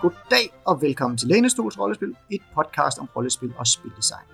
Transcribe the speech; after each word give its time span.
Goddag 0.00 0.52
og 0.64 0.82
velkommen 0.82 1.18
til 1.18 1.28
Lænestols 1.28 1.78
Rollespil, 1.78 2.14
et 2.30 2.42
podcast 2.54 2.98
om 2.98 3.08
rollespil 3.16 3.52
og 3.56 3.66
spildesign. 3.66 4.26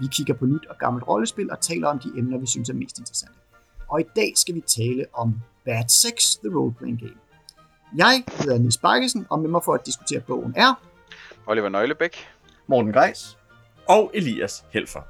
Vi 0.00 0.06
kigger 0.06 0.34
på 0.34 0.46
nyt 0.46 0.66
og 0.66 0.78
gammelt 0.78 1.08
rollespil 1.08 1.50
og 1.50 1.60
taler 1.60 1.88
om 1.88 1.98
de 1.98 2.08
emner, 2.16 2.38
vi 2.38 2.46
synes 2.46 2.68
er 2.68 2.74
mest 2.74 2.98
interessante. 2.98 3.34
Og 3.88 4.00
i 4.00 4.04
dag 4.16 4.32
skal 4.36 4.54
vi 4.54 4.60
tale 4.60 5.04
om 5.12 5.40
Bad 5.64 5.88
Sex, 5.88 6.36
The 6.36 6.58
Role 6.58 6.74
Playing 6.74 7.00
Game. 7.00 7.18
Jeg 7.96 8.24
hedder 8.26 8.58
Nis 8.58 8.76
Bakkesen, 8.76 9.26
og 9.30 9.38
med 9.38 9.48
mig 9.48 9.64
for 9.64 9.74
at 9.74 9.86
diskutere 9.86 10.20
bogen 10.20 10.54
er... 10.56 10.74
Oliver 11.46 11.68
Nøglebæk. 11.68 12.16
Morten 12.66 12.92
Greis. 12.92 13.38
Og 13.88 14.10
Elias 14.14 14.64
Helfer. 14.70 15.00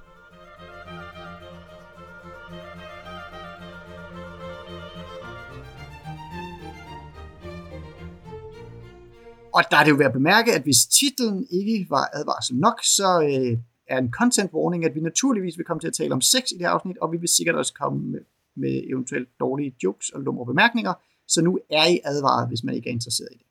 Og 9.54 9.63
der 9.71 9.76
er 9.76 9.85
det 9.85 9.90
jo 9.90 9.96
værd 9.96 10.07
at 10.07 10.13
bemærke, 10.13 10.54
at 10.54 10.63
hvis 10.63 10.86
titlen 10.86 11.46
ikke 11.50 11.86
var 11.90 12.11
advarsel 12.13 12.57
nok, 12.57 12.81
så 12.82 13.08
øh, 13.22 13.58
er 13.89 13.99
en 13.99 14.13
content 14.13 14.53
warning, 14.53 14.85
at 14.85 14.94
vi 14.94 15.00
naturligvis 15.00 15.58
vil 15.58 15.67
komme 15.67 15.80
til 15.80 15.89
at 15.89 15.94
tale 15.94 16.13
om 16.14 16.21
sex 16.21 16.43
i 16.50 16.54
det 16.54 16.61
her 16.61 16.71
afsnit, 16.71 16.99
og 16.99 17.13
vi 17.13 17.17
vil 17.17 17.29
sikkert 17.29 17.57
også 17.57 17.75
komme 17.75 17.99
med, 18.13 18.21
med 18.57 18.82
eventuelt 18.93 19.29
dårlige 19.40 19.77
jokes 19.85 20.08
og 20.11 20.21
lumre 20.21 20.46
bemærkninger, 20.46 20.94
så 21.29 21.43
nu 21.43 21.58
er 21.71 21.86
I 21.86 22.00
advaret, 22.04 22.49
hvis 22.49 22.64
man 22.64 22.75
ikke 22.75 22.89
er 22.89 22.93
interesseret 22.93 23.29
i 23.32 23.39
det. 23.39 23.46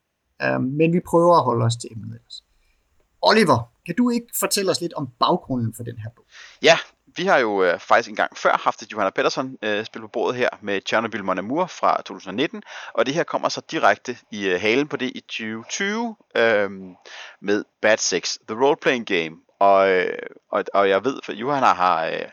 Øh, 0.45 0.61
men 0.61 0.93
vi 0.93 0.99
prøver 0.99 1.35
at 1.35 1.43
holde 1.43 1.65
os 1.65 1.75
til 1.75 1.89
emnet 1.91 2.15
ellers. 2.15 2.43
Oliver, 3.21 3.71
kan 3.85 3.95
du 3.95 4.09
ikke 4.09 4.27
fortælle 4.39 4.71
os 4.71 4.81
lidt 4.81 4.93
om 4.93 5.09
baggrunden 5.19 5.73
for 5.73 5.83
den 5.83 5.97
her 5.97 6.09
bog? 6.15 6.25
Ja, 6.61 6.77
vi 7.15 7.25
har 7.25 7.37
jo 7.37 7.63
øh, 7.63 7.79
faktisk 7.79 8.09
engang 8.09 8.37
før 8.37 8.57
haft 8.63 8.81
et 8.81 8.91
Johanna 8.91 9.09
Pedersen 9.09 9.57
øh, 9.61 9.85
spil 9.85 10.01
på 10.01 10.07
bordet 10.07 10.35
her 10.35 10.49
med 10.61 10.81
Chernobyl 10.85 11.23
Mon 11.23 11.37
Amour 11.37 11.65
fra 11.65 12.01
2019, 12.01 12.63
og 12.93 13.05
det 13.05 13.13
her 13.13 13.23
kommer 13.23 13.49
så 13.49 13.61
direkte 13.71 14.17
i 14.31 14.47
øh, 14.47 14.61
halen 14.61 14.87
på 14.87 14.97
det 14.97 15.11
i 15.15 15.19
2020 15.19 16.15
øh, 16.35 16.71
med 17.41 17.63
Bad 17.81 17.97
Sex, 17.97 18.37
The 18.47 18.65
Role 18.65 18.77
Playing 18.81 19.05
Game. 19.05 19.37
Og, 19.59 19.89
øh, 19.89 20.19
og, 20.51 20.63
og 20.73 20.89
jeg 20.89 21.05
ved, 21.05 21.19
for 21.23 21.33
Johanna 21.33 21.67
har 21.67 22.05
øh, 22.05 22.25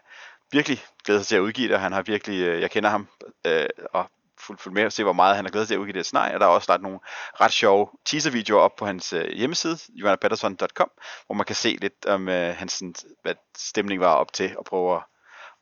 virkelig 0.52 0.82
glædet 1.04 1.22
sig 1.22 1.28
til 1.28 1.36
at 1.36 1.40
udgive 1.40 1.68
det, 1.68 1.74
og 1.74 1.80
han 1.80 1.92
har 1.92 2.02
virkelig, 2.02 2.40
øh, 2.42 2.60
jeg 2.60 2.70
kender 2.70 2.90
ham, 2.90 3.08
øh, 3.46 3.68
og 3.92 4.10
fulgt 4.40 4.62
fuld 4.62 4.74
med 4.74 4.84
og 4.84 4.92
se, 4.92 5.02
hvor 5.02 5.12
meget 5.12 5.36
han 5.36 5.44
har 5.44 5.50
glædet 5.50 5.68
sig 5.68 5.74
til 5.74 5.78
at 5.78 5.78
udgive 5.78 5.98
det 5.98 6.06
scenarie. 6.06 6.34
Og 6.34 6.40
der 6.40 6.46
er 6.46 6.50
også 6.50 6.72
lagt 6.72 6.82
nogle 6.82 6.98
ret 7.40 7.52
sjove 7.52 7.88
teaser-videoer 8.06 8.60
op 8.60 8.76
på 8.76 8.86
hans 8.86 9.12
øh, 9.12 9.32
hjemmeside, 9.32 9.78
johannapatterson.com, 9.94 10.90
hvor 11.26 11.34
man 11.34 11.46
kan 11.46 11.56
se 11.56 11.78
lidt 11.80 12.06
om 12.06 12.28
øh, 12.28 12.56
hans 12.56 12.82
hvad 13.22 13.34
stemning 13.56 14.00
var 14.00 14.14
op 14.14 14.32
til 14.32 14.54
at 14.58 14.64
prøve 14.66 14.96
at, 14.96 15.02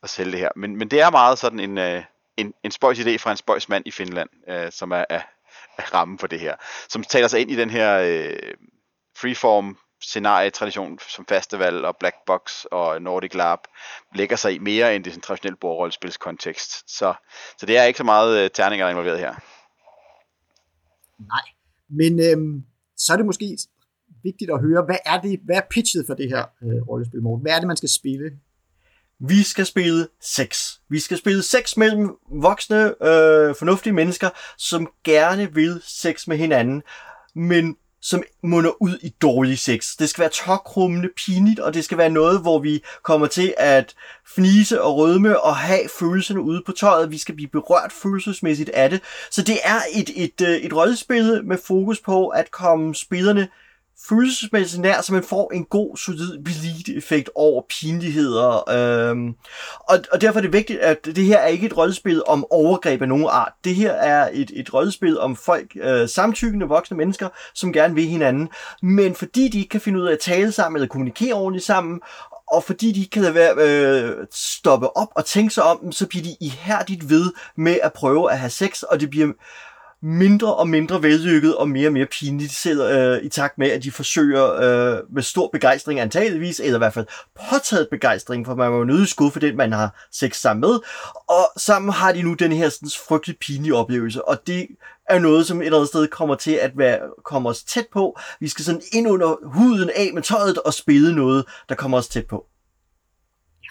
at 0.03 0.09
sælge 0.09 0.31
det 0.31 0.39
her. 0.39 0.49
Men, 0.55 0.75
men 0.75 0.91
det 0.91 1.01
er 1.01 1.09
meget 1.09 1.39
sådan 1.39 1.59
en, 1.59 1.77
øh, 1.77 2.03
en, 2.37 2.53
en 2.63 2.71
spøjs 2.71 2.99
idé 2.99 3.17
fra 3.17 3.31
en 3.31 3.37
spøjs 3.37 3.69
mand 3.69 3.83
i 3.87 3.91
Finland, 3.91 4.29
øh, 4.49 4.71
som 4.71 4.91
er, 4.91 5.05
er, 5.09 5.21
er 5.77 5.93
rammen 5.93 6.19
for 6.19 6.27
det 6.27 6.39
her. 6.39 6.55
Som 6.89 7.03
taler 7.03 7.27
sig 7.27 7.41
ind 7.41 7.51
i 7.51 7.55
den 7.55 7.69
her 7.69 7.99
øh, 7.99 8.53
freeform 9.17 9.77
scenarietradition 10.01 10.99
som 11.09 11.25
Festival 11.29 11.85
og 11.85 11.95
Black 11.99 12.15
Box 12.25 12.65
og 12.71 13.01
Nordic 13.01 13.33
Lab 13.33 13.59
lægger 14.15 14.35
sig 14.35 14.53
i 14.53 14.59
mere 14.59 14.95
end 14.95 15.03
det 15.03 15.13
sådan 15.13 15.21
traditionelle 15.21 15.57
bordrollespilskontekst. 15.57 16.97
Så, 16.97 17.13
så 17.57 17.65
det 17.65 17.77
er 17.77 17.83
ikke 17.83 17.97
så 17.97 18.03
meget 18.03 18.43
uh, 18.43 18.49
terninger, 18.53 18.85
der 18.85 18.87
er 18.87 18.91
involveret 18.91 19.19
her. 19.19 19.33
Nej, 21.19 21.45
men 21.89 22.19
øhm, 22.19 22.63
så 22.97 23.13
er 23.13 23.17
det 23.17 23.25
måske 23.25 23.57
vigtigt 24.23 24.51
at 24.51 24.61
høre, 24.61 24.81
hvad 24.85 24.97
er 25.05 25.21
det, 25.21 25.39
hvad 25.45 25.55
er 25.55 25.61
pitchet 25.69 26.05
for 26.07 26.13
det 26.13 26.29
her 26.29 26.45
øh, 26.63 26.87
rollespil, 26.87 27.21
Morten? 27.21 27.41
Hvad 27.41 27.51
er 27.51 27.59
det, 27.59 27.67
man 27.67 27.77
skal 27.77 27.89
spille? 27.89 28.31
Vi 29.19 29.43
skal 29.43 29.65
spille 29.65 30.07
sex. 30.21 30.73
Vi 30.89 30.99
skal 30.99 31.17
spille 31.17 31.43
sex 31.43 31.77
mellem 31.77 32.17
voksne, 32.31 32.85
øh, 32.85 33.55
fornuftige 33.55 33.93
mennesker, 33.93 34.29
som 34.57 34.91
gerne 35.03 35.53
vil 35.53 35.81
sex 35.83 36.27
med 36.27 36.37
hinanden, 36.37 36.83
men 37.35 37.77
som 38.01 38.23
munder 38.43 38.81
ud 38.81 38.97
i 39.01 39.09
dårlig 39.09 39.59
sex. 39.59 39.95
Det 39.99 40.09
skal 40.09 40.21
være 40.21 40.29
tokrummende, 40.29 41.09
pinligt, 41.17 41.59
og 41.59 41.73
det 41.73 41.83
skal 41.85 41.97
være 41.97 42.09
noget, 42.09 42.41
hvor 42.41 42.59
vi 42.59 42.83
kommer 43.03 43.27
til 43.27 43.53
at 43.57 43.95
fnise 44.35 44.81
og 44.81 44.97
rødme 44.97 45.39
og 45.39 45.55
have 45.55 45.89
følelserne 45.99 46.41
ude 46.41 46.61
på 46.65 46.71
tøjet. 46.71 47.11
Vi 47.11 47.17
skal 47.17 47.35
blive 47.35 47.49
berørt 47.49 47.91
følelsesmæssigt 47.91 48.69
af 48.69 48.89
det. 48.89 49.01
Så 49.31 49.41
det 49.41 49.57
er 49.63 49.79
et, 49.95 50.09
et, 50.15 50.41
øh, 50.41 50.49
et, 50.49 50.65
et 50.65 50.73
rollespil 50.73 51.41
med 51.45 51.57
fokus 51.67 51.99
på 51.99 52.27
at 52.27 52.51
komme 52.51 52.95
spillerne 52.95 53.47
følelsesmæssigt 54.07 54.81
nær, 54.81 55.01
så 55.01 55.13
man 55.13 55.23
får 55.23 55.51
en 55.53 55.65
god, 55.65 55.97
solid 55.97 56.43
bleed-effekt 56.43 57.29
over 57.35 57.61
pinligheder. 57.69 58.69
Øhm, 58.69 59.35
og, 59.79 59.97
og 60.11 60.21
derfor 60.21 60.39
er 60.39 60.41
det 60.41 60.53
vigtigt, 60.53 60.79
at 60.79 61.05
det 61.05 61.25
her 61.25 61.37
er 61.37 61.47
ikke 61.47 61.65
et 61.65 61.77
rollespil 61.77 62.23
om 62.27 62.45
overgreb 62.49 63.01
af 63.01 63.07
nogen 63.07 63.27
art. 63.29 63.51
Det 63.63 63.75
her 63.75 63.91
er 63.91 64.29
et, 64.33 64.51
et 64.55 64.73
rollespil 64.73 65.19
om 65.19 65.35
folk, 65.35 65.77
øh, 65.81 66.09
samtykkende 66.09 66.65
voksne 66.65 66.97
mennesker, 66.97 67.29
som 67.53 67.73
gerne 67.73 67.95
vil 67.95 68.05
hinanden. 68.05 68.49
Men 68.81 69.15
fordi 69.15 69.47
de 69.47 69.57
ikke 69.57 69.69
kan 69.69 69.81
finde 69.81 69.99
ud 69.99 70.07
af 70.07 70.13
at 70.13 70.19
tale 70.19 70.51
sammen 70.51 70.77
eller 70.77 70.87
kommunikere 70.87 71.33
ordentligt 71.33 71.65
sammen, 71.65 72.01
og 72.51 72.63
fordi 72.63 72.91
de 72.91 72.99
ikke 72.99 73.21
kan 73.21 73.33
være, 73.33 73.53
øh, 73.57 74.27
stoppe 74.31 74.97
op 74.97 75.07
og 75.15 75.25
tænke 75.25 75.53
sig 75.53 75.63
om, 75.63 75.91
så 75.91 76.07
bliver 76.07 76.23
de 76.23 76.35
ihærdigt 76.41 77.09
ved 77.09 77.31
med 77.55 77.79
at 77.83 77.93
prøve 77.93 78.31
at 78.31 78.39
have 78.39 78.49
sex, 78.49 78.81
og 78.81 78.99
det 78.99 79.09
bliver 79.09 79.33
mindre 80.01 80.55
og 80.55 80.69
mindre 80.69 81.03
vellykket 81.03 81.57
og 81.57 81.69
mere 81.69 81.87
og 81.87 81.93
mere 81.93 82.05
pinligt, 82.05 82.51
selv 82.51 82.81
øh, 82.81 83.23
i 83.23 83.29
takt 83.29 83.57
med, 83.57 83.67
at 83.71 83.83
de 83.83 83.91
forsøger 83.91 84.53
øh, 84.53 85.03
med 85.09 85.23
stor 85.23 85.49
begejstring 85.53 85.99
antageligvis, 85.99 86.59
eller 86.59 86.75
i 86.75 86.77
hvert 86.77 86.93
fald 86.93 87.07
påtaget 87.49 87.87
begejstring, 87.91 88.45
for 88.45 88.55
man 88.55 88.71
var 88.71 88.77
jo 88.77 88.83
nødt 88.83 89.09
skud 89.09 89.31
for 89.31 89.39
den, 89.39 89.57
man 89.57 89.71
har 89.71 90.07
sex 90.11 90.35
sammen 90.35 90.61
med, 90.61 90.79
og 91.27 91.59
sammen 91.61 91.91
har 91.91 92.11
de 92.11 92.21
nu 92.21 92.33
den 92.33 92.51
her 92.51 92.69
sådan, 92.69 92.89
frygtelig 93.07 93.37
pinlige 93.37 93.75
oplevelse, 93.75 94.27
og 94.27 94.47
det 94.47 94.67
er 95.09 95.19
noget, 95.19 95.45
som 95.45 95.61
et 95.61 95.65
eller 95.65 95.77
andet 95.77 95.89
sted 95.89 96.07
kommer 96.07 96.35
til 96.35 96.51
at 96.51 96.77
være, 96.77 96.99
komme 97.25 97.49
os 97.49 97.63
tæt 97.63 97.87
på. 97.93 98.19
Vi 98.39 98.47
skal 98.47 98.65
sådan 98.65 98.81
ind 98.93 99.07
under 99.07 99.47
huden 99.53 99.89
af 99.95 100.11
med 100.13 100.21
tøjet 100.21 100.57
og 100.57 100.73
spille 100.73 101.15
noget, 101.15 101.45
der 101.69 101.75
kommer 101.75 101.97
os 101.97 102.07
tæt 102.07 102.27
på. 102.27 102.45
Ja. 103.63 103.69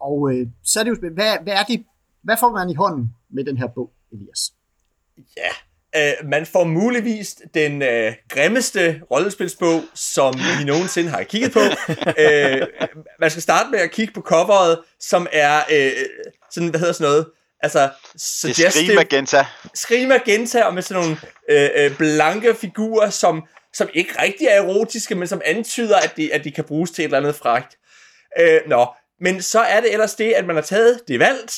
Og 0.00 0.32
øh, 0.32 0.46
så 0.64 0.80
er 0.80 0.84
det 0.84 0.90
jo 0.90 0.96
hvad, 1.00 1.36
hvad 1.42 1.52
er 1.52 1.62
det, 1.62 1.84
hvad 2.22 2.36
får 2.40 2.52
man 2.52 2.70
i 2.70 2.74
hånden 2.74 3.14
med 3.30 3.44
den 3.44 3.56
her 3.56 3.66
bog, 3.66 3.92
Elias? 4.12 4.52
Ja, 5.36 5.50
øh, 5.96 6.28
man 6.28 6.46
får 6.46 6.64
muligvis 6.64 7.36
den 7.54 7.82
øh, 7.82 8.12
grimmeste 8.28 9.02
rollespilsbog, 9.10 9.82
som 9.94 10.34
vi 10.34 10.64
nogensinde 10.64 11.10
har 11.10 11.22
kigget 11.22 11.52
på. 11.52 11.60
øh, 12.22 12.66
man 13.20 13.30
skal 13.30 13.42
starte 13.42 13.70
med 13.70 13.78
at 13.78 13.90
kigge 13.90 14.12
på 14.12 14.20
coveret, 14.20 14.78
som 15.00 15.26
er 15.32 15.60
øh, 15.72 15.92
sådan, 16.50 16.68
hvad 16.68 16.80
hedder 16.80 16.92
sådan 16.92 17.10
noget, 17.10 17.26
altså 17.60 17.90
suggestive... 18.16 18.86
Det 18.86 18.94
magenta. 18.94 19.46
Skrig 19.74 20.08
magenta, 20.08 20.62
og 20.62 20.74
med 20.74 20.82
sådan 20.82 21.02
nogle 21.02 21.16
øh, 21.50 21.70
øh, 21.74 21.96
blanke 21.96 22.54
figurer, 22.54 23.10
som, 23.10 23.46
som 23.74 23.88
ikke 23.94 24.22
rigtig 24.22 24.46
er 24.46 24.62
erotiske, 24.62 25.14
men 25.14 25.28
som 25.28 25.40
antyder, 25.44 25.96
at 25.96 26.12
de, 26.16 26.34
at 26.34 26.44
de 26.44 26.50
kan 26.50 26.64
bruges 26.64 26.90
til 26.90 27.02
et 27.02 27.04
eller 27.04 27.18
andet 27.18 27.34
fragt. 27.34 27.76
Øh, 28.40 28.60
nå, 28.66 28.86
men 29.20 29.42
så 29.42 29.60
er 29.60 29.80
det 29.80 29.92
ellers 29.92 30.14
det, 30.14 30.32
at 30.32 30.46
man 30.46 30.56
har 30.56 30.62
taget 30.62 31.00
det 31.08 31.20
valgt, 31.20 31.56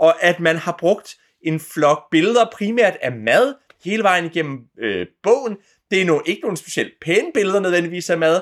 og 0.00 0.24
at 0.24 0.40
man 0.40 0.56
har 0.56 0.76
brugt 0.78 1.16
en 1.42 1.60
flok 1.60 2.10
billeder, 2.10 2.44
primært 2.52 2.96
af 3.00 3.12
mad, 3.12 3.54
hele 3.84 4.02
vejen 4.02 4.24
igennem 4.24 4.58
øh, 4.78 5.06
bogen. 5.22 5.56
Det 5.90 6.00
er 6.00 6.04
nu 6.04 6.22
ikke 6.26 6.42
nogen 6.42 6.56
specielt 6.56 6.92
pæne 7.00 7.32
billeder 7.34 7.60
nødvendigvis 7.60 8.10
af 8.10 8.18
mad, 8.18 8.40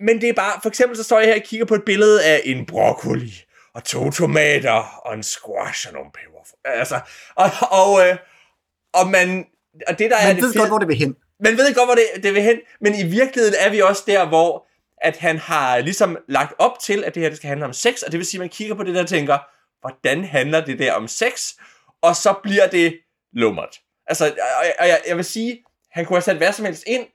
men 0.00 0.20
det 0.20 0.28
er 0.28 0.32
bare, 0.32 0.60
for 0.62 0.68
eksempel 0.68 0.96
så 0.96 1.02
står 1.02 1.18
jeg 1.18 1.28
her 1.28 1.34
og 1.34 1.42
kigger 1.42 1.66
på 1.66 1.74
et 1.74 1.84
billede 1.86 2.24
af 2.24 2.42
en 2.44 2.66
broccoli, 2.66 3.32
og 3.74 3.84
to 3.84 4.10
tomater, 4.10 5.00
og 5.04 5.14
en 5.14 5.22
squash 5.22 5.88
og 5.88 5.94
nogle 5.94 6.10
peber. 6.14 6.38
Altså, 6.64 7.00
og, 7.34 7.50
og, 7.70 8.08
øh, 8.08 8.16
og 8.92 9.10
man, 9.10 9.46
og 9.88 9.98
det 9.98 10.10
der 10.10 10.16
man 10.22 10.30
er 10.30 10.34
det 10.34 10.42
ved 10.42 10.54
godt, 10.54 10.68
hvor 10.68 10.78
det 10.78 10.88
vil 10.88 10.96
hen. 10.96 11.16
Man 11.40 11.56
ved 11.56 11.74
godt, 11.74 11.86
hvor 11.86 11.94
det, 11.94 12.22
det 12.22 12.34
vil 12.34 12.42
hen, 12.42 12.56
men 12.80 12.94
i 12.94 13.02
virkeligheden 13.02 13.54
er 13.58 13.70
vi 13.70 13.80
også 13.80 14.02
der, 14.06 14.28
hvor 14.28 14.66
at 15.02 15.16
han 15.16 15.38
har 15.38 15.78
ligesom 15.78 16.16
lagt 16.28 16.54
op 16.58 16.78
til, 16.78 17.04
at 17.04 17.14
det 17.14 17.22
her 17.22 17.28
det 17.28 17.36
skal 17.36 17.48
handle 17.48 17.64
om 17.64 17.72
sex, 17.72 18.02
og 18.02 18.12
det 18.12 18.18
vil 18.18 18.26
sige, 18.26 18.38
at 18.38 18.40
man 18.40 18.48
kigger 18.48 18.74
på 18.74 18.82
det 18.82 18.94
der 18.94 19.02
og 19.02 19.08
tænker, 19.08 19.38
hvordan 19.80 20.24
handler 20.24 20.64
det 20.64 20.78
der 20.78 20.92
om 20.92 21.08
sex? 21.08 21.52
Og 22.02 22.16
så 22.16 22.34
bliver 22.42 22.66
det 22.66 23.00
lummert. 23.32 23.80
Altså, 24.06 24.24
og, 24.26 24.66
og 24.78 24.88
jeg, 24.88 25.00
jeg 25.08 25.16
vil 25.16 25.24
sige, 25.24 25.64
han 25.90 26.04
kunne 26.04 26.16
have 26.16 26.22
sat 26.22 26.36
hvad 26.36 26.52
som 26.52 26.64
helst 26.64 26.84
ind, 26.86 27.06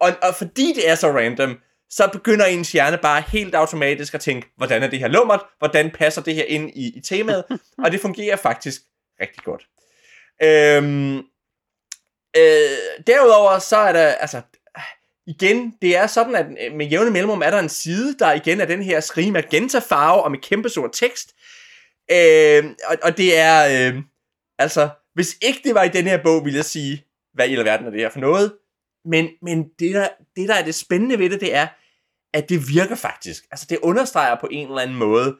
og, 0.00 0.10
og 0.22 0.34
fordi 0.34 0.72
det 0.72 0.88
er 0.88 0.94
så 0.94 1.08
random, 1.12 1.60
så 1.90 2.08
begynder 2.12 2.46
ens 2.46 2.72
hjerne 2.72 2.98
bare 2.98 3.22
helt 3.28 3.54
automatisk 3.54 4.14
at 4.14 4.20
tænke, 4.20 4.48
hvordan 4.56 4.82
er 4.82 4.86
det 4.86 4.98
her 4.98 5.08
lummert? 5.08 5.40
Hvordan 5.58 5.90
passer 5.90 6.22
det 6.22 6.34
her 6.34 6.44
ind 6.44 6.70
i, 6.74 6.96
i 6.96 7.00
temaet? 7.00 7.44
og 7.84 7.92
det 7.92 8.00
fungerer 8.00 8.36
faktisk 8.36 8.82
rigtig 9.20 9.42
godt. 9.42 9.66
Øhm, 10.42 11.16
øh, 12.36 13.04
derudover 13.06 13.58
så 13.58 13.76
er 13.76 13.92
der, 13.92 14.06
altså, 14.06 14.40
igen, 15.26 15.74
det 15.82 15.96
er 15.96 16.06
sådan, 16.06 16.34
at 16.34 16.72
med 16.72 16.86
jævne 16.86 17.10
mellemrum 17.10 17.42
er 17.42 17.50
der 17.50 17.58
en 17.58 17.68
side, 17.68 18.18
der 18.18 18.32
igen 18.32 18.60
er 18.60 18.64
den 18.64 18.82
her 18.82 19.00
skrige 19.00 19.32
magenta 19.32 19.78
farve 19.78 20.22
og 20.22 20.30
med 20.30 20.38
kæmpe 20.38 20.68
stor 20.68 20.88
tekst. 20.88 21.34
Øh, 22.10 22.64
og, 22.88 22.96
og 23.02 23.16
det 23.16 23.38
er, 23.38 23.90
øh, 23.92 24.02
altså, 24.58 24.88
hvis 25.14 25.36
ikke 25.42 25.60
det 25.64 25.74
var 25.74 25.82
i 25.82 25.88
den 25.88 26.04
her 26.04 26.22
bog, 26.22 26.44
ville 26.44 26.56
jeg 26.56 26.64
sige, 26.64 27.04
hvad 27.34 27.48
i 27.48 27.54
alverden 27.54 27.86
er 27.86 27.90
det 27.90 28.00
her 28.00 28.10
for 28.10 28.20
noget? 28.20 28.52
Men, 29.04 29.28
men 29.42 29.68
det, 29.78 29.94
der, 29.94 30.08
det, 30.36 30.48
der 30.48 30.54
er 30.54 30.64
det 30.64 30.74
spændende 30.74 31.18
ved 31.18 31.30
det, 31.30 31.40
det 31.40 31.54
er, 31.54 31.66
at 32.34 32.48
det 32.48 32.68
virker 32.68 32.94
faktisk. 32.94 33.44
Altså, 33.50 33.66
det 33.70 33.78
understreger 33.82 34.36
på 34.40 34.48
en 34.50 34.68
eller 34.68 34.82
anden 34.82 34.96
måde, 34.96 35.36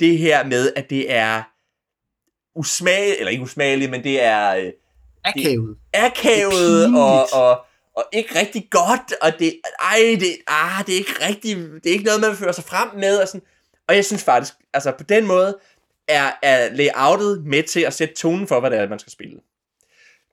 det 0.00 0.18
her 0.18 0.44
med, 0.44 0.72
at 0.76 0.90
det 0.90 1.12
er 1.12 1.42
usmageligt, 2.54 3.18
eller 3.18 3.30
ikke 3.30 3.42
usmageligt, 3.42 3.90
men 3.90 4.04
det 4.04 4.22
er... 4.22 4.56
Øh, 4.56 4.72
akavet. 5.24 5.76
Akavet, 5.92 6.94
og, 6.96 7.32
og, 7.32 7.64
og 7.96 8.04
ikke 8.12 8.38
rigtig 8.38 8.68
godt, 8.70 9.12
og 9.22 9.38
det, 9.38 9.60
ej, 9.80 10.16
det, 10.20 10.36
ah, 10.46 10.86
det 10.86 10.94
er 10.94 10.98
ikke 10.98 11.26
rigtig, 11.28 11.56
det 11.56 11.86
er 11.86 11.92
ikke 11.92 12.04
noget, 12.04 12.20
man 12.20 12.30
vil 12.30 12.38
føre 12.38 12.52
sig 12.52 12.64
frem 12.64 12.88
med, 12.94 13.18
og 13.18 13.28
sådan. 13.28 13.46
Og 13.88 13.94
jeg 13.96 14.04
synes 14.04 14.24
faktisk, 14.24 14.54
altså 14.74 14.92
på 14.92 15.02
den 15.02 15.26
måde, 15.26 15.58
er, 16.08 16.32
er 16.42 16.72
layoutet 16.74 17.44
med 17.46 17.62
til 17.62 17.80
at 17.80 17.94
sætte 17.94 18.14
tonen 18.14 18.46
for, 18.46 18.60
hvad 18.60 18.70
det 18.70 18.78
er, 18.78 18.88
man 18.88 18.98
skal 18.98 19.12
spille. 19.12 19.40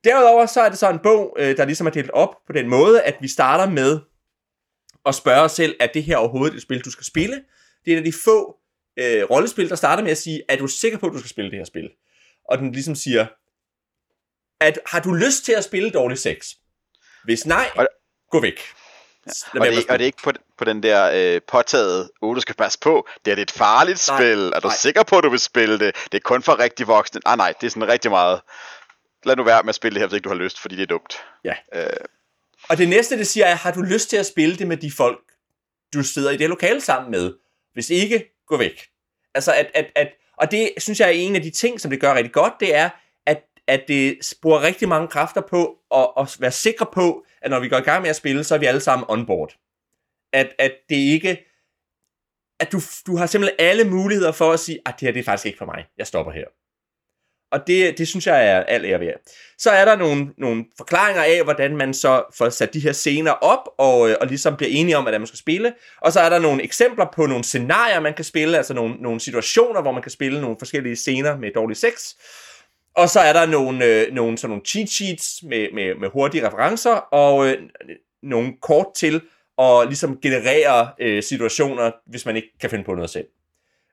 Derudover 0.04 0.46
så 0.46 0.62
er 0.62 0.70
det 0.70 0.78
så 0.78 0.90
en 0.90 1.00
bog, 1.00 1.36
øh, 1.40 1.58
der 1.58 1.66
ligesom 1.66 1.88
er 1.88 1.92
delt 1.92 2.12
op 2.12 2.36
på 2.48 2.54
den 2.54 2.70
måde, 2.70 3.02
at 3.02 3.16
vi 3.22 3.28
starter 3.28 3.70
med 3.72 4.00
at 5.06 5.16
spørge 5.16 5.42
os 5.42 5.52
selv, 5.52 5.76
er 5.80 5.88
det 5.88 6.04
her 6.04 6.18
overhovedet 6.18 6.56
et 6.56 6.62
spil, 6.62 6.82
du 6.86 6.92
skal 6.92 7.06
spille? 7.06 7.44
Det 7.86 7.92
er 7.94 7.96
et 7.96 7.98
af 7.98 8.04
de 8.04 8.14
få 8.24 8.56
øh, 9.00 9.24
rollespil, 9.24 9.70
der 9.70 9.76
starter 9.76 10.04
med 10.04 10.12
at 10.12 10.18
sige, 10.18 10.44
er 10.50 10.56
du 10.56 10.68
sikker 10.68 10.98
på, 10.98 11.06
at 11.08 11.14
du 11.14 11.20
skal 11.20 11.30
spille 11.30 11.52
det 11.52 11.60
her 11.60 11.66
spil? 11.66 11.90
Og 12.50 12.58
den 12.58 12.72
ligesom 12.72 12.96
siger, 12.96 13.26
at 14.62 14.80
har 14.86 15.00
du 15.00 15.14
lyst 15.14 15.46
til 15.46 15.52
at 15.54 15.64
spille 15.64 15.90
dårlig 15.92 16.18
sex? 16.18 16.48
Hvis 17.24 17.46
nej, 17.46 17.70
Og- 17.76 17.88
gå 18.32 18.42
væk. 18.42 18.60
Ja. 19.54 19.60
Og 19.60 19.66
det, 19.68 19.86
og 19.90 20.00
det 20.00 20.02
er 20.02 20.06
ikke 20.06 20.22
på, 20.24 20.32
på 20.58 20.66
den 20.66 20.84
der 20.84 21.12
øh, 21.36 21.42
påtaget, 21.48 22.10
oh, 22.22 22.36
du 22.36 22.42
skal 22.42 22.56
passe 22.56 22.80
på, 22.80 23.08
det 23.26 23.34
er 23.38 23.42
et 23.42 23.52
farligt 23.52 24.08
Nej, 24.10 24.18
spil, 24.18 24.52
er 24.56 24.60
du 24.60 24.68
nej. 24.68 24.78
sikker 24.78 25.04
på, 25.04 25.18
at 25.18 25.24
du 25.24 25.30
vil 25.30 25.40
spille 25.40 25.80
det? 25.80 25.96
Det 26.12 26.18
er 26.18 26.22
kun 26.22 26.44
for 26.44 26.60
rigtig 26.60 26.88
voksne. 26.88 27.22
Ah 27.26 27.38
nej, 27.38 27.54
det 27.62 27.68
er 27.68 27.72
sådan 27.72 27.88
rigtig 27.88 28.12
meget. 28.12 28.42
Lad 29.26 29.36
nu 29.36 29.44
være 29.44 29.64
med 29.64 29.70
at 29.70 29.76
spille 29.76 29.94
det 29.96 30.02
her, 30.02 30.08
hvis 30.08 30.16
ikke 30.16 30.24
du 30.24 30.30
har 30.30 30.36
lyst, 30.44 30.60
fordi 30.60 30.76
det 30.76 30.82
er 30.82 30.88
dumt. 30.88 31.24
Ja. 31.44 31.54
Øh, 31.76 31.88
Og 32.70 32.78
det 32.78 32.90
næste, 32.90 33.18
det 33.18 33.28
siger 33.28 33.46
er, 33.46 33.56
har 33.56 33.72
du 33.72 33.82
lyst 33.82 34.10
til 34.10 34.18
at 34.18 34.26
spille 34.26 34.56
det 34.56 34.68
med 34.68 34.78
de 34.78 34.92
folk, 34.98 35.20
du 35.94 36.04
sidder 36.04 36.32
i 36.32 36.38
det 36.38 36.50
lokale 36.50 36.82
sammen 36.82 37.12
med? 37.12 37.34
Hvis 37.74 37.90
ikke, 37.90 38.26
gå 38.48 38.58
væk. 38.58 38.88
Altså, 39.34 39.54
at, 39.54 39.72
at, 39.74 39.86
at, 39.96 40.08
og 40.38 40.52
det 40.52 40.70
synes 40.78 41.00
jeg 41.00 41.08
er 41.08 41.12
en 41.12 41.36
af 41.36 41.42
de 41.42 41.50
ting, 41.50 41.82
som 41.82 41.92
det 41.92 42.00
gør 42.02 42.14
rigtig 42.14 42.34
godt, 42.34 42.54
det 42.60 42.76
er, 42.76 42.90
at, 43.68 43.84
det 43.88 44.18
sporer 44.22 44.62
rigtig 44.62 44.90
mange 44.90 45.08
kræfter 45.08 45.42
på 45.42 45.78
at, 45.96 46.10
at 46.20 46.38
være 46.40 46.52
sikre 46.52 46.86
på, 46.94 47.26
at 47.42 47.52
når 47.52 47.60
vi 47.60 47.70
går 47.70 47.78
i 47.78 47.82
gang 47.82 48.02
med 48.02 48.10
at 48.10 48.16
spille, 48.16 48.44
så 48.44 48.56
er 48.56 48.60
vi 48.60 48.66
alle 48.66 48.82
sammen 48.82 49.06
on 49.10 49.26
board. 49.26 49.56
At, 50.34 50.56
at 50.60 50.72
det 50.90 50.96
ikke... 50.96 51.52
At 52.60 52.72
du, 52.72 52.80
du 53.08 53.18
har 53.18 53.26
simpelthen 53.26 53.56
alle 53.60 53.84
muligheder 53.84 54.32
for 54.32 54.52
at 54.52 54.60
sige, 54.60 54.80
at 54.86 54.94
det 55.00 55.02
her 55.02 55.12
det 55.12 55.20
er 55.20 55.24
faktisk 55.24 55.46
ikke 55.46 55.58
for 55.58 55.66
mig. 55.66 55.86
Jeg 55.98 56.08
stopper 56.08 56.32
her. 56.32 56.46
Og 57.52 57.68
det, 57.68 57.98
det 57.98 58.08
synes 58.08 58.28
jeg 58.28 58.48
er 58.48 58.64
alt 58.64 58.86
ære 58.86 59.00
værd. 59.00 59.20
Så 59.58 59.72
er 59.72 59.86
der 59.86 59.96
nogle, 59.96 60.34
nogle 60.38 60.66
forklaringer 60.78 61.24
af, 61.24 61.44
hvordan 61.44 61.78
man 61.78 61.94
så 61.94 62.24
får 62.34 62.50
sat 62.50 62.74
de 62.74 62.80
her 62.80 62.92
scener 62.92 63.32
op, 63.32 63.70
og, 63.78 64.10
øh, 64.10 64.16
og 64.22 64.28
ligesom 64.28 64.58
bliver 64.58 64.70
enige 64.72 64.98
om, 64.98 65.04
hvordan 65.04 65.22
man 65.22 65.28
skal 65.28 65.40
spille. 65.40 65.74
Og 66.02 66.12
så 66.12 66.20
er 66.20 66.30
der 66.30 66.40
nogle 66.40 66.64
eksempler 66.64 67.06
på 67.14 67.26
nogle 67.26 67.44
scenarier, 67.44 68.00
man 68.00 68.14
kan 68.14 68.26
spille, 68.26 68.58
altså 68.58 68.74
nogle, 68.74 68.96
nogle 68.96 69.20
situationer, 69.20 69.82
hvor 69.82 69.92
man 69.92 70.02
kan 70.02 70.12
spille 70.12 70.42
nogle 70.42 70.56
forskellige 70.60 70.96
scener 70.96 71.38
med 71.38 71.52
dårlig 71.56 71.78
sex. 71.78 72.14
Og 72.96 73.10
så 73.10 73.20
er 73.20 73.34
der 73.34 73.46
nogle, 73.46 73.86
øh, 73.86 74.14
nogle, 74.14 74.38
sådan 74.38 74.50
nogle 74.50 74.66
cheat 74.66 74.90
sheets 74.90 75.44
med, 75.44 75.68
med, 75.74 75.96
med 75.96 76.10
hurtige 76.10 76.48
referencer, 76.48 76.92
og 76.96 77.48
øh, 77.48 77.58
nogle 78.24 78.54
kort 78.62 78.88
til 78.96 79.22
at 79.58 79.88
ligesom 79.88 80.20
generere 80.22 80.90
øh, 81.00 81.24
situationer, 81.24 81.92
hvis 82.06 82.26
man 82.26 82.36
ikke 82.36 82.58
kan 82.60 82.70
finde 82.70 82.84
på 82.84 82.96
noget 82.96 83.10
selv. 83.10 83.28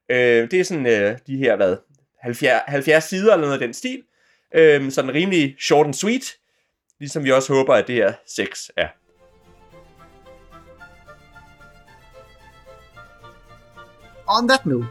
Øh, 0.08 0.50
det 0.50 0.60
er 0.60 0.64
sådan 0.64 0.86
øh, 0.86 1.18
de 1.26 1.36
her, 1.36 1.56
hvad, 1.56 1.76
70, 2.20 2.62
70 2.66 3.04
sider 3.04 3.32
eller 3.32 3.46
noget 3.46 3.60
af 3.60 3.66
den 3.66 3.74
stil. 3.74 4.02
Øh, 4.54 4.90
sådan 4.90 5.14
rimelig 5.14 5.56
short 5.60 5.86
and 5.86 5.94
sweet, 5.94 6.36
ligesom 7.00 7.24
vi 7.24 7.32
også 7.32 7.52
håber, 7.52 7.74
at 7.74 7.86
det 7.86 7.94
her 7.94 8.12
6 8.26 8.70
er. 8.76 8.88
On 14.28 14.48
that 14.48 14.66
note, 14.66 14.86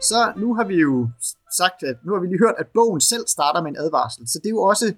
så 0.00 0.32
nu 0.36 0.54
har 0.54 0.64
vi 0.64 0.74
jo 0.74 1.08
sagt, 1.56 1.82
at 1.82 1.96
nu 2.04 2.12
har 2.12 2.20
vi 2.20 2.26
lige 2.26 2.38
hørt, 2.38 2.54
at 2.58 2.66
bogen 2.74 3.00
selv 3.00 3.24
starter 3.28 3.62
med 3.62 3.70
en 3.70 3.76
advarsel. 3.76 4.28
Så 4.28 4.38
det 4.38 4.46
er 4.46 4.50
jo 4.50 4.62
også 4.62 4.94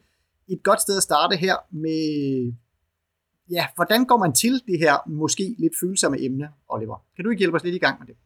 et 0.49 0.63
godt 0.63 0.81
sted 0.81 0.97
at 0.97 1.03
starte 1.03 1.37
her 1.37 1.57
med, 1.71 2.53
ja, 3.51 3.67
hvordan 3.75 4.05
går 4.05 4.17
man 4.17 4.33
til 4.33 4.63
det 4.67 4.79
her 4.79 4.97
måske 5.07 5.55
lidt 5.59 5.73
følsomme 5.81 6.25
emne, 6.25 6.49
Oliver? 6.69 7.05
Kan 7.17 7.25
du 7.25 7.31
ikke 7.31 7.39
hjælpe 7.39 7.57
os 7.57 7.65
lidt 7.65 7.75
i 7.75 7.79
gang 7.79 7.99
med 7.99 8.07
det? 8.07 8.17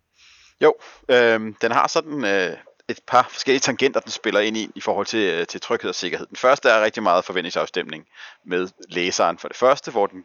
Jo, 0.62 0.75
øh, 1.08 1.55
den 1.62 1.73
har 1.73 1.87
sådan 1.88 2.25
øh, 2.25 2.56
et 2.88 3.00
par 3.06 3.28
forskellige 3.31 3.61
tangenter, 3.61 4.00
den 4.00 4.11
spiller 4.11 4.40
ind 4.40 4.56
i, 4.56 4.70
i 4.75 4.81
forhold 4.81 5.06
til, 5.06 5.32
øh, 5.32 5.46
til 5.46 5.61
tryghed 5.61 5.88
og 5.88 5.94
sikkerhed. 5.94 6.26
Den 6.26 6.37
første 6.37 6.69
er 6.69 6.84
rigtig 6.84 7.02
meget 7.02 7.25
forventningsafstemning 7.25 8.06
med 8.44 8.69
læseren 8.88 9.38
for 9.38 9.49
det 9.49 9.56
første, 9.56 9.90
hvor 9.90 10.06
den 10.06 10.25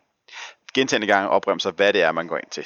gentagende 0.73 1.07
gange 1.07 1.29
opremser, 1.29 1.71
hvad 1.71 1.93
det 1.93 2.01
er, 2.01 2.11
man 2.11 2.27
går 2.27 2.37
ind 2.37 2.49
til. 2.51 2.65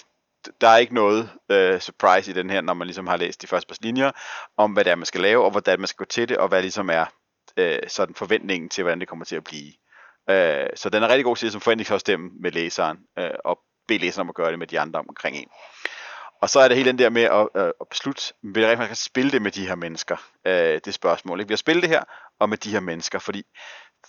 Der 0.61 0.67
er 0.67 0.77
ikke 0.77 0.93
noget 0.93 1.29
øh, 1.49 1.79
surprise 1.79 2.31
i 2.31 2.33
den 2.33 2.49
her, 2.49 2.61
når 2.61 2.73
man 2.73 2.87
ligesom 2.87 3.07
har 3.07 3.17
læst 3.17 3.41
de 3.41 3.47
første 3.47 3.67
par 3.67 3.77
linjer, 3.81 4.11
om 4.57 4.73
hvad 4.73 4.83
det 4.83 4.91
er, 4.91 4.95
man 4.95 5.05
skal 5.05 5.21
lave, 5.21 5.45
og 5.45 5.51
hvordan 5.51 5.79
man 5.79 5.87
skal 5.87 5.97
gå 5.97 6.05
til 6.05 6.29
det, 6.29 6.37
og 6.37 6.47
hvad 6.47 6.61
ligesom 6.61 6.89
er 6.89 7.05
øh, 7.57 7.79
sådan 7.87 8.15
forventningen 8.15 8.69
til, 8.69 8.83
hvordan 8.83 8.99
det 8.99 9.07
kommer 9.07 9.25
til 9.25 9.35
at 9.35 9.43
blive. 9.43 9.73
Øh, 10.29 10.67
så 10.75 10.89
den 10.89 11.03
er 11.03 11.07
rigtig 11.07 11.25
god 11.25 11.35
til 11.35 11.45
ligesom 11.45 11.59
som 11.59 11.63
forventningsafstemme 11.63 12.29
med 12.41 12.51
læseren, 12.51 12.97
øh, 13.19 13.29
og 13.45 13.59
bede 13.87 13.99
læseren 13.99 14.25
om 14.25 14.29
at 14.29 14.35
gøre 14.35 14.51
det 14.51 14.59
med 14.59 14.67
de 14.67 14.79
andre 14.79 14.99
omkring 14.99 15.37
en. 15.37 15.47
Og 16.41 16.49
så 16.49 16.59
er 16.59 16.67
det 16.67 16.77
hele 16.77 16.89
den 16.89 16.99
der 16.99 17.09
med 17.09 17.23
at, 17.23 17.47
øh, 17.55 17.71
at 17.81 17.87
beslutte, 17.89 18.33
vil 18.43 18.63
jeg 18.63 18.79
rigtig 18.79 18.97
spille 18.97 19.31
det 19.31 19.41
med 19.41 19.51
de 19.51 19.67
her 19.67 19.75
mennesker? 19.75 20.17
Øh, 20.47 20.79
det 20.85 20.93
spørgsmål. 20.93 21.39
Ikke? 21.39 21.47
Vil 21.47 21.53
jeg 21.53 21.59
spille 21.59 21.81
det 21.81 21.89
her, 21.89 22.03
og 22.39 22.49
med 22.49 22.57
de 22.57 22.71
her 22.71 22.79
mennesker? 22.79 23.19
Fordi 23.19 23.43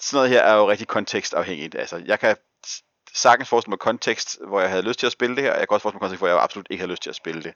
sådan 0.01 0.17
noget 0.17 0.31
her 0.31 0.43
er 0.43 0.55
jo 0.55 0.71
rigtig 0.71 0.89
kontekstafhængigt. 0.89 1.75
Altså, 1.75 2.03
jeg 2.07 2.21
kan 2.21 2.37
sagtens 3.17 3.49
forestille 3.49 3.71
mig 3.71 3.79
kontekst, 3.79 4.39
hvor 4.49 4.61
jeg 4.61 4.71
havde 4.71 4.83
lyst 4.83 4.99
til 4.99 5.07
at 5.07 5.13
spille 5.13 5.37
det 5.37 5.45
her, 5.45 5.53
og 5.53 5.59
jeg 5.59 5.69
kan 5.69 5.75
også 5.75 5.83
forestille 5.83 5.97
mig 5.97 6.01
kontekst, 6.01 6.21
hvor 6.21 6.29
jeg 6.29 6.43
absolut 6.43 6.67
ikke 6.71 6.81
havde 6.81 6.91
lyst 6.91 7.03
til 7.03 7.11
at 7.11 7.17
spille 7.17 7.43
det. 7.43 7.55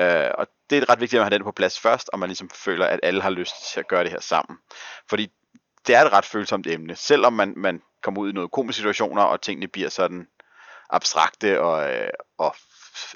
Øh, 0.00 0.30
og 0.38 0.46
det 0.70 0.78
er 0.78 0.90
ret 0.90 1.00
vigtigt 1.00 1.20
at 1.20 1.24
have 1.24 1.34
den 1.34 1.44
på 1.44 1.52
plads 1.52 1.80
først, 1.80 2.10
og 2.12 2.18
man 2.18 2.28
ligesom 2.28 2.50
føler, 2.50 2.86
at 2.86 3.00
alle 3.02 3.22
har 3.22 3.30
lyst 3.30 3.72
til 3.72 3.80
at 3.80 3.88
gøre 3.88 4.04
det 4.04 4.10
her 4.10 4.20
sammen. 4.20 4.58
Fordi 5.08 5.28
det 5.86 5.94
er 5.94 6.04
et 6.04 6.12
ret 6.12 6.24
følsomt 6.24 6.66
emne, 6.66 6.96
selvom 6.96 7.32
man, 7.32 7.54
man 7.56 7.82
kommer 8.02 8.20
ud 8.20 8.30
i 8.30 8.32
nogle 8.32 8.48
komiske 8.48 8.76
situationer, 8.76 9.22
og 9.22 9.40
tingene 9.40 9.68
bliver 9.68 9.88
sådan 9.88 10.26
abstrakte 10.90 11.60
og, 11.60 11.92
øh, 11.92 12.10
og 12.38 12.56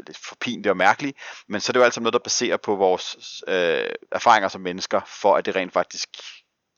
lidt 0.07 0.19
forpinte 0.19 0.71
og 0.71 0.77
mærkelige, 0.77 1.15
men 1.49 1.61
så 1.61 1.71
er 1.71 1.73
det 1.73 1.81
jo 1.81 1.85
altid 1.85 2.01
noget, 2.01 2.13
der 2.13 2.19
baserer 2.19 2.57
på 2.57 2.77
vores 2.77 3.17
øh, 3.49 3.91
erfaringer 4.13 4.49
som 4.49 4.61
mennesker, 4.61 5.01
for 5.07 5.37
at 5.37 5.47
det 5.47 5.57
rent 5.57 5.73
faktisk 5.73 6.09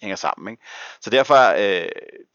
hænger 0.01 0.17
sammen. 0.17 0.53
Ikke? 0.53 0.63
Så 1.01 1.11
derfor 1.11 1.35
øh, 1.35 1.89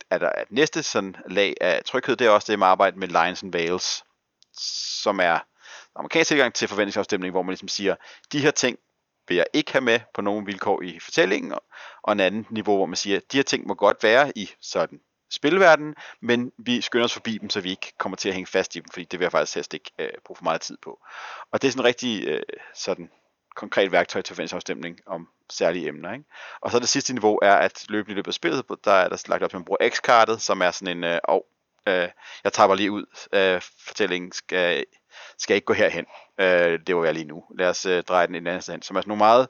er 0.09 0.17
der 0.17 0.31
et 0.41 0.51
næste 0.51 0.83
sådan 0.83 1.15
lag 1.29 1.53
af 1.61 1.81
tryghed, 1.85 2.15
det 2.15 2.27
er 2.27 2.31
også 2.31 2.51
det 2.51 2.59
med 2.59 2.67
at 2.67 2.71
arbejde 2.71 2.99
med 2.99 3.07
Lions 3.07 3.43
and 3.43 3.55
Wales, 3.55 4.03
som 5.03 5.19
er 5.19 5.39
amerikansk 5.95 6.27
tilgang 6.27 6.53
til 6.53 6.67
forventningsafstemning, 6.67 7.31
hvor 7.31 7.41
man 7.41 7.51
ligesom 7.51 7.67
siger, 7.67 7.95
de 8.31 8.39
her 8.39 8.51
ting 8.51 8.77
vil 9.27 9.37
jeg 9.37 9.45
ikke 9.53 9.71
have 9.71 9.81
med 9.81 9.99
på 10.13 10.21
nogen 10.21 10.47
vilkår 10.47 10.81
i 10.81 10.99
fortællingen, 10.99 11.51
og, 11.51 11.63
og 12.03 12.13
en 12.13 12.19
anden 12.19 12.47
niveau, 12.49 12.75
hvor 12.75 12.85
man 12.85 12.95
siger, 12.95 13.19
de 13.31 13.37
her 13.37 13.43
ting 13.43 13.67
må 13.67 13.73
godt 13.73 14.03
være 14.03 14.31
i 14.35 14.49
sådan 14.61 14.99
spilverden, 15.31 15.95
men 16.21 16.51
vi 16.57 16.81
skynder 16.81 17.05
os 17.05 17.13
forbi 17.13 17.37
dem, 17.37 17.49
så 17.49 17.61
vi 17.61 17.69
ikke 17.69 17.93
kommer 17.97 18.15
til 18.15 18.29
at 18.29 18.35
hænge 18.35 18.47
fast 18.47 18.75
i 18.75 18.79
dem, 18.79 18.89
fordi 18.93 19.05
det 19.05 19.19
vil 19.19 19.25
jeg 19.25 19.31
faktisk 19.31 19.55
helst 19.55 19.73
ikke 19.73 19.91
øh, 19.99 20.09
bruge 20.25 20.37
for 20.37 20.43
meget 20.43 20.61
tid 20.61 20.77
på. 20.81 20.99
Og 21.51 21.61
det 21.61 21.67
er 21.67 21.71
sådan 21.71 21.81
en 21.81 21.85
rigtig 21.85 22.27
øh, 22.27 22.41
sådan 22.75 23.09
konkret 23.55 23.91
værktøj 23.91 24.21
til 24.21 24.35
forventningsafstemning 24.35 24.99
om 25.05 25.27
særlige 25.49 25.87
emner. 25.87 26.13
Ikke? 26.13 26.25
Og 26.61 26.71
så 26.71 26.79
det 26.79 26.89
sidste 26.89 27.13
niveau 27.13 27.39
er, 27.41 27.55
at 27.55 27.85
løbende 27.89 28.11
i 28.11 28.15
løbet 28.15 28.27
af 28.27 28.33
spillet, 28.33 28.65
der 28.85 28.91
er 28.91 29.09
der 29.09 29.23
lagt 29.27 29.43
op, 29.43 29.49
at 29.49 29.53
man 29.53 29.65
bruger 29.65 29.89
X-kartet, 29.89 30.41
som 30.41 30.61
er 30.61 30.71
sådan 30.71 30.97
en, 30.97 31.03
øh, 31.03 31.19
oh, 31.23 31.41
øh, 31.87 32.09
jeg 32.43 32.53
tager 32.53 32.75
lige 32.75 32.91
ud, 32.91 33.05
øh, 33.33 33.61
fortællingen 33.87 34.31
skal, 34.31 34.85
skal 35.37 35.55
ikke 35.55 35.65
gå 35.65 35.73
herhen. 35.73 36.05
Øh, 36.39 36.79
det 36.87 36.95
var 36.95 37.05
jeg 37.05 37.13
lige 37.13 37.25
nu. 37.25 37.43
Lad 37.57 37.69
os 37.69 37.85
øh, 37.85 38.03
dreje 38.03 38.27
den 38.27 38.35
en 38.35 38.47
anden 38.47 38.61
sted 38.61 38.73
hen. 38.73 38.81
Som 38.81 38.95
er 38.95 39.01
sådan 39.01 39.09
nogle 39.09 39.19
meget 39.19 39.47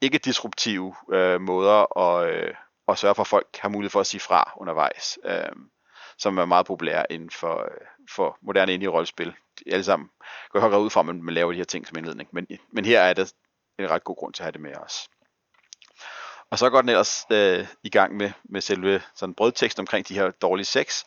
ikke 0.00 0.18
disruptive 0.18 0.94
øh, 1.12 1.40
måder 1.40 1.98
at, 1.98 2.30
øh, 2.30 2.54
at 2.88 2.98
sørge 2.98 3.14
for, 3.14 3.22
at 3.22 3.26
folk 3.28 3.56
har 3.58 3.68
mulighed 3.68 3.90
for 3.90 4.00
at 4.00 4.06
sige 4.06 4.20
fra 4.20 4.52
undervejs. 4.56 5.18
Øh, 5.24 5.52
som 6.18 6.38
er 6.38 6.44
meget 6.44 6.66
populære 6.66 7.12
inden 7.12 7.30
for, 7.30 7.58
øh, 7.58 7.86
for 8.10 8.38
moderne 8.42 8.74
indie-rollespil. 8.74 9.32
Alle 9.66 9.84
sammen 9.84 10.08
går 10.50 10.68
jeg 10.68 10.78
ud 10.78 10.90
fra, 10.90 11.00
at 11.00 11.06
man, 11.06 11.34
laver 11.34 11.52
de 11.52 11.56
her 11.56 11.64
ting 11.64 11.86
som 11.86 11.98
indledning. 11.98 12.28
Men, 12.32 12.46
men 12.72 12.84
her 12.84 13.00
er 13.00 13.12
det 13.12 13.32
en 13.78 13.90
ret 13.90 14.04
god 14.04 14.16
grund 14.16 14.34
til 14.34 14.42
at 14.42 14.44
have 14.44 14.52
det 14.52 14.60
med 14.60 14.76
os. 14.76 15.08
Og 16.50 16.58
så 16.58 16.70
går 16.70 16.80
den 16.80 16.88
ellers 16.88 17.26
øh, 17.30 17.66
i 17.82 17.90
gang 17.90 18.16
med, 18.16 18.30
med 18.44 18.60
selve 18.60 19.02
sådan 19.14 19.34
brødtekst 19.34 19.78
omkring 19.78 20.08
de 20.08 20.14
her 20.14 20.30
dårlige 20.30 20.64
sex, 20.64 21.04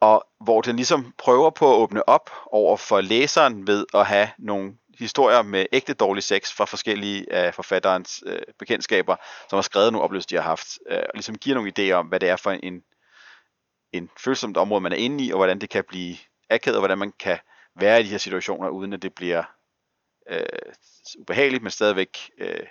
og 0.00 0.26
hvor 0.40 0.60
den 0.60 0.76
ligesom 0.76 1.12
prøver 1.18 1.50
på 1.50 1.74
at 1.74 1.78
åbne 1.78 2.08
op 2.08 2.30
over 2.46 2.76
for 2.76 3.00
læseren 3.00 3.66
ved 3.66 3.86
at 3.94 4.06
have 4.06 4.28
nogle 4.38 4.76
historier 4.98 5.42
med 5.42 5.66
ægte 5.72 5.94
dårlig 5.94 6.22
sex 6.22 6.52
fra 6.52 6.64
forskellige 6.64 7.32
af 7.32 7.54
forfatterens 7.54 8.22
øh, 8.26 8.38
bekendtskaber, 8.58 9.16
som 9.50 9.56
har 9.56 9.62
skrevet 9.62 9.92
nogle 9.92 10.04
oplevelser, 10.04 10.28
de 10.28 10.34
har 10.34 10.42
haft, 10.42 10.78
øh, 10.90 10.98
og 10.98 11.10
ligesom 11.14 11.38
giver 11.38 11.54
nogle 11.54 11.72
idéer 11.78 11.92
om, 11.92 12.06
hvad 12.06 12.20
det 12.20 12.28
er 12.28 12.36
for 12.36 12.50
en, 12.50 12.82
en 13.96 14.10
følsomt 14.24 14.56
område, 14.56 14.80
man 14.80 14.92
er 14.92 14.96
inde 14.96 15.24
i, 15.24 15.30
og 15.30 15.38
hvordan 15.38 15.60
det 15.60 15.70
kan 15.70 15.84
blive 15.88 16.16
akavet, 16.50 16.76
og 16.76 16.80
hvordan 16.80 16.98
man 16.98 17.12
kan 17.20 17.38
være 17.80 18.00
i 18.00 18.02
de 18.04 18.08
her 18.08 18.18
situationer, 18.18 18.68
uden 18.68 18.92
at 18.92 19.02
det 19.02 19.14
bliver 19.14 19.44
øh, 20.30 20.40
ubehageligt, 21.18 21.62
men 21.62 21.70
stadigvæk 21.70 22.16
øh, 22.38 22.66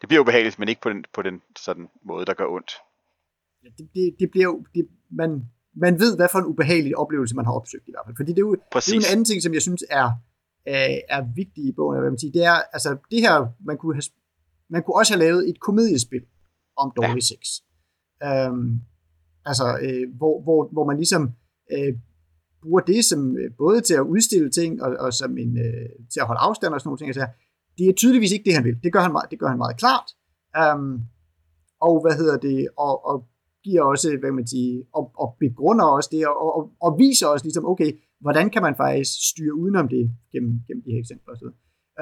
det 0.00 0.08
bliver 0.08 0.20
ubehageligt, 0.20 0.58
men 0.58 0.68
ikke 0.68 0.80
på 0.80 0.88
den, 0.88 1.04
på 1.14 1.22
den 1.22 1.42
sådan 1.58 1.88
måde, 2.04 2.26
der 2.26 2.34
gør 2.34 2.46
ondt. 2.46 2.72
Ja, 3.64 3.68
det, 3.78 3.88
det, 3.94 4.16
det 4.20 4.30
bliver 4.30 4.44
jo, 4.44 4.64
det, 4.74 4.88
man, 5.10 5.30
man 5.76 6.00
ved, 6.00 6.16
hvad 6.16 6.28
for 6.32 6.38
en 6.38 6.44
ubehagelig 6.44 6.96
oplevelse 6.96 7.36
man 7.36 7.44
har 7.44 7.52
opsøgt 7.52 7.88
i 7.88 7.92
hvert 7.92 8.06
fald. 8.06 8.16
Fordi 8.16 8.30
det 8.30 8.38
er 8.38 8.48
jo, 8.48 8.54
det 8.54 8.88
er 8.88 8.94
jo 8.94 9.00
en 9.00 9.12
anden 9.12 9.24
ting, 9.24 9.42
som 9.42 9.54
jeg 9.54 9.62
synes 9.62 9.84
er, 9.90 10.10
er, 10.66 11.00
er 11.08 11.22
vigtig 11.34 11.64
i 11.64 11.72
bogen, 11.72 12.00
hvad 12.00 12.10
man 12.10 12.18
siger, 12.18 12.32
det 12.32 12.44
er, 12.44 12.58
altså 12.72 12.90
det 13.10 13.20
her, 13.20 13.36
man 13.60 13.76
kunne, 13.78 13.94
have, 13.94 14.08
man 14.68 14.82
kunne 14.82 14.96
også 14.96 15.12
have 15.12 15.24
lavet 15.26 15.48
et 15.48 15.60
komediespil 15.60 16.24
om 16.76 16.92
dårlig 16.96 17.24
ja. 17.24 17.30
sex. 17.32 17.42
Øhm, 18.26 18.80
altså, 19.50 19.66
øh, 19.84 20.04
hvor, 20.18 20.42
hvor, 20.44 20.68
hvor 20.72 20.84
man 20.84 20.96
ligesom 20.96 21.22
øh, 21.74 21.92
bruger 22.62 22.80
det 22.80 23.04
som 23.04 23.36
øh, 23.36 23.50
både 23.58 23.80
til 23.80 23.94
at 23.94 24.08
udstille 24.14 24.50
ting 24.50 24.82
og, 24.82 24.90
og 25.04 25.12
som 25.12 25.38
en, 25.38 25.58
øh, 25.66 25.88
til 26.12 26.20
at 26.20 26.26
holde 26.26 26.40
afstand 26.48 26.74
og 26.74 26.80
sådan 26.80 26.88
nogle 26.88 26.98
ting. 26.98 27.08
Altså, 27.08 27.26
det 27.78 27.88
er 27.88 27.92
tydeligvis 27.92 28.32
ikke 28.32 28.44
det, 28.44 28.54
han 28.54 28.64
vil. 28.64 28.76
Det 28.82 28.92
gør 28.92 29.00
han, 29.00 29.12
meget, 29.12 29.30
det 29.30 29.38
gør 29.38 29.48
han 29.48 29.58
meget 29.58 29.76
klart. 29.76 30.08
Um, 30.62 31.02
og 31.80 31.94
hvad 32.02 32.14
hedder 32.20 32.36
det, 32.38 32.68
og, 32.78 33.06
og 33.06 33.16
giver 33.64 33.82
også, 33.82 34.16
hvad 34.20 34.32
man 34.32 34.46
siger, 34.46 34.82
og, 34.92 35.12
og 35.14 35.36
begrunder 35.40 35.84
også 35.84 36.08
det, 36.12 36.26
og, 36.26 36.56
og, 36.56 36.72
og 36.80 36.98
viser 36.98 37.26
også 37.26 37.44
ligesom, 37.44 37.66
okay, 37.66 37.90
hvordan 38.20 38.50
kan 38.50 38.62
man 38.62 38.74
faktisk 38.76 39.10
styre 39.30 39.54
udenom 39.54 39.88
det 39.88 40.10
gennem, 40.32 40.52
gennem 40.66 40.82
de 40.84 40.90
her 40.92 40.98
eksempler 40.98 41.32
osv. 41.34 41.48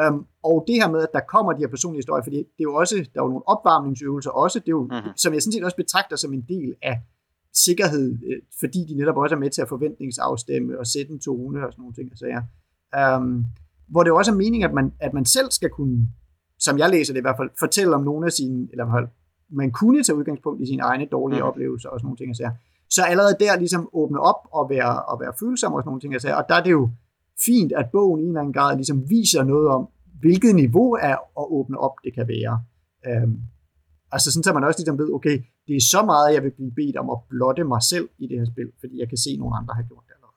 Um, 0.02 0.26
og 0.42 0.64
det 0.68 0.74
her 0.74 0.90
med, 0.90 1.02
at 1.02 1.12
der 1.12 1.20
kommer 1.20 1.52
de 1.52 1.58
her 1.58 1.68
personlige 1.68 1.98
historier, 1.98 2.22
fordi 2.22 2.36
det 2.36 2.62
er 2.64 2.68
jo 2.70 2.74
også, 2.74 2.94
der 2.94 3.20
er 3.20 3.24
jo 3.24 3.28
nogle 3.34 3.48
opvarmningsøvelser 3.48 4.30
også, 4.30 4.58
det 4.58 4.68
er 4.68 4.78
jo, 4.80 4.82
mm-hmm. 4.82 5.16
som 5.16 5.32
jeg 5.32 5.42
sådan 5.42 5.52
set 5.52 5.64
også 5.64 5.76
betragter 5.76 6.16
som 6.16 6.32
en 6.32 6.44
del 6.48 6.74
af 6.82 6.96
sikkerhed, 7.64 8.18
øh, 8.26 8.42
fordi 8.60 8.84
de 8.88 8.94
netop 8.94 9.16
også 9.16 9.34
er 9.34 9.38
med 9.38 9.50
til 9.50 9.62
at 9.62 9.68
forventningsafstemme 9.68 10.78
og 10.78 10.86
sætte 10.86 11.12
en 11.12 11.18
tone 11.18 11.66
og 11.66 11.72
sådan 11.72 11.82
nogle 11.82 11.94
ting. 11.94 12.10
Så 12.14 12.26
ja. 12.26 12.40
Um, 13.16 13.44
hvor 13.88 14.02
det 14.02 14.12
også 14.12 14.30
er 14.30 14.36
meningen, 14.36 14.68
at 14.68 14.74
man, 14.74 14.92
at 15.00 15.14
man 15.14 15.24
selv 15.24 15.50
skal 15.50 15.70
kunne, 15.70 16.08
som 16.58 16.78
jeg 16.78 16.90
læser 16.90 17.12
det 17.12 17.20
i 17.20 17.26
hvert 17.26 17.36
fald, 17.36 17.50
fortælle 17.58 17.94
om 17.94 18.04
nogle 18.04 18.26
af 18.26 18.32
sine, 18.32 18.68
eller 18.70 19.06
man 19.50 19.72
kunne 19.72 20.02
tage 20.02 20.16
udgangspunkt 20.16 20.62
i 20.62 20.66
sine 20.66 20.82
egne 20.82 21.06
dårlige 21.12 21.40
mm. 21.40 21.46
oplevelser 21.48 21.88
og 21.88 22.00
sådan 22.00 22.06
nogle 22.06 22.16
ting. 22.16 22.36
Så, 22.36 22.50
så 22.90 23.02
allerede 23.02 23.36
der 23.40 23.58
ligesom 23.58 23.88
åbne 23.92 24.20
op 24.20 24.40
og 24.52 24.70
være, 24.70 25.02
og 25.02 25.20
være 25.20 25.32
følsom 25.40 25.72
og 25.72 25.80
sådan 25.80 25.88
nogle 25.88 26.00
ting. 26.00 26.20
Så, 26.20 26.34
og 26.34 26.44
der 26.48 26.54
er 26.54 26.62
det 26.62 26.70
jo 26.70 26.90
fint, 27.44 27.72
at 27.72 27.86
bogen 27.92 28.20
i 28.20 28.22
en 28.22 28.28
eller 28.28 28.40
anden 28.40 28.52
grad 28.52 28.76
ligesom 28.76 29.10
viser 29.10 29.44
noget 29.44 29.68
om, 29.68 29.88
hvilket 30.20 30.54
niveau 30.54 30.94
af 30.94 31.16
at 31.40 31.44
åbne 31.58 31.78
op 31.78 31.92
det 32.04 32.14
kan 32.14 32.28
være. 32.28 32.54
Um, 33.24 33.40
altså 34.12 34.32
sådan, 34.32 34.44
så 34.44 34.52
man 34.52 34.64
også 34.64 34.80
ligesom 34.80 34.98
ved, 34.98 35.12
okay, 35.12 35.42
det 35.66 35.76
er 35.76 35.80
så 35.80 36.02
meget, 36.02 36.34
jeg 36.34 36.42
vil 36.42 36.50
blive 36.50 36.72
bedt 36.80 36.96
om 36.96 37.10
at 37.10 37.18
blotte 37.30 37.64
mig 37.64 37.82
selv 37.82 38.08
i 38.18 38.26
det 38.26 38.38
her 38.38 38.46
spil, 38.52 38.70
fordi 38.80 39.00
jeg 39.00 39.08
kan 39.08 39.18
se, 39.18 39.30
at 39.30 39.38
nogle 39.38 39.56
andre 39.56 39.74
har 39.74 39.82
gjort 39.82 40.04
det 40.06 40.12
allerede. 40.16 40.36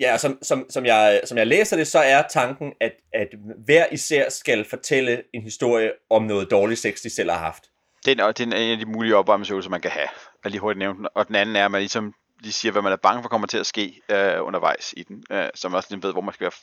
Ja, 0.00 0.18
som, 0.18 0.38
som, 0.42 0.66
som, 0.70 0.86
jeg, 0.86 1.20
som 1.24 1.38
jeg 1.38 1.46
læser 1.46 1.76
det, 1.76 1.86
så 1.86 1.98
er 1.98 2.22
tanken, 2.30 2.72
at, 2.80 2.92
at 3.12 3.28
hver 3.64 3.86
især 3.92 4.30
skal 4.30 4.64
fortælle 4.64 5.22
en 5.34 5.42
historie 5.42 5.92
om 6.10 6.22
noget 6.22 6.50
dårligt 6.50 6.80
sex, 6.80 7.00
de 7.02 7.10
selv 7.10 7.30
har 7.30 7.38
haft. 7.38 7.64
Det 8.04 8.20
er, 8.20 8.32
det 8.32 8.40
er 8.40 8.56
en 8.56 8.72
af 8.72 8.78
de 8.78 8.86
mulige 8.86 9.16
opvarmningsøvelser, 9.16 9.70
man 9.70 9.80
kan 9.80 9.90
have. 9.90 10.08
Jeg 10.44 10.50
lige 10.50 10.60
hurtigt 10.60 10.78
nævnt 10.78 11.08
Og 11.14 11.28
den 11.28 11.34
anden 11.34 11.56
er, 11.56 11.64
at 11.64 11.70
man 11.70 11.80
ligesom 11.80 12.14
lige 12.40 12.52
siger, 12.52 12.72
hvad 12.72 12.82
man 12.82 12.92
er 12.92 12.96
bange 12.96 13.22
for 13.22 13.28
kommer 13.28 13.46
til 13.46 13.58
at 13.58 13.66
ske 13.66 14.02
øh, 14.10 14.44
undervejs 14.46 14.94
i 14.96 15.02
den. 15.02 15.24
Øh, 15.30 15.48
så 15.54 15.68
man 15.68 15.76
også 15.76 15.88
lige 15.90 16.02
ved, 16.02 16.12
hvor 16.12 16.20
man 16.20 16.34
skal 16.34 16.44
være 16.44 16.58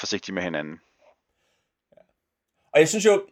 forsigtig 0.00 0.34
med 0.34 0.42
hinanden. 0.42 0.80
Og 2.72 2.80
jeg 2.80 2.88
synes 2.88 3.04
jo, 3.04 3.22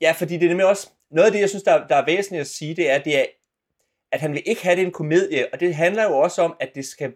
ja, 0.00 0.14
fordi 0.18 0.34
det 0.34 0.44
er 0.44 0.48
nemlig 0.48 0.66
også, 0.66 0.90
noget 1.10 1.26
af 1.26 1.32
det, 1.32 1.40
jeg 1.40 1.48
synes, 1.48 1.62
der, 1.62 1.86
der 1.86 1.96
er 1.96 2.04
væsentligt 2.04 2.40
at 2.40 2.46
sige, 2.46 2.76
det 2.76 2.90
er, 2.90 2.98
det 2.98 3.18
er, 3.18 3.24
at 4.12 4.20
han 4.20 4.32
vil 4.32 4.42
ikke 4.46 4.62
have 4.62 4.76
det 4.76 4.84
en 4.84 4.92
komedie, 4.92 5.46
og 5.52 5.60
det 5.60 5.74
handler 5.74 6.04
jo 6.04 6.18
også 6.18 6.42
om, 6.42 6.56
at 6.60 6.74
det 6.74 6.84
skal, 6.84 7.12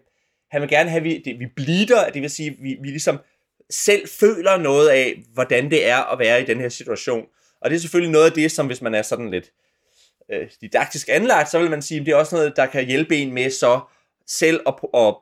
han 0.51 0.61
vil 0.61 0.69
gerne 0.69 0.89
have, 0.89 0.99
at 0.99 1.03
vi, 1.03 1.21
det, 1.25 1.39
vi 1.39 1.45
blider, 1.55 2.09
det 2.09 2.21
vil 2.21 2.29
sige, 2.29 2.49
at 2.49 2.55
vi, 2.59 2.77
vi 2.81 2.87
ligesom 2.87 3.19
selv 3.69 4.07
føler 4.07 4.57
noget 4.57 4.89
af, 4.89 5.23
hvordan 5.33 5.71
det 5.71 5.87
er 5.87 5.97
at 5.97 6.19
være 6.19 6.41
i 6.41 6.45
den 6.45 6.59
her 6.59 6.69
situation. 6.69 7.25
Og 7.61 7.69
det 7.69 7.75
er 7.75 7.79
selvfølgelig 7.79 8.11
noget 8.11 8.25
af 8.25 8.31
det, 8.31 8.51
som 8.51 8.67
hvis 8.67 8.81
man 8.81 8.95
er 8.95 9.01
sådan 9.01 9.31
lidt 9.31 9.51
øh, 10.31 10.49
didaktisk 10.61 11.09
anlagt, 11.11 11.49
så 11.49 11.59
vil 11.59 11.69
man 11.69 11.81
sige, 11.81 11.99
at 11.99 12.05
det 12.05 12.11
er 12.11 12.15
også 12.15 12.35
noget, 12.35 12.53
der 12.55 12.65
kan 12.65 12.85
hjælpe 12.85 13.17
en 13.17 13.33
med 13.33 13.49
så 13.49 13.79
selv 14.27 14.61
at, 14.67 14.73
at 14.93 15.15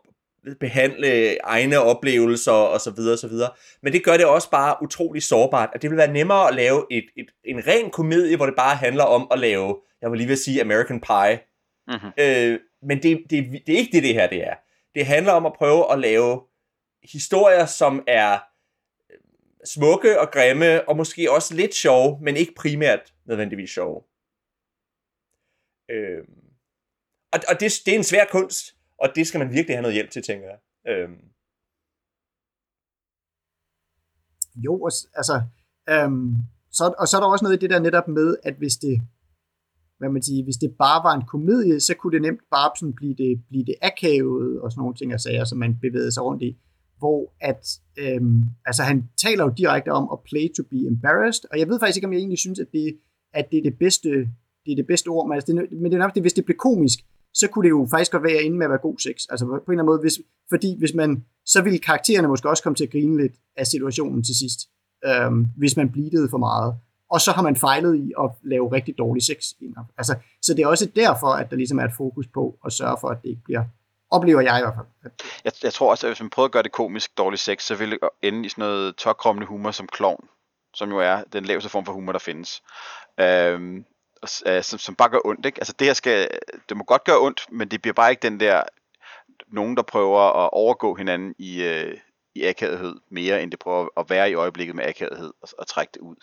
behandle 0.60 1.38
egne 1.44 1.80
oplevelser 1.80 2.52
og 2.52 2.82
så 2.82 2.92
videre, 2.92 3.14
og 3.14 3.20
så 3.20 3.28
videre. 3.28 3.50
Men 3.82 3.94
det 3.94 4.04
gør 4.04 4.18
det 4.18 4.26
også 4.26 4.50
bare 4.50 4.76
utrolig 4.82 5.24
sårbart, 5.24 5.70
at 5.74 5.82
det 5.82 5.90
vil 5.90 5.98
være 5.98 6.14
nemmere 6.14 6.48
at 6.48 6.56
lave 6.56 6.86
et, 6.92 7.06
et, 7.18 7.26
en 7.46 7.68
ren 7.68 7.92
komedie, 7.92 8.36
hvor 8.36 8.46
det 8.46 8.56
bare 8.58 8.76
handler 8.76 9.04
om 9.04 9.28
at 9.32 9.40
lave, 9.40 9.78
jeg 10.02 10.12
vil 10.12 10.18
lige 10.18 10.28
vil 10.28 10.38
sige 10.38 10.62
American 10.62 11.02
Pie. 11.02 11.40
Mm-hmm. 11.88 12.12
Øh, 12.18 12.60
men 12.84 13.04
det, 13.04 13.24
det, 13.30 13.62
det 13.68 13.74
er 13.74 13.78
ikke 13.78 13.92
det, 13.92 14.04
det 14.04 14.14
her 14.14 14.28
det 14.28 14.48
er. 14.48 14.56
Det 14.96 15.06
handler 15.06 15.32
om 15.32 15.46
at 15.46 15.54
prøve 15.54 15.94
at 15.94 16.00
lave 16.00 16.42
historier, 17.12 17.66
som 17.66 18.04
er 18.08 18.34
øh, 18.34 19.18
smukke 19.66 20.20
og 20.20 20.32
grimme, 20.32 20.90
og 20.90 20.98
måske 20.98 21.32
også 21.32 21.56
lidt 21.56 21.76
sjove, 21.76 22.20
men 22.22 22.38
ikke 22.38 22.54
primært 22.56 23.14
nødvendigvis 23.26 23.70
sjove. 23.70 24.02
Øh, 25.90 26.24
og 27.34 27.40
og 27.48 27.60
det, 27.60 27.74
det 27.86 27.94
er 27.94 27.98
en 27.98 28.04
svær 28.04 28.26
kunst, 28.26 28.76
og 29.00 29.10
det 29.16 29.28
skal 29.28 29.40
man 29.40 29.54
virkelig 29.54 29.76
have 29.76 29.82
noget 29.82 29.94
hjælp 29.94 30.10
til, 30.12 30.24
tænker 30.24 30.48
jeg. 30.48 30.60
Øhm. 30.92 31.20
Jo, 34.56 34.86
altså, 35.16 35.42
øhm, 35.90 36.36
så, 36.72 36.94
og 37.00 37.08
så 37.08 37.18
er 37.18 37.22
der 37.22 37.28
også 37.28 37.46
noget 37.46 37.58
i 37.58 37.60
det 37.60 37.70
der 37.70 37.80
netop 37.80 38.08
med, 38.08 38.38
at 38.44 38.56
hvis 38.56 38.76
det, 38.76 39.02
hvad 39.98 40.10
man 40.10 40.22
siger, 40.22 40.44
hvis 40.44 40.58
det 40.58 40.76
bare 40.80 41.04
var 41.04 41.14
en 41.16 41.26
komedie, 41.28 41.80
så 41.80 41.94
kunne 41.96 42.14
det 42.14 42.22
nemt 42.22 42.42
bare 42.52 42.72
sådan 42.80 42.94
blive 42.94 43.16
det, 43.16 43.44
blive 43.50 43.66
det 43.66 43.76
akavet 43.82 44.62
og 44.62 44.72
sådan 44.72 44.82
nogle 44.82 44.96
ting 44.96 45.14
og 45.14 45.20
sager, 45.20 45.46
som 45.46 45.58
man 45.58 45.80
bevægede 45.82 46.12
sig 46.12 46.24
rundt 46.24 46.44
i. 46.44 46.58
Hvor 46.98 47.34
at, 47.42 47.80
øhm, 47.98 48.44
altså 48.66 48.84
han 48.84 49.10
taler 49.18 49.44
jo 49.44 49.54
direkte 49.58 49.90
om 49.90 50.10
at 50.14 50.20
play 50.30 50.54
to 50.58 50.64
be 50.72 50.80
embarrassed, 50.94 51.46
og 51.52 51.60
jeg 51.60 51.68
ved 51.68 51.80
faktisk 51.80 51.98
ikke, 51.98 52.08
om 52.08 52.14
jeg 52.14 52.20
egentlig 52.20 52.40
synes, 52.40 52.60
at 52.60 52.68
det, 52.74 53.00
at 53.34 53.46
det 53.52 53.58
er 53.58 53.64
det 53.64 53.78
bedste, 53.80 54.10
det 54.66 54.72
er 54.72 54.76
det 54.76 54.88
bedste 54.88 55.08
ord, 55.08 55.28
men, 55.28 55.34
altså 55.36 55.54
det, 55.54 55.72
men 55.72 55.92
det 55.92 55.94
er 55.94 56.04
nok 56.06 56.16
det, 56.16 56.24
hvis 56.24 56.34
det 56.34 56.46
blev 56.46 56.58
komisk, 56.58 57.00
så 57.34 57.48
kunne 57.48 57.63
det 57.63 57.70
jo 57.70 57.88
faktisk 57.92 58.12
godt 58.12 58.24
være 58.24 58.44
inde 58.44 58.58
med 58.58 58.66
at 58.66 58.70
være 58.70 58.80
god 58.80 59.00
sex. 59.00 59.16
Altså 59.30 59.46
på 59.46 59.52
en 59.52 59.60
eller 59.60 59.72
anden 59.72 59.86
måde, 59.86 60.00
hvis, 60.00 60.20
fordi 60.50 60.75
hvis 60.80 60.94
man, 60.94 61.25
så 61.46 61.62
ville 61.62 61.80
karaktererne 61.80 62.28
måske 62.28 62.50
også 62.50 62.63
komme 62.63 62.75
til 62.75 62.84
at 62.84 62.92
grine 62.92 63.22
lidt 63.22 63.34
af 63.58 63.68
situationen 63.68 64.24
til 64.24 64.36
sidst, 64.36 64.60
øhm, 65.06 65.48
hvis 65.58 65.78
man 65.78 65.92
blidede 65.92 66.30
for 66.30 66.38
meget. 66.38 66.75
Og 67.10 67.22
så 67.22 67.32
har 67.32 67.42
man 67.42 67.56
fejlet 67.56 67.96
i 67.96 68.13
at 68.24 68.30
lave 68.44 68.72
rigtig 68.72 68.98
dårlig 68.98 69.24
sex. 69.24 69.54
Altså, 69.98 70.16
så 70.42 70.54
det 70.54 70.63
er 70.63 70.68
også 70.68 70.86
derfor, 70.96 71.28
at 71.28 71.50
der 71.50 71.56
ligesom 71.56 71.80
er 71.80 71.84
et 71.84 71.94
fokus 71.98 72.28
på 72.28 72.60
at 72.66 72.74
sørge 72.74 72.98
for, 73.02 73.08
at 73.08 73.18
det 73.24 73.30
ikke 73.30 73.44
bliver 73.44 73.63
oplever 74.13 74.42
jeg 74.42 74.60
i 74.60 74.62
hvert 74.62 74.74
fald. 74.75 75.12
Jeg, 75.46 75.54
jeg 75.63 75.74
tror 75.74 75.92
også, 75.92 76.08
at 76.08 76.13
hvis 76.13 76.22
man 76.22 76.30
prøver 76.30 76.46
at 76.46 76.52
gøre 76.52 76.63
det 76.63 76.72
komisk 76.72 77.18
dårlig 77.18 77.40
sex, 77.40 77.63
så 77.63 77.75
vil 77.75 77.92
det 77.92 78.00
ende 78.22 78.46
i 78.46 78.50
sådan 78.50 78.62
noget 78.62 78.96
tokrommende 78.96 79.48
humor 79.48 79.72
som 79.72 79.88
klovn, 79.88 80.28
som 80.74 80.90
jo 80.90 80.98
er 80.98 81.24
den 81.34 81.46
laveste 81.46 81.70
form 81.70 81.86
for 81.86 81.94
humor, 81.94 82.12
der 82.12 82.20
findes. 82.20 82.63
Øhm, 83.20 83.86
øh, 84.46 84.63
som, 84.63 84.80
som 84.80 84.96
bare 84.96 85.10
gør 85.10 85.20
ondt. 85.25 85.46
Ikke? 85.46 85.60
Altså 85.60 85.74
det 85.80 85.88
her 85.88 85.94
skal, 85.94 86.27
det 86.70 86.77
må 86.77 86.84
godt 86.84 87.03
gøre 87.03 87.20
ondt, 87.20 87.46
men 87.51 87.68
det 87.72 87.82
bliver 87.82 87.94
bare 87.94 88.12
ikke 88.12 88.22
den 88.22 88.39
der, 88.39 88.63
nogen 89.48 89.77
der 89.77 89.84
prøver 89.84 90.46
at 90.46 90.50
overgå 90.53 90.96
hinanden 90.96 91.36
i, 91.38 91.63
øh, 91.63 91.98
i 92.36 92.46
akavethed 92.46 92.96
mere, 93.10 93.44
end 93.44 93.51
det 93.51 93.60
prøver 93.60 93.88
at 93.98 94.10
være 94.10 94.32
i 94.32 94.34
øjeblikket 94.34 94.75
med 94.75 94.86
akavethed 94.86 95.34
og, 95.42 95.50
og 95.58 95.68
trække 95.68 95.92
det 95.94 96.01
ud. 96.01 96.15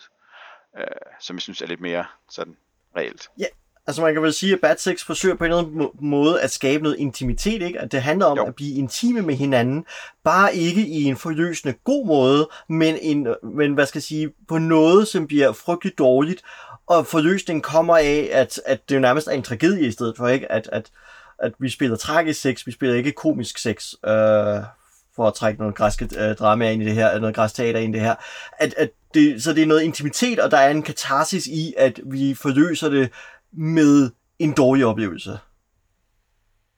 Øh, 0.77 0.85
som 1.19 1.35
jeg 1.35 1.41
synes 1.41 1.61
er 1.61 1.67
lidt 1.67 1.81
mere 1.81 2.05
sådan 2.29 2.57
reelt. 2.97 3.29
Ja, 3.39 3.45
altså 3.87 4.01
man 4.01 4.13
kan 4.13 4.23
vel 4.23 4.33
sige, 4.33 4.53
at 4.53 4.61
Bad 4.61 4.77
Sex 4.77 5.05
forsøger 5.05 5.35
på 5.35 5.43
en 5.43 5.51
eller 5.51 5.63
anden 5.63 5.89
måde 5.99 6.41
at 6.41 6.51
skabe 6.51 6.83
noget 6.83 6.97
intimitet, 6.97 7.61
ikke? 7.61 7.79
At 7.79 7.91
det 7.91 8.01
handler 8.01 8.25
om 8.25 8.37
jo. 8.37 8.45
at 8.45 8.55
blive 8.55 8.75
intime 8.75 9.21
med 9.21 9.35
hinanden, 9.35 9.85
bare 10.23 10.55
ikke 10.55 10.87
i 10.87 11.03
en 11.03 11.17
forløsende 11.17 11.73
god 11.83 12.07
måde, 12.07 12.49
men, 12.69 12.97
en, 13.01 13.27
men 13.43 13.73
hvad 13.73 13.85
skal 13.85 13.99
jeg 13.99 14.03
sige, 14.03 14.33
på 14.47 14.57
noget, 14.57 15.07
som 15.07 15.27
bliver 15.27 15.51
frygteligt 15.51 15.97
dårligt, 15.97 16.43
og 16.87 17.07
forløsningen 17.07 17.61
kommer 17.61 17.97
af, 17.97 18.29
at, 18.31 18.61
at 18.65 18.89
det 18.89 18.95
jo 18.95 18.99
nærmest 18.99 19.27
er 19.27 19.31
en 19.31 19.43
tragedie 19.43 19.87
i 19.87 19.91
stedet 19.91 20.17
for, 20.17 20.27
ikke? 20.27 20.51
At, 20.51 20.69
at, 20.71 20.91
at 21.39 21.53
vi 21.59 21.69
spiller 21.69 21.97
tragisk 21.97 22.41
sex, 22.41 22.65
vi 22.65 22.71
spiller 22.71 22.95
ikke 22.95 23.11
komisk 23.11 23.57
sex, 23.57 23.93
øh, 24.05 24.63
for 25.15 25.27
at 25.27 25.33
trække 25.33 25.59
nogle 25.59 25.73
græske 25.73 26.09
øh, 26.17 26.35
drama 26.35 26.71
ind 26.71 26.81
i 26.81 26.85
det 26.85 26.93
her, 26.93 27.19
noget 27.19 27.35
græsk 27.35 27.55
teater 27.55 27.79
ind 27.79 27.95
i 27.95 27.97
det 27.97 28.05
her. 28.05 28.15
At, 28.59 28.73
at 28.77 28.89
det, 29.13 29.43
så 29.43 29.53
det 29.53 29.63
er 29.63 29.67
noget 29.67 29.81
intimitet, 29.81 30.39
og 30.39 30.51
der 30.51 30.57
er 30.57 30.69
en 30.69 30.83
katarsis 30.83 31.47
i, 31.47 31.73
at 31.77 31.99
vi 32.05 32.33
forløser 32.33 32.89
det 32.89 33.09
med 33.51 34.09
en 34.39 34.51
dårlig 34.51 34.85
oplevelse. 34.85 35.39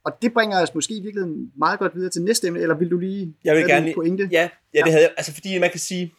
Og 0.06 0.12
det 0.22 0.34
bringer 0.34 0.62
os 0.62 0.76
måske 0.76 0.94
i 0.94 1.02
virkeligheden 1.02 1.52
meget 1.58 1.80
godt 1.80 1.96
videre 1.96 2.10
til 2.10 2.22
næste 2.22 2.48
emne, 2.48 2.60
eller 2.60 2.76
vil 2.76 2.92
du 2.92 2.98
lige 2.98 3.36
jeg 3.44 3.56
vil 3.56 3.68
gerne, 3.68 3.94
pointe? 3.96 4.30
Ja, 4.32 4.50
ja, 4.74 4.82
det 4.84 4.92
havde 4.92 5.04
jeg. 5.04 5.14
Altså 5.18 5.34
fordi 5.34 5.60
man 5.60 5.70
kan 5.70 5.80
sige, 5.80 6.14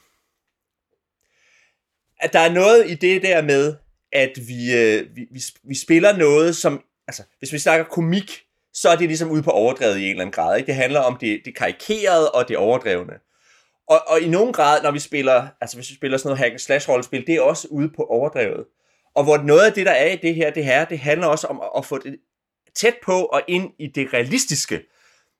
at 2.24 2.32
der 2.32 2.38
er 2.38 2.52
noget 2.52 2.90
i 2.90 2.94
det 2.94 3.22
der 3.22 3.42
med, 3.42 3.74
at 4.12 4.32
vi, 4.48 4.74
øh, 4.76 5.16
vi, 5.16 5.26
vi, 5.30 5.40
vi 5.64 5.74
spiller 5.74 6.16
noget, 6.16 6.56
som, 6.56 6.82
altså, 7.08 7.22
hvis 7.38 7.52
vi 7.52 7.58
snakker 7.58 7.86
komik, 7.86 8.40
så 8.72 8.88
er 8.88 8.96
det 8.96 9.08
ligesom 9.08 9.30
ude 9.30 9.42
på 9.42 9.50
overdrevet 9.50 9.98
i 9.98 10.04
en 10.04 10.10
eller 10.10 10.20
anden 10.20 10.32
grad. 10.32 10.56
Ikke? 10.56 10.66
Det 10.66 10.74
handler 10.74 11.00
om 11.00 11.16
det, 11.16 11.40
det 11.44 11.56
karikerede 11.56 12.30
og 12.30 12.48
det 12.48 12.56
overdrevne. 12.56 13.12
Og, 13.88 14.00
og 14.06 14.20
i 14.20 14.28
nogen 14.28 14.52
grad, 14.52 14.82
når 14.82 14.90
vi 14.90 14.98
spiller, 14.98 15.46
altså 15.60 15.76
hvis 15.76 15.90
vi 15.90 15.94
spiller 15.94 16.18
sådan 16.18 16.28
noget 16.28 16.38
hack 16.38 16.58
slash 16.60 16.88
rollespil, 16.88 17.26
det 17.26 17.34
er 17.34 17.40
også 17.40 17.68
ude 17.70 17.90
på 17.96 18.02
overdrevet. 18.02 18.64
Og 19.14 19.24
hvor 19.24 19.36
noget 19.36 19.66
af 19.66 19.72
det, 19.72 19.86
der 19.86 19.92
er 19.92 20.12
i 20.12 20.16
det 20.16 20.34
her, 20.34 20.50
det 20.50 20.64
her, 20.64 20.84
det 20.84 20.98
handler 20.98 21.26
også 21.26 21.46
om 21.46 21.62
at, 21.76 21.84
få 21.84 21.98
det 21.98 22.16
tæt 22.74 22.94
på 23.04 23.24
og 23.24 23.42
ind 23.48 23.70
i 23.78 23.86
det 23.86 24.12
realistiske. 24.12 24.80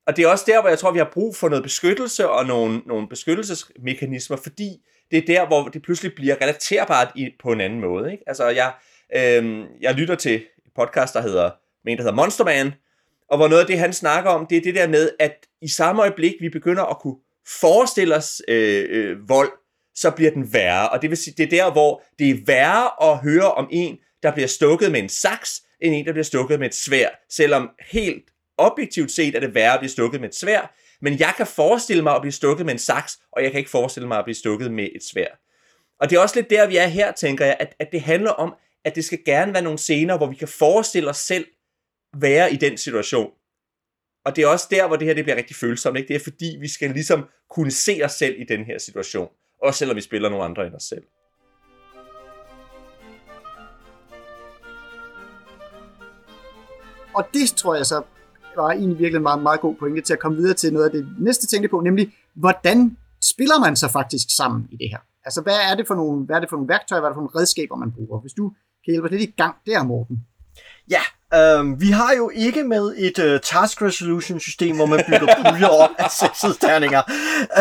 Og 0.07 0.17
det 0.17 0.25
er 0.25 0.29
også 0.29 0.45
der, 0.47 0.61
hvor 0.61 0.69
jeg 0.69 0.79
tror, 0.79 0.93
vi 0.93 0.99
har 0.99 1.11
brug 1.13 1.37
for 1.37 1.49
noget 1.49 1.63
beskyttelse 1.63 2.29
og 2.29 2.47
nogle, 2.47 2.83
nogle 2.87 3.09
beskyttelsesmekanismer, 3.09 4.37
fordi 4.37 4.81
det 5.15 5.23
er 5.23 5.27
der, 5.27 5.47
hvor 5.47 5.69
det 5.69 5.83
pludselig 5.83 6.15
bliver 6.15 6.37
relaterbart 6.43 7.09
i, 7.17 7.31
på 7.43 7.53
en 7.53 7.61
anden 7.61 7.81
måde. 7.81 8.13
Ikke? 8.13 8.25
Altså, 8.27 8.49
jeg, 8.49 8.73
øh, 9.17 9.65
jeg 9.81 9.95
lytter 9.95 10.15
til 10.15 10.35
en 10.35 10.71
podcast, 10.77 11.15
der 11.15 11.23
hedder, 11.23 11.51
en, 11.87 11.97
der 11.97 12.03
hedder 12.03 12.17
Monster 12.17 12.45
Man, 12.45 12.73
og 13.31 13.37
hvor 13.37 13.49
noget 13.49 13.61
af 13.61 13.67
det, 13.67 13.79
han 13.79 13.93
snakker 13.93 14.31
om, 14.31 14.47
det 14.47 14.59
er 14.59 14.63
det 14.63 14.75
der 14.75 14.89
med, 14.89 15.11
at 15.19 15.47
i 15.61 15.69
samme 15.69 16.03
øjeblik, 16.03 16.35
vi 16.41 16.49
begynder 16.49 16.83
at 16.83 16.99
kunne 16.99 17.17
forestille 17.61 18.17
os 18.17 18.43
øh, 18.49 18.87
øh, 18.91 19.29
vold, 19.29 19.51
så 19.95 20.11
bliver 20.11 20.31
den 20.31 20.53
værre. 20.53 20.89
Og 20.89 21.03
det 21.03 21.11
vil 21.11 21.19
sige, 21.19 21.35
det 21.37 21.45
er 21.53 21.65
der, 21.65 21.73
hvor 21.73 22.03
det 22.19 22.31
er 22.31 22.35
værre 22.47 23.11
at 23.13 23.19
høre 23.19 23.53
om 23.53 23.69
en, 23.71 23.99
der 24.23 24.33
bliver 24.33 24.49
stukket 24.49 24.93
med 24.93 25.03
en 25.03 25.09
saks, 25.09 25.63
end 25.81 25.95
en, 25.95 26.07
der 26.07 26.13
bliver 26.13 26.25
stukket 26.25 26.59
med 26.59 26.67
et 26.67 26.75
svær, 26.75 27.09
selvom 27.31 27.71
helt 27.91 28.25
objektivt 28.59 29.11
set 29.11 29.35
er 29.35 29.41
det 29.41 29.55
værre 29.55 29.75
at 29.75 29.81
blive 29.81 29.91
stukket 29.91 30.21
med 30.21 30.29
et 30.29 30.35
svær, 30.35 30.75
men 31.05 31.19
jeg 31.19 31.35
kan 31.37 31.47
forestille 31.47 32.03
mig 32.03 32.15
at 32.15 32.23
blive 32.23 32.33
stukket 32.33 32.67
med 32.67 32.73
en 32.73 32.79
saks, 32.79 33.19
og 33.33 33.43
jeg 33.43 33.51
kan 33.51 33.59
ikke 33.59 33.71
forestille 33.71 34.09
mig 34.09 34.19
at 34.19 34.25
blive 34.25 34.35
stukket 34.35 34.73
med 34.73 34.89
et 34.95 35.05
svær. 35.05 35.27
Og 36.01 36.11
det 36.11 36.17
er 36.17 36.21
også 36.21 36.37
lidt 36.37 36.51
der, 36.51 36.67
vi 36.67 36.77
er 36.77 36.87
her, 36.87 37.13
tænker 37.13 37.45
jeg, 37.45 37.57
at, 37.61 37.75
at 37.79 37.89
det 37.93 38.01
handler 38.01 38.31
om, 38.31 38.55
at 38.85 38.95
det 38.95 39.05
skal 39.05 39.25
gerne 39.25 39.53
være 39.53 39.63
nogle 39.63 39.79
scener, 39.79 40.17
hvor 40.17 40.27
vi 40.27 40.35
kan 40.35 40.49
forestille 40.49 41.11
os 41.11 41.17
selv 41.17 41.47
være 42.17 42.53
i 42.53 42.57
den 42.57 42.79
situation. 42.79 43.31
Og 44.25 44.37
det 44.37 44.45
er 44.45 44.49
også 44.49 44.67
der, 44.71 44.87
hvor 44.87 44.97
det 44.97 45.07
her 45.07 45.15
det 45.15 45.25
bliver 45.25 45.37
rigtig 45.37 45.57
følsomt. 45.57 45.97
Ikke? 45.97 46.09
Det 46.09 46.17
er 46.17 46.25
fordi, 46.25 46.57
vi 46.61 46.69
skal 46.69 46.91
ligesom 46.91 47.29
kunne 47.51 47.71
se 47.71 48.01
os 48.05 48.13
selv 48.13 48.41
i 48.41 48.45
den 48.45 48.65
her 48.65 48.79
situation. 48.79 49.29
Også 49.63 49.79
selvom 49.79 49.97
vi 49.97 50.01
spiller 50.01 50.29
nogle 50.29 50.45
andre 50.45 50.67
end 50.67 50.75
os 50.75 50.83
selv. 50.83 51.05
Og 57.15 57.29
det 57.35 57.51
tror 57.57 57.75
jeg 57.75 57.87
så 57.87 58.03
var 58.57 58.71
egentlig 58.71 58.99
virkelig 58.99 59.17
en 59.17 59.23
meget, 59.23 59.43
meget 59.43 59.61
god 59.61 59.75
pointe 59.75 60.01
til 60.01 60.13
at 60.13 60.19
komme 60.19 60.37
videre 60.39 60.55
til 60.55 60.73
noget 60.73 60.87
af 60.87 60.93
det 60.93 61.09
næste 61.19 61.47
tænkte 61.47 61.69
på, 61.69 61.81
nemlig 61.81 62.13
hvordan 62.35 62.97
spiller 63.23 63.59
man 63.61 63.77
så 63.77 63.89
faktisk 63.89 64.27
sammen 64.37 64.67
i 64.73 64.77
det 64.77 64.89
her? 64.91 64.99
Altså, 65.25 65.41
hvad 65.41 65.59
er 65.71 65.75
det 65.75 65.87
for 65.87 65.95
nogle, 65.95 66.27
hvad 66.27 66.37
er 66.37 66.41
det 66.41 66.49
for 66.49 66.57
nogle 66.57 66.69
værktøjer, 66.69 67.01
hvad 67.01 67.09
er 67.09 67.13
det 67.13 67.17
for 67.17 67.27
nogle 67.27 67.41
redskaber, 67.41 67.77
man 67.77 67.93
bruger? 67.93 68.21
Hvis 68.21 68.33
du 68.33 68.53
kan 68.85 68.93
hjælpe 68.93 69.07
os 69.07 69.11
lidt 69.11 69.23
i 69.23 69.35
gang 69.37 69.55
der, 69.67 69.83
Morten. 69.83 70.17
Ja, 70.91 71.03
øh, 71.35 71.81
vi 71.81 71.91
har 71.91 72.13
jo 72.17 72.31
ikke 72.35 72.65
med 72.65 72.95
et 72.97 73.19
uh, 73.19 73.41
task 73.41 73.83
resolution 73.83 74.41
system, 74.41 74.77
hvor 74.77 74.87
man 74.87 75.05
bygger 75.07 75.35
puljer 75.45 75.69
op 75.69 75.91
af 75.99 76.11
sekserterninger. 76.11 77.03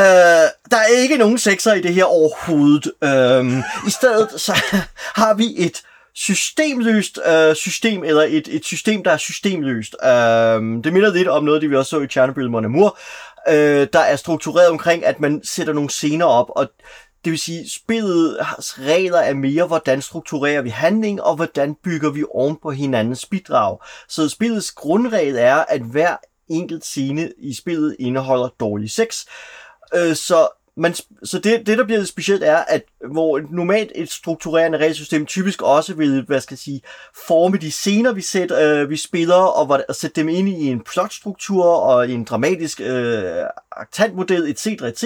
Øh, 0.02 0.46
der 0.72 0.78
er 0.78 1.02
ikke 1.02 1.18
nogen 1.18 1.38
sekser 1.38 1.74
i 1.74 1.82
det 1.82 1.94
her 1.94 2.04
overhovedet. 2.04 2.92
Øh, 3.04 3.64
I 3.88 3.92
stedet 3.92 4.42
så 4.42 4.54
har 5.22 5.34
vi 5.34 5.46
et 5.58 5.84
systemløst 6.16 7.20
øh, 7.26 7.56
system, 7.56 8.04
eller 8.04 8.22
et, 8.22 8.48
et 8.48 8.66
system, 8.66 9.04
der 9.04 9.12
er 9.12 9.18
systemløst. 9.18 9.96
Øh, 10.04 10.84
det 10.84 10.94
minder 10.94 11.14
lidt 11.14 11.28
om 11.28 11.44
noget, 11.44 11.62
det 11.62 11.70
vi 11.70 11.76
også 11.76 11.90
så 11.90 12.02
i 12.02 12.08
Chernobyl 12.08 12.50
Mon 12.50 12.66
Amour, 12.66 12.98
øh, 13.50 13.88
der 13.94 14.00
er 14.00 14.16
struktureret 14.16 14.70
omkring, 14.70 15.06
at 15.06 15.20
man 15.20 15.42
sætter 15.44 15.74
nogle 15.74 15.90
scener 15.90 16.26
op, 16.26 16.48
og 16.50 16.68
det 17.26 17.32
vil 17.32 17.40
sige, 17.40 17.70
spillets 17.70 18.80
regler 18.80 19.18
er 19.18 19.34
mere, 19.34 19.68
hvordan 19.68 20.02
strukturerer 20.02 20.62
vi 20.62 20.70
handling, 20.70 21.22
og 21.22 21.36
hvordan 21.36 21.76
bygger 21.84 22.10
vi 22.10 22.24
oven 22.34 22.58
på 22.62 22.72
hinandens 22.72 23.26
bidrag. 23.26 23.78
Så 24.10 24.30
spillets 24.30 24.72
grundregel 24.72 25.36
er, 25.38 25.56
at 25.56 25.82
hver 25.82 26.16
enkelt 26.50 26.86
scene 26.86 27.32
i 27.38 27.54
spillet 27.54 27.96
indeholder 28.00 28.50
dårlig 28.60 28.92
sex. 28.92 29.26
Øh, 29.96 30.16
så 30.16 30.48
man, 30.78 30.94
så 31.24 31.40
det, 31.40 31.68
det, 31.68 31.78
der 31.78 31.84
bliver 31.84 32.04
specielt, 32.04 32.44
er, 32.44 32.58
at 32.58 32.84
hvor 33.12 33.42
normalt 33.52 33.92
et 33.96 34.12
strukturerende 34.12 34.78
regelsystem 34.78 35.26
typisk 35.26 35.62
også 35.62 35.94
vil, 35.94 36.24
hvad 36.28 36.42
skal 36.42 36.54
jeg 36.54 36.60
sige, 36.60 36.82
forme 37.28 37.58
de 37.58 37.72
scener, 37.72 38.12
vi, 38.12 38.22
sætter, 38.22 38.82
øh, 38.82 38.90
vi 38.90 38.98
spiller, 38.98 39.36
og, 39.36 39.66
hvor, 39.66 39.82
og 39.90 39.96
sætte 39.96 40.22
dem 40.22 40.30
ind 40.30 40.50
i 40.50 40.68
en 40.68 40.82
plotstruktur 40.82 41.66
og 41.66 42.08
i 42.08 42.14
en 42.14 42.24
dramatisk 42.24 42.82
øh, 42.82 43.24
aktantmodel, 43.72 44.50
etc., 44.50 44.68
etc., 44.68 45.04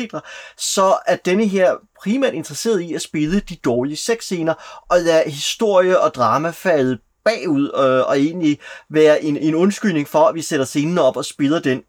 så 0.58 0.98
er 1.08 1.16
denne 1.16 1.46
her 1.46 1.76
primært 2.02 2.34
interesseret 2.34 2.82
i 2.82 2.94
at 2.94 3.02
spille 3.02 3.40
de 3.40 3.56
dårlige 3.56 3.98
sexscener, 3.98 4.84
og 4.90 5.00
lade 5.00 5.30
historie 5.30 6.00
og 6.00 6.14
drama 6.14 6.50
falde 6.50 6.98
bagud, 7.26 7.64
øh, 7.64 8.08
og 8.08 8.20
egentlig 8.20 8.60
være 8.90 9.24
en, 9.24 9.38
en 9.38 9.56
undskyldning 9.56 10.08
for, 10.08 10.20
at 10.20 10.36
vi 10.36 10.42
sætter 10.42 10.66
scenen 10.66 10.98
op 10.98 11.18
og 11.18 11.26
spiller 11.26 11.60
den. 11.60 11.84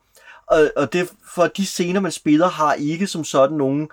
Og, 0.51 0.71
og 0.77 0.93
det 0.93 1.11
for 1.35 1.47
de 1.47 1.67
scener, 1.67 2.01
man 2.01 2.13
spiller, 2.13 2.49
har 2.49 2.75
ikke 2.75 3.07
som 3.07 3.25
sådan 3.25 3.57
nogen 3.57 3.89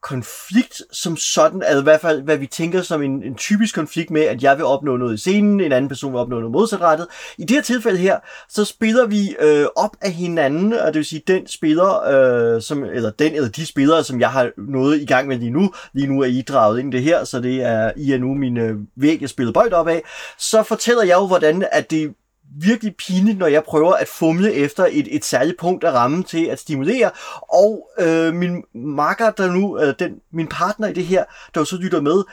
konflikt 0.00 0.82
som 0.92 1.16
sådan, 1.16 1.62
altså 1.62 1.80
i 1.80 1.82
hvert 1.82 2.00
fald, 2.00 2.22
hvad 2.22 2.36
vi 2.36 2.46
tænker 2.46 2.82
som 2.82 3.02
en, 3.02 3.22
en 3.22 3.34
typisk 3.34 3.74
konflikt 3.74 4.10
med, 4.10 4.22
at 4.22 4.42
jeg 4.42 4.56
vil 4.56 4.64
opnå 4.64 4.96
noget 4.96 5.14
i 5.14 5.16
scenen, 5.16 5.60
en 5.60 5.72
anden 5.72 5.88
person 5.88 6.12
vil 6.12 6.20
opnå 6.20 6.36
noget 6.36 6.52
modsatrettet. 6.52 7.06
I 7.38 7.42
det 7.42 7.50
her 7.50 7.62
tilfælde 7.62 7.98
her, 7.98 8.18
så 8.48 8.64
spiller 8.64 9.06
vi 9.06 9.36
øh, 9.40 9.66
op 9.76 9.96
af 10.00 10.12
hinanden, 10.12 10.72
og 10.72 10.86
det 10.86 10.94
vil 10.94 11.04
sige, 11.04 11.22
den 11.26 11.46
spiller, 11.46 12.02
øh, 12.02 12.62
som, 12.62 12.84
eller 12.84 13.10
den 13.10 13.34
eller 13.34 13.48
de 13.48 13.66
spillere, 13.66 14.04
som 14.04 14.20
jeg 14.20 14.30
har 14.30 14.50
noget 14.56 15.00
i 15.00 15.06
gang 15.06 15.28
med 15.28 15.38
lige 15.38 15.50
nu, 15.50 15.72
lige 15.92 16.06
nu 16.06 16.22
er 16.22 16.26
I 16.26 16.42
draget 16.42 16.80
ind 16.80 16.92
det 16.92 17.02
her, 17.02 17.24
så 17.24 17.40
det 17.40 17.62
er, 17.62 17.92
I 17.96 18.12
er 18.12 18.18
nu 18.18 18.34
mine 18.34 18.60
øh, 18.60 18.76
væg, 18.96 19.20
jeg 19.20 19.28
spiller 19.28 19.52
bøjt 19.52 19.72
op 19.72 19.88
af, 19.88 20.02
så 20.38 20.62
fortæller 20.62 21.02
jeg 21.02 21.14
jo, 21.14 21.26
hvordan 21.26 21.66
at 21.72 21.90
det 21.90 22.14
virkelig 22.56 22.96
pinligt, 22.96 23.38
når 23.38 23.46
jeg 23.46 23.64
prøver 23.64 23.92
at 23.92 24.08
fumle 24.08 24.52
efter 24.52 24.86
et, 24.90 25.16
et 25.16 25.24
særligt 25.24 25.58
punkt 25.58 25.84
af 25.84 25.92
rammen 25.92 26.24
til 26.24 26.44
at 26.44 26.58
stimulere. 26.58 27.10
Og 27.52 27.90
øh, 27.98 28.34
min 28.34 28.64
makker, 28.74 29.30
der 29.30 29.52
nu, 29.52 29.80
øh, 29.80 29.94
den, 29.98 30.20
min 30.32 30.46
partner 30.46 30.88
i 30.88 30.92
det 30.92 31.04
her, 31.04 31.24
der 31.54 31.64
så 31.64 31.76
lytter 31.76 32.00
med, 32.00 32.24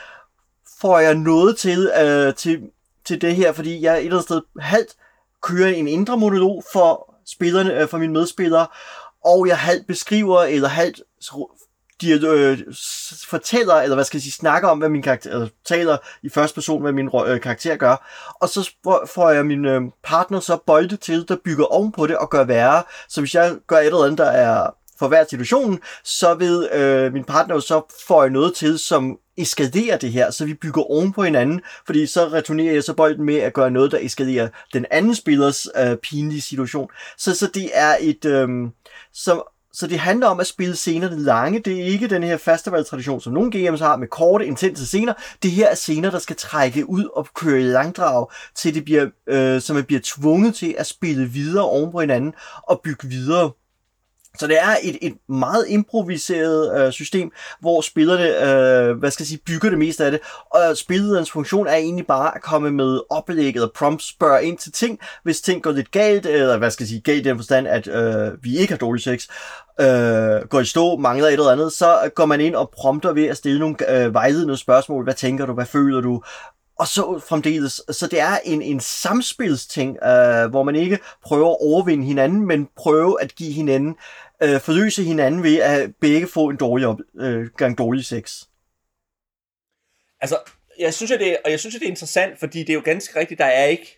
får 0.82 0.99
jeg 0.99 1.15
noget 1.15 1.58
til, 1.58 1.91
øh, 2.01 2.36
til, 2.36 2.62
til 3.06 3.21
det 3.21 3.36
her, 3.36 3.51
fordi 3.54 3.82
jeg 3.82 3.93
et 3.93 3.99
eller 3.99 4.12
andet 4.12 4.23
sted 4.23 4.41
halvt 4.60 4.95
kører 5.41 5.69
en 5.69 5.88
indre 5.88 6.17
monolog 6.17 6.63
for 6.73 7.15
spillerne, 7.25 7.82
øh, 7.82 7.88
for 7.88 7.97
mine 7.97 8.13
medspillere, 8.13 8.67
og 9.25 9.47
jeg 9.47 9.58
halvt 9.58 9.88
beskriver, 9.88 10.41
eller 10.43 10.67
halvt 10.67 11.01
de 12.01 12.12
øh, 12.27 12.58
fortæller, 13.27 13.75
eller 13.75 13.95
hvad 13.95 14.05
skal 14.05 14.17
jeg 14.17 14.21
sige, 14.21 14.31
snakker 14.31 14.69
om, 14.69 14.77
hvad 14.77 14.89
min 14.89 15.01
karakter, 15.01 15.31
eller 15.31 15.47
taler 15.65 15.97
i 16.23 16.29
første 16.29 16.55
person, 16.55 16.81
hvad 16.81 16.91
min 16.91 17.10
øh, 17.27 17.41
karakter 17.41 17.75
gør, 17.75 18.08
og 18.41 18.49
så 18.49 18.71
får 19.13 19.29
jeg 19.29 19.45
min 19.45 19.65
øh, 19.65 19.81
partner 20.03 20.39
så 20.39 20.58
bolde 20.67 20.97
til, 20.97 21.25
der 21.27 21.38
bygger 21.45 21.65
ovenpå 21.65 22.08
det 22.08 22.17
og 22.17 22.29
gør 22.29 22.43
værre. 22.43 22.84
Så 23.10 23.21
hvis 23.21 23.36
jeg 23.36 23.55
gør 23.67 23.77
et 23.77 23.86
eller 23.86 24.03
andet, 24.03 24.17
der 24.17 24.31
er 24.31 24.69
for 24.99 25.08
hver 25.08 25.25
situation, 25.29 25.79
så 26.03 26.34
vil 26.34 26.69
øh, 26.73 27.13
min 27.13 27.23
partner 27.23 27.60
så 27.60 27.81
få 28.08 28.27
noget 28.27 28.53
til, 28.55 28.79
som 28.79 29.17
eskalerer 29.38 29.97
det 29.97 30.12
her, 30.12 30.31
så 30.31 30.45
vi 30.45 30.53
bygger 30.53 30.81
oven 30.91 31.13
på 31.13 31.23
hinanden, 31.23 31.62
fordi 31.86 32.05
så 32.05 32.27
returnerer 32.27 32.73
jeg 32.73 32.84
så 32.84 32.93
bolden 32.93 33.25
med 33.25 33.36
at 33.36 33.53
gøre 33.53 33.71
noget, 33.71 33.91
der 33.91 33.97
eskalerer 34.01 34.49
den 34.73 34.86
anden 34.91 35.15
spillers 35.15 35.67
øh, 35.77 35.97
pinlige 35.97 36.41
situation. 36.41 36.89
Så, 37.17 37.36
så 37.36 37.47
det 37.47 37.69
er 37.73 37.95
et, 37.99 38.25
øh, 38.25 38.47
som, 39.13 39.43
så 39.75 39.88
det 39.88 39.99
handler 39.99 40.27
om 40.27 40.39
at 40.39 40.47
spille 40.47 40.75
scenerne 40.75 41.23
lange. 41.23 41.59
Det 41.59 41.81
er 41.81 41.85
ikke 41.85 42.07
den 42.07 42.23
her 42.23 42.38
festivaltradition, 42.38 43.21
som 43.21 43.33
nogle 43.33 43.51
GM's 43.55 43.83
har 43.83 43.97
med 43.97 44.07
korte, 44.07 44.45
intense 44.45 44.85
scener. 44.85 45.13
Det 45.43 45.51
her 45.51 45.67
er 45.67 45.75
scener, 45.75 46.11
der 46.11 46.19
skal 46.19 46.35
trække 46.35 46.89
ud 46.89 47.05
og 47.15 47.27
køre 47.33 47.59
i 47.59 47.63
langdrag, 47.63 48.27
til 48.55 48.75
det 48.75 48.85
bliver, 48.85 49.09
øh, 49.27 49.61
så 49.61 49.73
man 49.73 49.83
bliver 49.83 50.01
tvunget 50.03 50.55
til 50.55 50.75
at 50.77 50.88
spille 50.88 51.25
videre 51.25 51.65
oven 51.65 51.91
på 51.91 51.99
hinanden 51.99 52.33
og 52.63 52.81
bygge 52.83 53.07
videre. 53.07 53.51
Så 54.39 54.48
det 54.48 54.58
er 54.62 54.76
et, 54.84 54.98
et 55.02 55.13
meget 55.30 55.65
improviseret 55.69 56.86
øh, 56.86 56.91
system, 56.91 57.32
hvor 57.60 57.82
spillerne 57.82 58.28
øh, 58.28 58.98
hvad 58.98 59.12
skal 59.12 59.24
jeg 59.24 59.28
sige, 59.28 59.41
bygger 59.45 59.69
det 59.69 59.80
meste 59.80 60.06
af 60.06 60.12
det. 60.12 60.19
Og 60.50 60.78
spillederens 60.78 61.32
funktion 61.32 61.67
er 61.67 61.76
egentlig 61.76 62.08
bare 62.08 62.36
at 62.36 62.41
komme 62.41 62.71
med 62.71 63.00
oplæg 63.10 63.54
eller 63.54 63.69
prompts, 63.76 64.10
spørge 64.10 64.43
ind 64.43 64.58
til 64.58 64.71
ting, 64.71 65.00
hvis 65.24 65.41
ting 65.41 65.63
går 65.63 65.71
lidt 65.71 65.91
galt, 65.91 66.26
eller 66.26 66.58
hvad 66.58 66.71
skal 66.71 66.84
jeg 66.84 66.89
sige, 66.89 67.02
galt 67.02 67.26
i 67.26 67.30
den 67.30 67.38
forstand, 67.38 67.67
at 67.67 67.88
øh, 67.88 68.43
vi 68.43 68.58
ikke 68.58 68.74
har 68.74 68.78
dårlig 68.78 69.04
sex, 69.04 69.28
øh, 69.80 70.48
går 70.50 70.60
i 70.60 70.65
stå, 70.65 70.98
mangler 70.98 71.28
et 71.28 71.34
eller 71.34 71.52
andet, 71.52 71.74
så 71.74 72.10
går 72.15 72.26
man 72.26 72.41
ind 72.41 72.56
og 72.56 72.69
prompter 72.69 73.13
ved 73.13 73.26
at 73.26 73.38
stille 73.38 73.60
nogle 73.60 74.06
øh, 74.06 74.13
vejledende 74.13 74.58
spørgsmål. 74.58 75.04
Hvad 75.04 75.13
tænker 75.13 75.45
du? 75.45 75.54
Hvad 75.54 75.65
føler 75.65 76.02
du? 76.02 76.21
og 76.80 76.88
så 76.88 77.21
fremdeles. 77.30 77.82
Så 77.91 78.08
det 78.08 78.19
er 78.19 78.38
en, 78.45 78.62
en 78.62 78.80
samspilsting, 78.80 79.98
øh, 80.04 80.50
hvor 80.50 80.63
man 80.63 80.76
ikke 80.76 81.00
prøver 81.26 81.50
at 81.50 81.58
overvinde 81.62 82.06
hinanden, 82.06 82.48
men 82.48 82.67
prøver 82.78 83.17
at 83.21 83.36
give 83.36 83.54
hinanden 83.54 83.95
øh, 84.43 84.60
forløse 84.60 85.04
hinanden 85.04 85.43
ved 85.43 85.58
at 85.58 85.95
begge 86.02 86.28
få 86.28 86.50
en 86.50 86.58
dårlig 86.58 86.88
op, 86.88 87.00
øh, 87.19 87.48
gang 87.58 87.78
dårlig 87.78 88.06
sex. 88.06 88.43
Altså, 90.21 90.39
jeg 90.80 90.93
synes, 90.93 91.12
at 91.12 91.19
det, 91.19 91.38
og 91.45 91.52
jeg 91.52 91.60
synes, 91.60 91.76
at 91.76 91.82
det 91.82 91.88
er 91.88 91.91
interessant, 91.91 92.39
fordi 92.39 92.60
det 92.60 92.69
er 92.69 92.74
jo 92.74 92.82
ganske 92.86 93.19
rigtigt, 93.19 93.38
der 93.38 93.45
er 93.45 93.65
ikke, 93.65 93.98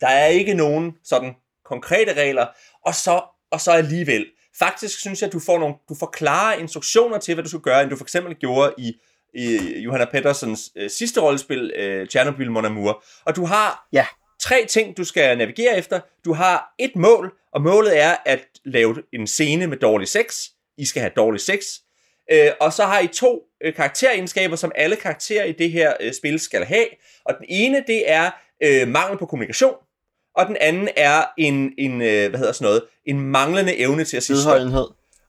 der 0.00 0.08
er 0.08 0.26
ikke 0.26 0.54
nogen 0.54 0.92
sådan 1.04 1.34
konkrete 1.64 2.12
regler, 2.12 2.46
og 2.86 2.94
så, 2.94 3.22
og 3.50 3.60
så 3.60 3.70
alligevel. 3.70 4.26
Faktisk 4.58 5.00
synes 5.00 5.20
jeg, 5.20 5.26
at 5.26 5.32
du 5.32 5.40
får, 5.40 5.58
nogle, 5.58 5.74
du 5.88 5.94
får 5.94 6.06
klare 6.06 6.60
instruktioner 6.60 7.18
til, 7.18 7.34
hvad 7.34 7.44
du 7.44 7.48
skal 7.48 7.60
gøre, 7.60 7.82
end 7.82 7.90
du 7.90 7.96
for 7.96 8.04
eksempel 8.04 8.34
gjorde 8.34 8.74
i, 8.78 8.94
i 9.34 9.78
Johanna 9.78 10.04
Pedersens 10.04 10.72
øh, 10.76 10.90
sidste 10.90 11.20
rollespil, 11.20 11.72
øh, 11.76 12.06
Chernobyl 12.06 12.50
Mon 12.50 12.64
Amour. 12.64 13.04
Og 13.24 13.36
du 13.36 13.44
har 13.44 13.88
ja 13.92 14.06
tre 14.42 14.66
ting, 14.68 14.96
du 14.96 15.04
skal 15.04 15.38
navigere 15.38 15.78
efter. 15.78 16.00
Du 16.24 16.32
har 16.32 16.74
et 16.78 16.96
mål, 16.96 17.32
og 17.52 17.62
målet 17.62 18.00
er 18.00 18.16
at 18.26 18.40
lave 18.64 19.02
en 19.12 19.26
scene 19.26 19.66
med 19.66 19.76
dårlig 19.76 20.08
sex. 20.08 20.48
I 20.78 20.86
skal 20.86 21.00
have 21.00 21.12
dårlig 21.16 21.40
sex. 21.40 21.62
Øh, 22.32 22.50
og 22.60 22.72
så 22.72 22.84
har 22.84 23.00
I 23.00 23.06
to 23.06 23.42
øh, 23.64 23.74
karakteregenskaber, 23.74 24.56
som 24.56 24.72
alle 24.74 24.96
karakterer 24.96 25.44
i 25.44 25.52
det 25.52 25.70
her 25.70 25.92
øh, 26.00 26.12
spil 26.14 26.40
skal 26.40 26.64
have. 26.64 26.86
Og 27.24 27.34
den 27.38 27.46
ene, 27.48 27.84
det 27.86 28.10
er 28.10 28.30
øh, 28.62 28.88
mangel 28.88 29.18
på 29.18 29.26
kommunikation. 29.26 29.74
Og 30.36 30.46
den 30.46 30.56
anden 30.60 30.88
er 30.96 31.24
en, 31.38 31.72
en 31.78 32.02
øh, 32.02 32.30
hvad 32.30 32.38
hedder 32.38 32.52
sådan 32.52 32.64
noget, 32.64 32.82
en 33.06 33.20
manglende 33.20 33.78
evne 33.78 34.04
til 34.04 34.16
at 34.16 34.22
sige 34.22 34.36
stop. 34.42 34.52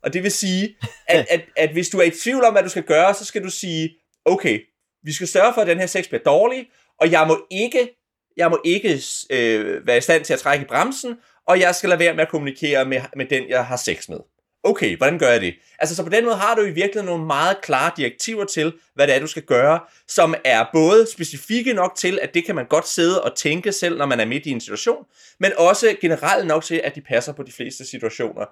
Og 0.03 0.13
det 0.13 0.23
vil 0.23 0.31
sige, 0.31 0.75
at, 1.07 1.25
at, 1.33 1.41
at 1.57 1.71
hvis 1.71 1.89
du 1.89 1.97
er 1.97 2.03
i 2.03 2.11
tvivl 2.23 2.43
om, 2.43 2.53
hvad 2.53 2.63
du 2.63 2.69
skal 2.69 2.83
gøre, 2.83 3.13
så 3.13 3.25
skal 3.25 3.43
du 3.43 3.49
sige, 3.49 3.95
okay, 4.25 4.59
vi 5.03 5.13
skal 5.13 5.27
sørge 5.27 5.53
for, 5.53 5.61
at 5.61 5.67
den 5.67 5.79
her 5.79 5.85
sex 5.85 6.07
bliver 6.07 6.23
dårlig, 6.23 6.65
og 6.99 7.11
jeg 7.11 7.27
må 7.27 7.45
ikke 7.51 7.89
jeg 8.37 8.49
må 8.49 8.61
ikke 8.65 9.01
øh, 9.29 9.87
være 9.87 9.97
i 9.97 10.01
stand 10.01 10.25
til 10.25 10.33
at 10.33 10.39
trække 10.39 10.63
i 10.63 10.67
bremsen, 10.67 11.15
og 11.47 11.59
jeg 11.59 11.75
skal 11.75 11.89
lade 11.89 11.99
være 11.99 12.13
med 12.13 12.21
at 12.21 12.29
kommunikere 12.29 12.85
med, 12.85 13.01
med 13.15 13.25
den, 13.25 13.49
jeg 13.49 13.65
har 13.65 13.77
sex 13.77 14.09
med. 14.09 14.19
okay, 14.63 14.97
hvordan 14.97 15.19
gør 15.19 15.29
jeg 15.29 15.41
det? 15.41 15.55
Altså, 15.79 15.95
så 15.95 16.03
på 16.03 16.09
den 16.09 16.25
måde 16.25 16.35
har 16.35 16.55
du 16.55 16.61
i 16.61 16.71
virkeligheden 16.71 17.05
nogle 17.05 17.25
meget 17.25 17.61
klare 17.61 17.91
direktiver 17.97 18.45
til, 18.45 18.73
hvad 18.95 19.07
det 19.07 19.15
er, 19.15 19.19
du 19.19 19.27
skal 19.27 19.43
gøre, 19.43 19.79
som 20.07 20.35
er 20.45 20.65
både 20.73 21.07
specifikke 21.13 21.73
nok 21.73 21.95
til, 21.95 22.19
at 22.21 22.33
det 22.33 22.45
kan 22.45 22.55
man 22.55 22.65
godt 22.65 22.87
sidde 22.87 23.23
og 23.23 23.35
tænke 23.37 23.71
selv, 23.71 23.97
når 23.97 24.05
man 24.05 24.19
er 24.19 24.25
midt 24.25 24.45
i 24.45 24.51
en 24.51 24.61
situation, 24.61 25.05
men 25.39 25.51
også 25.57 25.95
generelt 26.01 26.47
nok 26.47 26.63
til, 26.63 26.81
at 26.83 26.95
de 26.95 27.01
passer 27.01 27.33
på 27.33 27.43
de 27.43 27.51
fleste 27.51 27.85
situationer. 27.85 28.45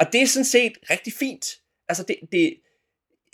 Og 0.00 0.12
det 0.12 0.22
er 0.22 0.26
sådan 0.26 0.44
set 0.44 0.72
rigtig 0.90 1.12
fint. 1.12 1.46
Altså, 1.88 2.02
det, 2.02 2.16
det, 2.32 2.54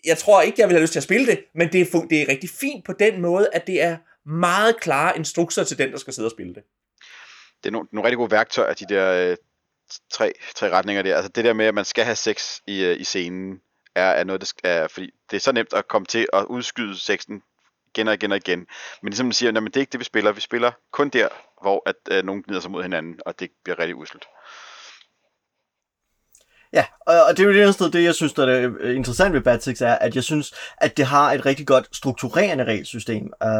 jeg 0.04 0.18
tror 0.18 0.42
ikke, 0.42 0.61
jeg 0.61 0.68
vil 0.68 0.74
have 0.74 0.82
lyst 0.82 0.92
til 0.92 0.98
at 0.98 1.04
spille 1.04 1.26
det, 1.26 1.38
men 1.54 1.72
det 1.72 1.80
er, 1.80 2.00
det 2.11 2.22
er 2.22 2.28
rigtig 2.28 2.50
fint 2.50 2.85
på 2.85 2.92
den 2.92 3.20
måde, 3.20 3.48
at 3.52 3.66
det 3.66 3.82
er 3.82 3.96
meget 4.27 4.81
klare 4.81 5.17
instrukser 5.17 5.65
til 5.65 5.79
den, 5.79 5.93
der 5.93 5.99
skal 5.99 6.12
sidde 6.12 6.27
og 6.27 6.31
spille 6.31 6.55
det. 6.55 6.62
Det 7.62 7.69
er 7.69 7.71
nogle, 7.71 7.89
nogle 7.93 8.07
rigtig 8.07 8.17
gode 8.17 8.31
værktøjer, 8.31 8.75
de 8.75 8.87
der 8.89 9.31
øh, 9.31 9.37
tre, 10.12 10.33
tre 10.55 10.71
retninger 10.71 11.03
der. 11.03 11.17
Altså 11.17 11.29
det 11.29 11.45
der 11.45 11.53
med, 11.53 11.67
at 11.67 11.75
man 11.75 11.85
skal 11.85 12.05
have 12.05 12.17
sex 12.17 12.61
i, 12.67 12.85
øh, 12.85 13.01
i 13.01 13.05
scenen, 13.05 13.61
er, 13.95 14.11
er 14.11 14.25
noget, 14.25 14.41
der 14.41 14.47
skal, 14.47 14.71
er, 14.71 14.89
fordi 14.89 15.11
det 15.31 15.37
er 15.37 15.41
så 15.41 15.53
nemt 15.53 15.73
at 15.73 15.89
komme 15.89 16.07
til 16.07 16.27
at 16.33 16.45
udskyde 16.45 16.99
sexen 16.99 17.43
igen 17.95 18.09
og 18.09 18.15
igen 18.15 18.33
og 18.33 18.37
igen. 18.37 18.67
Men 19.03 19.11
ligesom 19.11 19.27
man 19.27 19.33
siger, 19.33 19.51
at 19.51 19.55
det 19.55 19.77
er 19.77 19.81
ikke 19.81 19.93
det, 19.93 20.01
vi 20.01 20.05
spiller. 20.05 20.33
Vi 20.33 20.41
spiller 20.41 20.73
kun 20.91 21.09
der, 21.09 21.29
hvor 21.62 21.83
at, 21.87 21.97
øh, 22.11 22.25
nogen 22.25 22.43
gnider 22.43 22.61
sig 22.61 22.71
mod 22.71 22.83
hinanden, 22.83 23.21
og 23.27 23.41
det 23.41 23.51
bliver 23.65 23.79
rigtig 23.79 23.97
uslet. 23.97 24.25
Ja, 26.72 26.85
og 27.07 27.37
det 27.37 27.40
er 27.40 27.44
jo 27.44 27.52
det 27.52 27.62
eneste, 27.62 27.90
det 27.90 28.05
jeg 28.05 28.14
synes, 28.14 28.33
der 28.33 28.46
er 28.46 28.70
øh, 28.81 28.96
interessant 28.96 29.35
ved 29.35 29.40
Bad 29.40 29.61
Six, 29.61 29.81
er, 29.81 29.94
at 29.94 30.14
jeg 30.14 30.24
synes, 30.24 30.55
at 30.79 30.96
det 30.96 31.07
har 31.07 31.33
et 31.33 31.46
rigtig 31.46 31.66
godt 31.66 31.88
strukturerende 31.92 32.64
regelsystem 32.64 33.33
øh, 33.42 33.50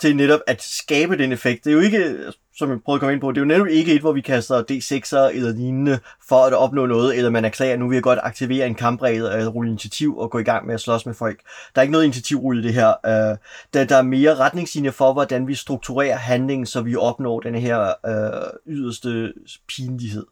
til 0.00 0.16
netop 0.16 0.40
at 0.46 0.62
skabe 0.62 1.18
den 1.18 1.32
effekt. 1.32 1.64
Det 1.64 1.70
er 1.70 1.74
jo 1.74 1.80
ikke, 1.80 2.16
som 2.56 2.70
jeg 2.70 2.78
prøvede 2.84 2.96
at 2.96 3.00
komme 3.00 3.12
ind 3.12 3.20
på, 3.20 3.30
det 3.32 3.36
er 3.36 3.40
jo 3.40 3.46
netop 3.46 3.66
ikke 3.66 3.94
et, 3.94 4.00
hvor 4.00 4.12
vi 4.12 4.20
kaster 4.20 4.62
D6'er 4.70 5.36
eller 5.36 5.52
lignende 5.52 5.98
for 6.28 6.36
at 6.36 6.52
opnå 6.52 6.86
noget, 6.86 7.16
eller 7.16 7.30
man 7.30 7.44
erklærer, 7.44 7.72
at 7.72 7.78
nu 7.78 7.88
vil 7.88 7.96
jeg 7.96 8.02
godt 8.02 8.18
aktivere 8.22 8.66
en 8.66 8.74
kampregel 8.74 9.22
eller 9.22 9.48
rulle 9.48 9.70
initiativ 9.70 10.18
og 10.18 10.30
gå 10.30 10.38
i 10.38 10.42
gang 10.42 10.66
med 10.66 10.74
at 10.74 10.80
slås 10.80 11.06
med 11.06 11.14
folk. 11.14 11.40
Der 11.74 11.80
er 11.80 11.82
ikke 11.82 11.92
noget 11.92 12.04
initiativrulle 12.04 12.62
i 12.62 12.64
det 12.64 12.74
her. 12.74 12.88
Øh, 12.88 13.36
der, 13.74 13.84
der 13.84 13.96
er 13.96 14.02
mere 14.02 14.34
retningslinjer 14.34 14.90
for, 14.90 15.12
hvordan 15.12 15.46
vi 15.46 15.54
strukturerer 15.54 16.16
handlingen, 16.16 16.66
så 16.66 16.80
vi 16.80 16.96
opnår 16.96 17.40
den 17.40 17.54
her 17.54 17.92
øh, 18.06 18.74
yderste 18.74 19.32
pinlighed. 19.76 20.26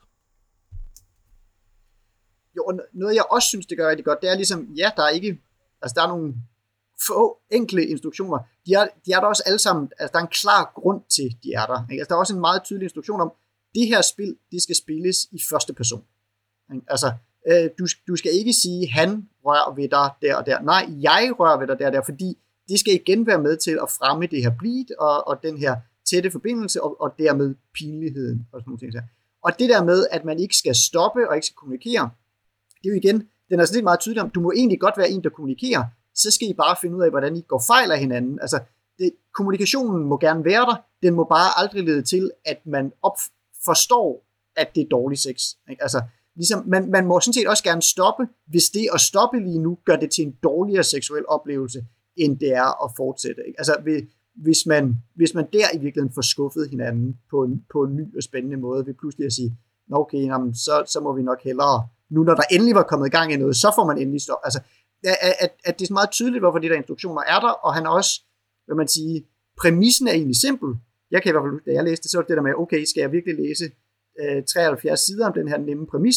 Jo, 2.57 2.81
noget 2.93 3.15
jeg 3.15 3.25
også 3.31 3.49
synes, 3.49 3.67
det 3.67 3.79
gør 3.79 3.89
rigtig 3.89 4.05
godt, 4.05 4.21
det 4.21 4.31
er 4.31 4.35
ligesom, 4.35 4.65
ja, 4.77 4.91
der 4.97 5.03
er 5.03 5.09
ikke, 5.09 5.41
altså 5.83 5.95
der 5.97 6.03
er 6.03 6.09
nogle 6.09 6.35
få 7.07 7.39
enkle 7.51 7.87
instruktioner. 7.87 8.39
De 8.67 8.75
er, 8.75 8.87
de 9.07 9.13
er 9.13 9.21
der 9.21 9.27
også 9.27 9.43
alle 9.47 9.59
sammen, 9.59 9.91
altså 9.99 10.13
der 10.13 10.19
er 10.19 10.23
en 10.23 10.35
klar 10.43 10.73
grund 10.75 11.03
til, 11.17 11.37
de 11.43 11.53
er 11.53 11.67
der. 11.67 11.87
Ikke? 11.91 12.01
Altså 12.01 12.09
der 12.09 12.15
er 12.15 12.19
også 12.19 12.35
en 12.35 12.41
meget 12.41 12.63
tydelig 12.63 12.85
instruktion 12.85 13.21
om, 13.21 13.33
det 13.75 13.87
her 13.87 14.01
spil, 14.03 14.37
det 14.53 14.63
skal 14.63 14.77
spilles 14.77 15.29
i 15.33 15.41
første 15.51 15.73
person. 15.73 16.05
Ikke? 16.75 16.87
Altså, 16.89 17.13
øh, 17.49 17.71
du, 17.79 17.87
du 18.09 18.17
skal 18.17 18.33
ikke 18.33 18.53
sige, 18.53 18.91
han 18.91 19.29
rører 19.45 19.75
ved 19.75 19.89
dig 19.89 20.11
der 20.23 20.37
og 20.37 20.47
der. 20.47 20.61
Nej, 20.61 20.89
jeg 21.01 21.33
rører 21.39 21.59
ved 21.59 21.67
dig 21.67 21.79
der 21.79 21.87
og 21.87 21.93
der, 21.93 22.03
fordi 22.03 22.39
det 22.69 22.81
skal 22.81 22.95
igen 22.95 23.27
være 23.27 23.43
med 23.43 23.57
til 23.57 23.79
at 23.83 23.91
fremme 23.91 24.27
det 24.27 24.43
her 24.43 24.53
bleed 24.59 24.99
og, 24.99 25.29
og 25.29 25.43
den 25.43 25.59
her 25.59 25.77
tætte 26.11 26.31
forbindelse 26.31 26.83
og, 26.83 27.01
og 27.01 27.15
dermed 27.19 27.55
pinligheden 27.75 28.47
og 28.53 28.61
sådan 28.61 28.71
nogle 28.71 28.81
ting. 28.81 28.93
Og 29.45 29.59
det 29.59 29.69
der 29.69 29.85
med, 29.85 30.07
at 30.11 30.25
man 30.25 30.39
ikke 30.39 30.57
skal 30.57 30.75
stoppe 30.75 31.29
og 31.29 31.35
ikke 31.35 31.47
skal 31.47 31.57
kommunikere, 31.57 32.11
det 32.83 32.89
er 32.89 32.93
jo 32.95 32.97
igen, 32.97 33.29
den 33.51 33.61
er 33.61 33.65
sådan 33.65 33.77
lidt 33.77 33.85
meget 33.85 34.01
tydelig 34.01 34.23
om, 34.23 34.31
du 34.31 34.41
må 34.41 34.53
egentlig 34.53 34.81
godt 34.81 34.99
være 34.99 35.11
en, 35.11 35.25
der 35.25 35.31
kommunikerer, 35.31 35.85
så 36.15 36.31
skal 36.31 36.49
I 36.49 36.55
bare 36.55 36.77
finde 36.81 36.97
ud 36.97 37.03
af, 37.03 37.11
hvordan 37.11 37.37
I 37.37 37.41
går 37.41 37.63
fejl 37.67 37.91
af 37.91 37.99
hinanden. 37.99 38.39
Altså, 38.41 38.61
det, 38.99 39.11
kommunikationen 39.35 40.05
må 40.05 40.19
gerne 40.19 40.45
være 40.45 40.61
der, 40.61 40.77
den 41.03 41.15
må 41.15 41.25
bare 41.25 41.61
aldrig 41.61 41.85
lede 41.85 42.03
til, 42.03 42.31
at 42.45 42.67
man 42.67 42.93
op, 43.03 43.17
forstår, 43.65 44.27
at 44.57 44.75
det 44.75 44.81
er 44.81 44.89
dårlig 44.91 45.19
sex. 45.19 45.37
Ikke? 45.71 45.83
Altså, 45.83 46.03
ligesom, 46.37 46.65
man, 46.67 46.91
man 46.91 47.07
må 47.07 47.21
sådan 47.21 47.33
set 47.33 47.47
også 47.47 47.65
gerne 47.65 47.83
stoppe, 47.83 48.29
hvis 48.47 48.71
det 48.71 48.89
at 48.95 49.01
stoppe 49.01 49.41
lige 49.41 49.59
nu 49.59 49.79
gør 49.85 49.97
det 49.97 50.11
til 50.11 50.25
en 50.27 50.37
dårligere 50.43 50.85
seksuel 50.85 51.25
oplevelse, 51.29 51.87
end 52.17 52.39
det 52.39 52.53
er 52.53 52.85
at 52.85 52.91
fortsætte. 52.97 53.43
Ikke? 53.47 53.61
Altså, 53.61 54.03
hvis 54.35 54.67
man, 54.67 54.97
hvis 55.15 55.35
man 55.35 55.47
der 55.53 55.67
i 55.75 55.79
virkeligheden 55.79 56.15
får 56.15 56.23
skuffet 56.23 56.71
hinanden 56.71 57.19
på 57.31 57.45
en, 57.45 57.65
på 57.73 57.85
en 57.85 57.97
ny 57.97 58.17
og 58.17 58.23
spændende 58.23 58.57
måde, 58.57 58.87
ved 58.87 58.95
pludselig 58.95 59.27
at 59.27 59.33
sige, 59.33 59.59
Nå 59.91 59.97
okay, 59.97 60.23
jamen, 60.27 60.55
så, 60.55 60.85
så 60.87 61.01
må 61.01 61.13
vi 61.13 61.23
nok 61.23 61.43
hellere 61.43 61.89
nu 62.11 62.23
når 62.23 62.35
der 62.35 62.43
endelig 62.51 62.75
var 62.75 62.83
kommet 62.83 63.07
i 63.07 63.11
gang 63.11 63.33
i 63.33 63.37
noget, 63.37 63.57
så 63.57 63.73
får 63.77 63.87
man 63.87 63.99
endelig 63.99 64.21
stop. 64.21 64.39
Altså, 64.45 64.61
at, 65.45 65.51
at 65.65 65.79
det 65.79 65.91
er 65.91 65.93
meget 65.93 66.11
tydeligt, 66.11 66.43
hvorfor 66.43 66.59
de 66.59 66.69
der 66.69 66.75
instruktioner 66.75 67.23
er 67.23 67.41
der, 67.41 67.49
og 67.49 67.75
han 67.75 67.87
også, 67.87 68.23
vil 68.67 68.77
man 68.77 68.89
sige, 68.89 69.27
præmissen 69.61 70.09
er 70.09 70.13
egentlig 70.13 70.37
simpel. 70.37 70.71
Jeg 71.11 71.23
kan 71.23 71.31
i 71.31 71.33
hvert 71.33 71.45
fald, 71.45 71.65
da 71.67 71.73
jeg 71.73 71.85
læste 71.85 72.03
det, 72.03 72.11
så 72.11 72.19
var 72.19 72.23
det 72.23 72.29
det 72.29 72.37
der 72.37 72.43
med, 72.43 72.55
okay, 72.59 72.85
skal 72.85 73.01
jeg 73.01 73.13
virkelig 73.13 73.37
læse 73.37 73.65
øh, 74.21 74.45
73 74.45 75.01
sider 75.01 75.27
om 75.27 75.33
den 75.33 75.49
her 75.49 75.59
nemme 75.59 75.87
præmis, 75.87 76.17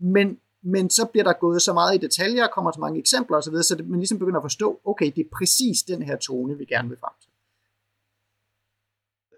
men, 0.00 0.38
men 0.62 0.90
så 0.90 1.04
bliver 1.04 1.24
der 1.24 1.32
gået 1.32 1.62
så 1.62 1.72
meget 1.72 1.94
i 1.94 1.98
detaljer, 2.06 2.46
kommer 2.46 2.72
så 2.72 2.80
mange 2.80 3.00
eksempler 3.00 3.36
osv., 3.36 3.54
så, 3.54 3.62
så 3.62 3.74
det, 3.74 3.88
man 3.88 4.00
ligesom 4.00 4.18
begynder 4.18 4.40
at 4.40 4.44
forstå, 4.44 4.80
okay, 4.84 5.12
det 5.16 5.20
er 5.26 5.30
præcis 5.38 5.82
den 5.82 6.02
her 6.02 6.16
tone, 6.16 6.58
vi 6.58 6.64
gerne 6.64 6.88
vil 6.88 6.98
frem 6.98 7.14
til. 7.22 7.30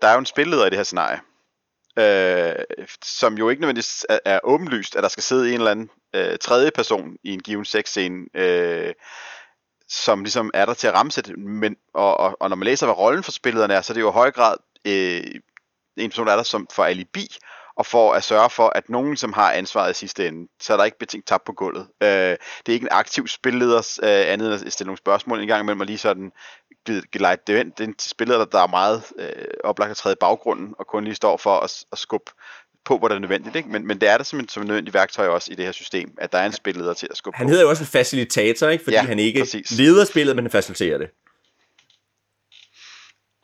Der 0.03 0.09
er 0.09 0.13
jo 0.13 0.19
en 0.19 0.27
spilleder 0.27 0.67
i 0.67 0.71
det 0.71 0.79
her 0.79 0.85
scenarie, 0.85 1.21
øh, 1.99 2.87
som 3.03 3.39
jo 3.39 3.49
ikke 3.49 3.63
nødvendigvis 3.63 4.07
er, 4.09 4.19
er 4.25 4.41
åbenlyst, 4.45 4.97
at 4.97 5.03
der 5.03 5.09
skal 5.09 5.23
sidde 5.23 5.49
en 5.49 5.55
eller 5.55 5.71
anden 5.71 5.91
øh, 6.15 6.39
tredje 6.39 6.71
person 6.71 7.17
i 7.25 7.33
en 7.33 7.41
given 7.41 7.65
sexscene, 7.65 8.27
øh, 8.35 8.95
som 9.89 10.23
ligesom 10.23 10.51
er 10.55 10.67
der 10.67 10.75
til 10.75 10.87
at 10.87 10.95
ramsætte, 10.95 11.33
men, 11.37 11.77
og, 11.95 12.21
og, 12.21 12.37
og 12.41 12.49
når 12.49 12.57
man 12.57 12.67
læser, 12.67 12.87
hvad 12.87 12.99
rollen 12.99 13.23
for 13.23 13.33
spillerne 13.33 13.75
er, 13.75 13.81
så 13.81 13.93
er 13.93 13.95
det 13.95 14.01
jo 14.01 14.11
i 14.11 14.13
høj 14.13 14.31
grad 14.31 14.57
øh, 14.87 15.41
en 15.97 16.11
person, 16.11 16.27
der 16.27 16.33
er 16.33 16.37
der 16.37 16.43
som 16.43 16.67
for 16.73 16.85
alibi, 16.85 17.29
og 17.77 17.87
for 17.87 18.13
at 18.13 18.25
sørge 18.25 18.51
for, 18.51 18.73
at 18.75 18.89
nogen, 18.89 19.17
som 19.17 19.33
har 19.33 19.53
ansvaret 19.53 19.91
i 19.91 19.95
sidste 19.95 20.29
ende, 20.29 20.49
så 20.61 20.73
er 20.73 20.77
der 20.77 20.85
ikke 20.85 20.99
betinget 20.99 21.27
tabt 21.27 21.45
på 21.45 21.53
gulvet. 21.53 21.87
Øh, 22.03 22.09
det 22.09 22.69
er 22.69 22.73
ikke 22.73 22.85
en 22.85 22.89
aktiv 22.91 23.29
spilleder, 23.29 23.99
øh, 24.03 24.33
andet 24.33 24.55
end 24.55 24.67
at 24.67 24.73
stille 24.73 24.87
nogle 24.87 24.99
spørgsmål 24.99 25.41
en 25.41 25.49
gang 25.49 25.61
imellem, 25.63 25.81
og 25.81 25.87
lige 25.87 25.99
sådan 25.99 26.33
gelejte 27.13 27.43
det 27.47 27.61
ind. 27.61 27.73
Det 27.73 27.85
er 27.85 27.89
en 27.89 27.95
spiller, 27.99 28.45
der 28.45 28.59
er 28.63 28.67
meget 28.67 29.03
øh, 29.19 29.27
oplagt 29.65 29.91
at 29.91 29.97
træde 29.97 30.13
i 30.13 30.21
baggrunden, 30.21 30.75
og 30.79 30.87
kun 30.87 31.05
lige 31.05 31.15
står 31.15 31.37
for 31.37 31.59
at, 31.59 31.85
at 31.93 31.99
skubbe 31.99 32.31
på, 32.85 32.99
hvor 32.99 33.09
det 33.09 33.15
er 33.15 33.19
nødvendigt. 33.19 33.57
Ikke? 33.57 33.69
Men, 33.69 33.87
men 33.87 34.01
det 34.01 34.09
er 34.09 34.17
der 34.17 34.25
simpelthen 34.25 34.53
som 34.53 34.63
et 34.63 34.67
nødvendigt 34.67 34.95
værktøj 34.95 35.27
også 35.29 35.53
i 35.53 35.55
det 35.55 35.65
her 35.65 35.73
system, 35.73 36.11
at 36.19 36.33
der 36.33 36.39
er 36.39 36.47
en 36.47 36.53
spilleder 36.53 36.95
til 36.95 37.09
at 37.11 37.17
skubbe 37.17 37.37
Han 37.37 37.47
på. 37.47 37.49
hedder 37.49 37.63
jo 37.63 37.69
også 37.71 37.83
en 37.83 37.87
facilitator, 37.87 38.69
ikke? 38.69 38.85
fordi 38.85 38.97
ja, 38.97 39.03
han 39.03 39.19
ikke 39.19 39.41
præcis. 39.41 39.71
leder 39.71 40.05
spillet, 40.05 40.37
men 40.37 40.45
han 40.45 40.51
faciliterer 40.51 40.99
det. 40.99 41.09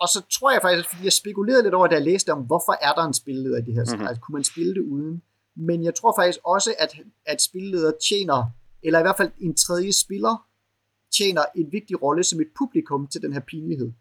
Og 0.01 0.09
så 0.09 0.23
tror 0.39 0.51
jeg 0.51 0.63
faktisk, 0.63 0.89
fordi 0.89 1.05
jeg 1.05 1.13
spekulerede 1.13 1.63
lidt 1.63 1.75
over, 1.75 1.87
da 1.87 1.95
jeg 1.95 2.03
læste 2.03 2.33
om, 2.33 2.43
hvorfor 2.43 2.77
er 2.83 2.93
der 2.93 3.05
en 3.05 3.15
spilleder 3.15 3.59
i 3.59 3.61
det 3.61 3.75
her 3.75 3.85
mm-hmm. 3.85 4.07
altså, 4.07 4.21
kunne 4.21 4.33
man 4.33 4.45
spille 4.45 4.75
det 4.75 4.81
uden? 4.81 5.23
Men 5.57 5.85
jeg 5.85 5.95
tror 5.95 6.15
faktisk 6.19 6.39
også, 6.45 6.75
at, 6.79 6.97
at 7.27 7.43
spilleder 7.43 7.93
tjener, 8.09 8.45
eller 8.83 8.99
i 8.99 9.03
hvert 9.03 9.17
fald 9.17 9.31
en 9.41 9.55
tredje 9.55 9.93
spiller, 9.93 10.47
tjener 11.17 11.43
en 11.55 11.73
vigtig 11.73 12.03
rolle 12.03 12.25
som 12.25 12.41
et 12.41 12.49
publikum 12.59 13.07
til 13.07 13.23
den 13.23 13.33
her 13.33 13.41
pinlighed. 13.41 13.93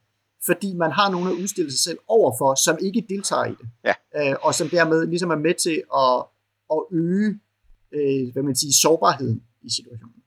Fordi 0.45 0.73
man 0.73 0.91
har 0.91 1.11
nogen 1.11 1.27
at 1.27 1.33
udstille 1.33 1.71
sig 1.71 1.79
selv 1.79 1.97
overfor, 2.07 2.55
som 2.55 2.77
ikke 2.81 3.05
deltager 3.09 3.45
i 3.45 3.55
det. 3.61 3.69
Ja. 3.83 3.93
Øh, 4.15 4.35
og 4.41 4.55
som 4.55 4.69
dermed 4.69 5.07
ligesom 5.07 5.29
er 5.29 5.35
med 5.35 5.53
til 5.53 5.83
at, 5.95 6.25
at 6.71 6.81
øge 6.91 7.39
øh, 7.91 8.33
hvad 8.33 8.43
man 8.43 8.55
siger, 8.55 8.73
sårbarheden 8.81 9.43
i 9.61 9.69
situationen. 9.69 10.23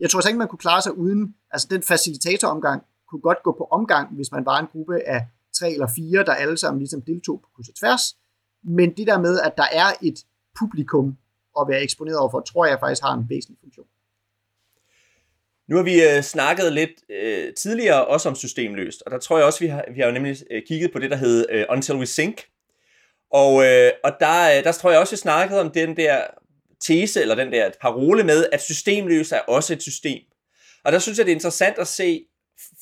Jeg 0.00 0.10
tror 0.10 0.20
så 0.20 0.28
ikke, 0.28 0.38
man 0.38 0.48
kunne 0.48 0.58
klare 0.58 0.82
sig 0.82 0.98
uden, 0.98 1.34
altså 1.50 1.68
den 1.70 1.82
facilitatoromgang 1.82 2.82
kunne 3.14 3.30
godt 3.30 3.42
gå 3.42 3.52
på 3.52 3.64
omgang, 3.70 4.14
hvis 4.14 4.32
man 4.32 4.46
var 4.46 4.58
en 4.58 4.66
gruppe 4.66 4.96
af 5.08 5.20
tre 5.58 5.72
eller 5.72 5.86
fire, 5.96 6.24
der 6.24 6.34
alle 6.34 6.56
sammen 6.56 6.78
ligesom 6.78 7.02
deltog 7.02 7.40
på 7.42 7.48
kryds 7.54 7.68
og 7.68 7.74
tværs. 7.74 8.16
Men 8.64 8.96
det 8.96 9.06
der 9.06 9.18
med, 9.18 9.40
at 9.40 9.52
der 9.56 9.68
er 9.72 9.88
et 10.02 10.18
publikum 10.58 11.16
at 11.60 11.66
være 11.68 11.82
eksponeret 11.82 12.18
overfor, 12.18 12.40
tror 12.40 12.66
jeg 12.66 12.80
faktisk 12.80 13.02
har 13.02 13.14
en 13.14 13.26
væsentlig 13.28 13.58
funktion. 13.60 13.86
Nu 15.68 15.76
har 15.76 15.82
vi 15.82 16.02
øh, 16.08 16.22
snakket 16.22 16.72
lidt 16.72 16.90
øh, 17.10 17.54
tidligere 17.54 18.06
også 18.06 18.28
om 18.28 18.34
systemløst, 18.34 19.02
og 19.06 19.10
der 19.10 19.18
tror 19.18 19.36
jeg 19.36 19.46
også, 19.46 19.60
vi 19.60 19.66
har, 19.66 19.84
vi 19.94 20.00
har 20.00 20.06
jo 20.06 20.12
nemlig 20.12 20.36
øh, 20.50 20.62
kigget 20.68 20.92
på 20.92 20.98
det, 20.98 21.10
der 21.10 21.16
hed 21.16 21.46
øh, 21.50 21.64
Until 21.70 21.94
We 21.94 22.06
Sync. 22.06 22.42
Og, 23.30 23.64
øh, 23.66 23.90
og 24.04 24.12
der, 24.20 24.58
øh, 24.58 24.64
der 24.64 24.72
tror 24.72 24.90
jeg 24.90 25.00
også, 25.00 25.12
vi 25.12 25.16
snakket 25.16 25.58
om 25.58 25.70
den 25.70 25.96
der 25.96 26.24
tese, 26.80 27.20
eller 27.20 27.34
den 27.34 27.52
der 27.52 27.70
parole 27.80 28.24
med, 28.24 28.46
at 28.52 28.62
systemløst 28.62 29.32
er 29.32 29.40
også 29.40 29.72
et 29.72 29.82
system. 29.82 30.22
Og 30.84 30.92
der 30.92 30.98
synes 30.98 31.18
jeg, 31.18 31.26
det 31.26 31.32
er 31.32 31.36
interessant 31.36 31.78
at 31.78 31.88
se 31.88 32.24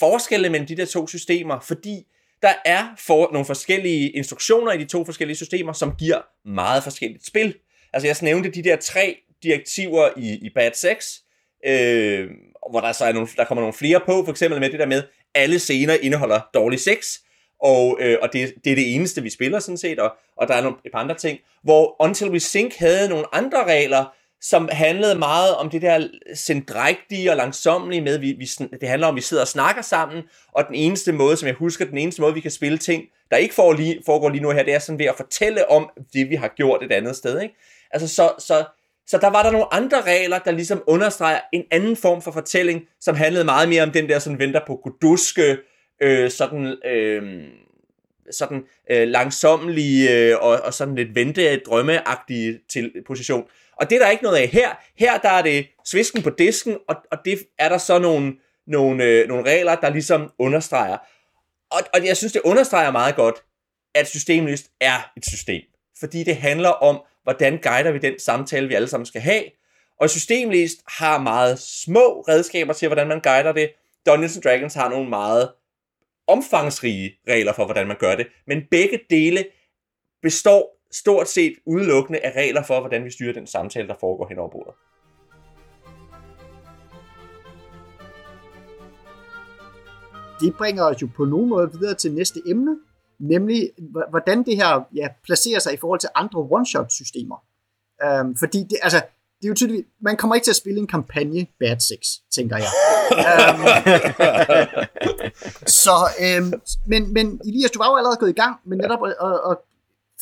forskelle 0.00 0.50
mellem 0.50 0.66
de 0.66 0.76
der 0.76 0.86
to 0.86 1.06
systemer, 1.06 1.60
fordi 1.60 2.06
der 2.42 2.52
er 2.64 2.88
for, 2.98 3.32
nogle 3.32 3.46
forskellige 3.46 4.10
instruktioner 4.10 4.72
i 4.72 4.78
de 4.78 4.84
to 4.84 5.04
forskellige 5.04 5.36
systemer, 5.36 5.72
som 5.72 5.94
giver 5.98 6.48
meget 6.48 6.82
forskelligt 6.82 7.26
spil. 7.26 7.54
Altså 7.92 8.06
jeg 8.06 8.16
nævnte 8.22 8.50
de 8.50 8.62
der 8.62 8.76
tre 8.76 9.16
direktiver 9.42 10.08
i, 10.16 10.38
i 10.42 10.50
Bad 10.54 10.70
6, 10.74 11.22
øh, 11.66 12.30
hvor 12.70 12.80
der 12.80 12.92
så 12.92 13.04
er 13.04 13.12
nogle, 13.12 13.28
der 13.36 13.44
kommer 13.44 13.62
nogle 13.62 13.74
flere 13.74 14.00
på, 14.06 14.24
for 14.24 14.30
eksempel 14.30 14.60
med 14.60 14.70
det 14.70 14.78
der 14.78 14.86
med, 14.86 15.02
alle 15.34 15.58
scener 15.58 15.94
indeholder 15.94 16.40
dårlig 16.54 16.80
sex, 16.80 17.18
og, 17.62 17.98
øh, 18.00 18.18
og 18.22 18.32
det, 18.32 18.54
det 18.64 18.70
er 18.70 18.76
det 18.76 18.94
eneste, 18.94 19.22
vi 19.22 19.30
spiller 19.30 19.58
sådan 19.58 19.78
set, 19.78 19.98
og, 19.98 20.12
og 20.36 20.48
der 20.48 20.54
er 20.54 20.62
nogle, 20.62 20.76
et 20.84 20.92
par 20.92 20.98
andre 20.98 21.14
ting, 21.14 21.38
hvor 21.62 21.96
Until 22.04 22.30
We 22.30 22.40
Sink 22.40 22.76
havde 22.76 23.08
nogle 23.08 23.34
andre 23.34 23.64
regler, 23.64 24.14
som 24.42 24.68
handlede 24.72 25.18
meget 25.18 25.54
om 25.54 25.70
det 25.70 25.82
der 25.82 26.08
sendrægtige 26.34 27.30
og 27.30 27.36
langsomlige 27.36 28.00
med, 28.00 28.18
vi, 28.18 28.32
vi, 28.32 28.44
det 28.80 28.88
handler 28.88 29.06
om, 29.06 29.14
at 29.14 29.16
vi 29.16 29.20
sidder 29.20 29.42
og 29.42 29.48
snakker 29.48 29.82
sammen, 29.82 30.22
og 30.52 30.64
den 30.66 30.74
eneste 30.74 31.12
måde, 31.12 31.36
som 31.36 31.46
jeg 31.46 31.54
husker, 31.54 31.84
den 31.84 31.98
eneste 31.98 32.22
måde, 32.22 32.34
vi 32.34 32.40
kan 32.40 32.50
spille 32.50 32.78
ting, 32.78 33.04
der 33.30 33.36
ikke 33.36 33.54
foregår 33.54 33.72
lige, 33.72 34.02
foregår 34.06 34.28
lige 34.28 34.42
nu 34.42 34.50
her, 34.50 34.62
det 34.62 34.74
er 34.74 34.78
sådan 34.78 34.98
ved 34.98 35.06
at 35.06 35.16
fortælle 35.16 35.70
om 35.70 35.90
det, 36.12 36.30
vi 36.30 36.34
har 36.34 36.48
gjort 36.48 36.82
et 36.82 36.92
andet 36.92 37.16
sted. 37.16 37.40
Ikke? 37.40 37.54
Altså, 37.90 38.08
så, 38.08 38.32
så 38.38 38.64
Så 39.06 39.18
der 39.18 39.30
var 39.30 39.42
der 39.42 39.50
nogle 39.50 39.74
andre 39.74 40.02
regler, 40.02 40.38
der 40.38 40.50
ligesom 40.50 40.82
understreger 40.86 41.40
en 41.52 41.64
anden 41.70 41.96
form 41.96 42.22
for 42.22 42.32
fortælling, 42.32 42.82
som 43.00 43.16
handlede 43.16 43.44
meget 43.44 43.68
mere 43.68 43.82
om 43.82 43.90
den 43.90 44.08
der 44.08 44.18
sådan 44.18 44.38
venter 44.38 44.60
på 44.66 44.80
guduske, 44.82 45.58
øh, 46.02 46.30
sådan, 46.30 46.76
øh, 46.84 47.44
sådan 48.30 48.64
øh, 48.90 49.08
langsommelige 49.08 50.16
øh, 50.16 50.36
og, 50.40 50.60
og 50.64 50.74
sådan 50.74 50.94
lidt 50.94 51.14
vente 51.14 51.56
drømmeagtige 51.56 52.60
til 52.68 52.92
position. 53.06 53.44
Og 53.82 53.90
det 53.90 53.96
er 53.96 54.04
der 54.04 54.10
ikke 54.10 54.22
noget 54.22 54.36
af 54.38 54.48
her. 54.48 54.70
Her 54.96 55.18
der 55.18 55.28
er 55.28 55.42
det 55.42 55.66
svisken 55.84 56.22
på 56.22 56.30
disken, 56.30 56.78
og, 56.88 56.96
og 57.10 57.18
det 57.24 57.38
er 57.58 57.68
der 57.68 57.78
så 57.78 57.98
nogle, 57.98 58.34
nogle, 58.66 59.04
øh, 59.04 59.28
nogle 59.28 59.50
regler, 59.50 59.74
der 59.74 59.88
ligesom 59.88 60.32
understreger. 60.38 60.98
Og, 61.70 61.80
og 61.94 62.06
jeg 62.06 62.16
synes, 62.16 62.32
det 62.32 62.42
understreger 62.44 62.90
meget 62.90 63.16
godt, 63.16 63.44
at 63.94 64.08
systemløst 64.08 64.70
er 64.80 65.12
et 65.16 65.26
system. 65.26 65.62
Fordi 66.00 66.24
det 66.24 66.36
handler 66.36 66.68
om, 66.68 67.02
hvordan 67.22 67.58
guider 67.62 67.90
vi 67.92 67.98
den 67.98 68.18
samtale, 68.18 68.68
vi 68.68 68.74
alle 68.74 68.88
sammen 68.88 69.06
skal 69.06 69.20
have. 69.20 69.44
Og 70.00 70.10
systemlist 70.10 70.78
har 70.88 71.18
meget 71.18 71.58
små 71.58 72.24
redskaber 72.28 72.72
til, 72.72 72.88
hvordan 72.88 73.08
man 73.08 73.20
guider 73.20 73.52
det. 73.52 73.70
Dungeons 74.06 74.38
Dragons 74.44 74.74
har 74.74 74.88
nogle 74.88 75.08
meget 75.08 75.52
omfangsrige 76.26 77.14
regler 77.28 77.52
for, 77.52 77.64
hvordan 77.64 77.86
man 77.86 77.96
gør 77.98 78.14
det. 78.14 78.26
Men 78.46 78.62
begge 78.70 79.00
dele 79.10 79.44
består 80.22 80.81
stort 80.92 81.28
set 81.28 81.54
udelukkende 81.66 82.18
af 82.18 82.32
regler 82.36 82.62
for, 82.62 82.80
hvordan 82.80 83.04
vi 83.04 83.10
styrer 83.10 83.32
den 83.32 83.46
samtale, 83.46 83.88
der 83.88 83.94
foregår 84.00 84.28
hen 84.28 84.38
over 84.38 84.50
bordet. 84.50 84.74
Det 90.40 90.56
bringer 90.56 90.84
os 90.84 91.02
jo 91.02 91.08
på 91.16 91.24
nogen 91.24 91.48
måde 91.48 91.72
videre 91.72 91.94
til 91.94 92.12
næste 92.12 92.40
emne, 92.46 92.76
nemlig 93.18 93.70
hvordan 94.10 94.42
det 94.42 94.56
her 94.56 94.84
ja, 94.94 95.08
placerer 95.24 95.58
sig 95.58 95.74
i 95.74 95.76
forhold 95.76 96.00
til 96.00 96.08
andre 96.14 96.40
one-shot-systemer. 96.40 97.44
Um, 98.20 98.36
fordi 98.36 98.58
det, 98.58 98.78
altså, 98.82 98.96
det 99.38 99.44
er 99.44 99.48
jo 99.48 99.54
tydeligt, 99.54 99.86
man 100.00 100.16
kommer 100.16 100.34
ikke 100.34 100.44
til 100.44 100.52
at 100.52 100.56
spille 100.56 100.80
en 100.80 100.86
kampagne 100.86 101.46
Bad 101.60 101.80
Sex, 101.80 101.98
tænker 102.34 102.56
jeg. 102.56 102.70
um, 103.28 103.60
så, 105.84 105.96
um, 106.38 106.52
men, 106.86 107.12
men 107.12 107.40
Elias, 107.44 107.70
du 107.70 107.78
var 107.78 107.90
jo 107.90 107.96
allerede 107.96 108.16
gået 108.16 108.30
i 108.30 108.40
gang 108.42 108.56
med 108.66 108.76
netop 108.76 109.06
at, 109.06 109.14
at, 109.20 109.40
at 109.50 109.56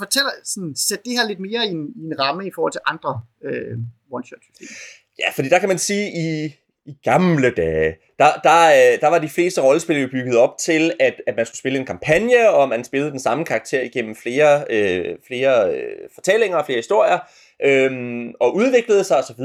fortælle, 0.04 0.30
sådan, 0.44 0.74
sætte 0.76 1.04
det 1.04 1.12
her 1.18 1.28
lidt 1.28 1.40
mere 1.40 1.66
i 1.66 1.70
en, 1.70 1.86
i 1.96 2.04
en 2.04 2.20
ramme 2.20 2.46
i 2.46 2.50
forhold 2.54 2.72
til 2.72 2.80
andre 2.86 3.20
øh, 3.44 3.78
one-shot-systemer. 4.10 4.76
Ja, 5.18 5.30
fordi 5.34 5.48
der 5.48 5.58
kan 5.58 5.68
man 5.68 5.78
sige, 5.78 6.06
i, 6.24 6.54
i 6.86 6.96
gamle 7.04 7.50
dage, 7.50 7.96
der, 8.18 8.30
der, 8.44 8.60
øh, 8.66 9.00
der 9.00 9.08
var 9.08 9.18
de 9.18 9.28
fleste 9.28 9.60
rollespil 9.62 10.00
jo 10.00 10.08
bygget 10.08 10.36
op 10.36 10.58
til, 10.58 10.92
at, 11.00 11.14
at 11.26 11.36
man 11.36 11.46
skulle 11.46 11.58
spille 11.58 11.78
en 11.78 11.86
kampagne, 11.86 12.50
og 12.50 12.68
man 12.68 12.84
spillede 12.84 13.10
den 13.10 13.20
samme 13.20 13.44
karakter 13.44 13.80
igennem 13.82 14.14
flere, 14.14 14.64
øh, 14.70 15.16
flere 15.26 15.74
øh, 15.74 16.08
fortællinger 16.14 16.58
og 16.58 16.66
flere 16.66 16.78
historier, 16.78 17.18
øh, 17.64 17.90
og 18.40 18.54
udviklede 18.54 19.04
sig 19.04 19.18
osv. 19.18 19.44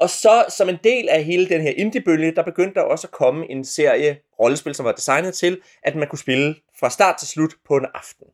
Og 0.00 0.10
så 0.10 0.44
som 0.48 0.68
en 0.68 0.78
del 0.84 1.08
af 1.08 1.24
hele 1.24 1.48
den 1.48 1.60
her 1.60 1.72
indie-bølge, 1.76 2.34
der 2.34 2.42
begyndte 2.42 2.74
der 2.74 2.80
også 2.80 3.06
at 3.06 3.10
komme 3.10 3.50
en 3.50 3.64
serie 3.64 4.18
rollespil, 4.40 4.74
som 4.74 4.84
var 4.84 4.92
designet 4.92 5.34
til, 5.34 5.60
at 5.82 5.96
man 5.96 6.08
kunne 6.08 6.18
spille 6.18 6.54
fra 6.80 6.90
start 6.90 7.16
til 7.18 7.28
slut 7.28 7.54
på 7.68 7.76
en 7.76 7.86
aften. 7.94 8.26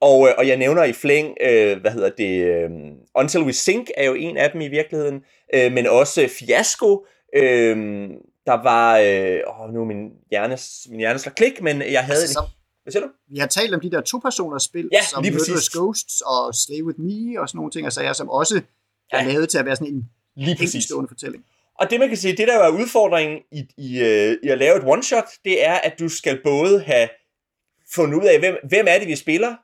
Og, 0.00 0.28
øh, 0.28 0.34
og 0.38 0.48
jeg 0.48 0.56
nævner 0.56 0.84
i 0.84 0.92
flæng, 0.92 1.36
øh, 1.40 1.80
hvad 1.80 1.90
hedder 1.90 2.10
det, 2.10 2.44
øh, 2.44 2.70
Until 3.14 3.40
We 3.40 3.52
Sink 3.52 3.90
er 3.96 4.04
jo 4.04 4.14
en 4.14 4.36
af 4.36 4.50
dem 4.50 4.60
i 4.60 4.68
virkeligheden, 4.68 5.24
øh, 5.54 5.72
men 5.72 5.86
også 5.86 6.28
Fiasco, 6.38 7.06
øh, 7.36 7.76
der 8.46 8.62
var, 8.62 8.98
øh, 8.98 9.40
åh, 9.46 9.74
nu 9.74 9.80
er 9.80 9.84
min 9.84 10.10
hjerne, 10.30 10.58
min 10.90 10.98
hjerne 10.98 11.18
slår 11.18 11.32
klik, 11.32 11.62
men 11.62 11.82
jeg 11.82 12.04
havde... 12.04 12.20
Altså, 12.20 12.32
som, 12.32 12.44
hvad 12.82 12.92
siger 12.92 13.02
du? 13.02 13.10
Vi 13.28 13.38
har 13.38 13.46
talt 13.46 13.74
om 13.74 13.80
de 13.80 13.90
der 13.90 14.00
to-personers 14.00 14.62
spil, 14.62 14.88
ja, 14.92 15.02
som 15.02 15.24
Murderous 15.24 15.70
Ghosts 15.70 16.20
og 16.20 16.54
Slay 16.54 16.82
With 16.82 17.00
Me 17.00 17.40
og 17.40 17.48
sådan 17.48 17.56
nogle 17.56 17.70
ting, 17.70 17.86
altså 17.86 18.02
jeg 18.02 18.16
som 18.16 18.28
også 18.30 18.60
er 19.12 19.22
ja. 19.24 19.32
lavet 19.32 19.48
til 19.48 19.58
at 19.58 19.64
være 19.64 19.76
sådan 19.76 19.94
en 19.94 20.08
Lige 20.36 20.56
præcis. 20.56 20.92
fortælling. 21.08 21.44
Og 21.80 21.90
det 21.90 22.00
man 22.00 22.08
kan 22.08 22.16
sige, 22.16 22.36
det 22.36 22.48
der 22.48 22.58
er 22.58 22.70
udfordringen 22.70 23.38
i, 23.52 23.68
i, 23.78 24.00
øh, 24.00 24.36
i 24.42 24.48
at 24.48 24.58
lave 24.58 24.76
et 24.76 24.82
one-shot, 24.82 25.40
det 25.44 25.66
er, 25.66 25.74
at 25.74 25.98
du 25.98 26.08
skal 26.08 26.40
både 26.44 26.80
have 26.80 27.08
fundet 27.94 28.18
ud 28.18 28.24
af, 28.24 28.38
hvem, 28.38 28.56
hvem 28.68 28.86
er 28.88 28.98
det, 28.98 29.08
vi 29.08 29.16
spiller, 29.16 29.54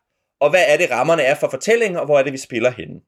og 0.42 0.50
hvad 0.50 0.64
er 0.68 0.76
det, 0.76 0.90
rammerne 0.90 1.22
er 1.22 1.34
for 1.34 1.48
fortællingen, 1.50 1.98
og 1.98 2.04
hvor 2.04 2.18
er 2.18 2.22
det, 2.22 2.32
vi 2.32 2.38
spiller 2.38 2.70
henne. 2.70 3.00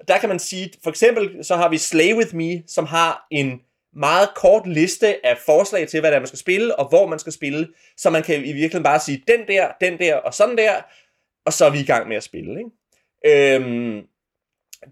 Og 0.00 0.08
der 0.08 0.18
kan 0.18 0.28
man 0.28 0.38
sige, 0.38 0.72
for 0.82 0.90
eksempel, 0.90 1.44
så 1.44 1.56
har 1.56 1.68
vi 1.68 1.78
Slay 1.78 2.14
With 2.14 2.34
Me, 2.34 2.62
som 2.66 2.86
har 2.86 3.26
en 3.30 3.60
meget 3.96 4.28
kort 4.36 4.66
liste 4.66 5.26
af 5.26 5.38
forslag 5.46 5.88
til, 5.88 6.00
hvad 6.00 6.12
der 6.12 6.18
man 6.18 6.26
skal 6.26 6.38
spille, 6.38 6.78
og 6.78 6.88
hvor 6.88 7.06
man 7.06 7.18
skal 7.18 7.32
spille, 7.32 7.68
så 7.96 8.10
man 8.10 8.22
kan 8.22 8.34
i 8.34 8.52
virkeligheden 8.52 8.82
bare 8.82 9.00
sige, 9.00 9.22
den 9.28 9.40
der, 9.48 9.68
den 9.80 9.98
der, 9.98 10.14
og 10.14 10.34
sådan 10.34 10.58
der, 10.58 10.72
og 11.46 11.52
så 11.52 11.64
er 11.64 11.70
vi 11.70 11.80
i 11.80 11.84
gang 11.84 12.08
med 12.08 12.16
at 12.16 12.22
spille. 12.22 12.58
Ikke? 12.58 13.54
Øhm, 13.54 14.02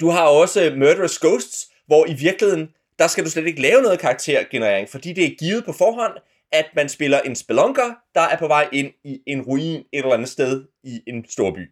du 0.00 0.08
har 0.08 0.26
også 0.26 0.72
Murderous 0.76 1.18
Ghosts, 1.18 1.68
hvor 1.86 2.06
i 2.06 2.14
virkeligheden, 2.14 2.68
der 2.98 3.06
skal 3.06 3.24
du 3.24 3.30
slet 3.30 3.46
ikke 3.46 3.62
lave 3.62 3.82
noget 3.82 3.98
karaktergenerering, 3.98 4.88
fordi 4.88 5.12
det 5.12 5.24
er 5.24 5.36
givet 5.38 5.64
på 5.64 5.72
forhånd, 5.72 6.12
at 6.52 6.66
man 6.76 6.88
spiller 6.88 7.20
en 7.20 7.36
spelunker, 7.36 7.94
der 8.14 8.20
er 8.20 8.38
på 8.38 8.46
vej 8.46 8.68
ind 8.72 8.92
i 9.04 9.20
en 9.26 9.42
ruin 9.42 9.80
et 9.80 9.86
eller 9.92 10.14
andet 10.14 10.28
sted 10.28 10.64
i 10.84 11.02
en 11.06 11.24
storby. 11.28 11.70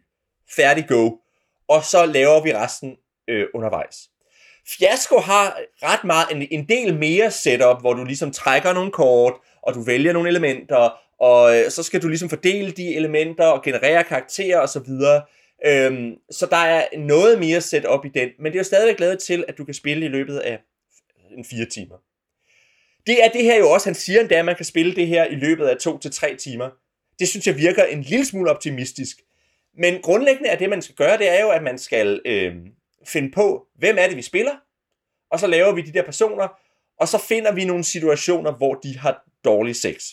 Færdig 0.55 0.87
go. 0.87 1.09
Og 1.67 1.83
så 1.83 2.05
laver 2.05 2.43
vi 2.43 2.55
resten 2.55 2.97
øh, 3.27 3.47
undervejs. 3.53 4.09
Fiasko 4.67 5.19
har 5.19 5.59
ret 5.83 6.03
meget, 6.03 6.27
en, 6.31 6.47
en 6.51 6.69
del 6.69 6.97
mere 6.97 7.31
setup, 7.31 7.81
hvor 7.81 7.93
du 7.93 8.03
ligesom 8.03 8.31
trækker 8.31 8.73
nogle 8.73 8.91
kort, 8.91 9.33
og 9.61 9.73
du 9.73 9.81
vælger 9.81 10.13
nogle 10.13 10.29
elementer, 10.29 10.89
og 11.19 11.57
øh, 11.57 11.71
så 11.71 11.83
skal 11.83 12.01
du 12.01 12.07
ligesom 12.07 12.29
fordele 12.29 12.71
de 12.71 12.95
elementer 12.95 13.45
og 13.45 13.63
generere 13.63 14.03
karakterer 14.03 14.59
osv. 14.59 14.91
Øhm, 15.65 16.15
så 16.31 16.45
der 16.45 16.57
er 16.57 16.97
noget 16.97 17.39
mere 17.39 17.61
setup 17.61 18.05
i 18.05 18.09
den, 18.09 18.29
men 18.39 18.45
det 18.45 18.57
er 18.57 18.59
jo 18.59 18.63
stadigvæk 18.63 18.99
lavet 18.99 19.19
til, 19.19 19.45
at 19.47 19.57
du 19.57 19.65
kan 19.65 19.73
spille 19.73 20.05
i 20.05 20.09
løbet 20.09 20.37
af 20.37 20.59
en 21.37 21.45
fire 21.45 21.65
timer. 21.65 21.95
Det 23.07 23.23
er 23.23 23.29
det 23.29 23.43
her 23.43 23.57
jo 23.57 23.71
også, 23.71 23.87
han 23.87 23.95
siger 23.95 24.19
endda, 24.19 24.35
at 24.35 24.45
man 24.45 24.55
kan 24.55 24.65
spille 24.65 24.95
det 24.95 25.07
her 25.07 25.25
i 25.25 25.35
løbet 25.35 25.65
af 25.65 25.77
2 25.77 25.97
til 25.97 26.11
tre 26.11 26.35
timer. 26.35 26.69
Det 27.19 27.27
synes 27.27 27.47
jeg 27.47 27.57
virker 27.57 27.83
en 27.83 28.01
lille 28.01 28.25
smule 28.25 28.51
optimistisk. 28.51 29.17
Men 29.77 30.01
grundlæggende 30.01 30.49
er 30.49 30.57
det, 30.57 30.69
man 30.69 30.81
skal 30.81 30.95
gøre, 30.95 31.17
det 31.17 31.29
er 31.29 31.41
jo, 31.41 31.49
at 31.49 31.63
man 31.63 31.77
skal 31.77 32.21
øh, 32.25 32.55
finde 33.07 33.31
på, 33.31 33.67
hvem 33.75 33.97
er 33.99 34.07
det, 34.07 34.17
vi 34.17 34.21
spiller, 34.21 34.51
og 35.31 35.39
så 35.39 35.47
laver 35.47 35.71
vi 35.71 35.81
de 35.81 35.93
der 35.93 36.03
personer, 36.03 36.47
og 36.99 37.07
så 37.07 37.17
finder 37.17 37.51
vi 37.51 37.65
nogle 37.65 37.83
situationer, 37.83 38.51
hvor 38.51 38.73
de 38.73 38.97
har 38.97 39.23
dårlig 39.45 39.75
sex. 39.75 40.03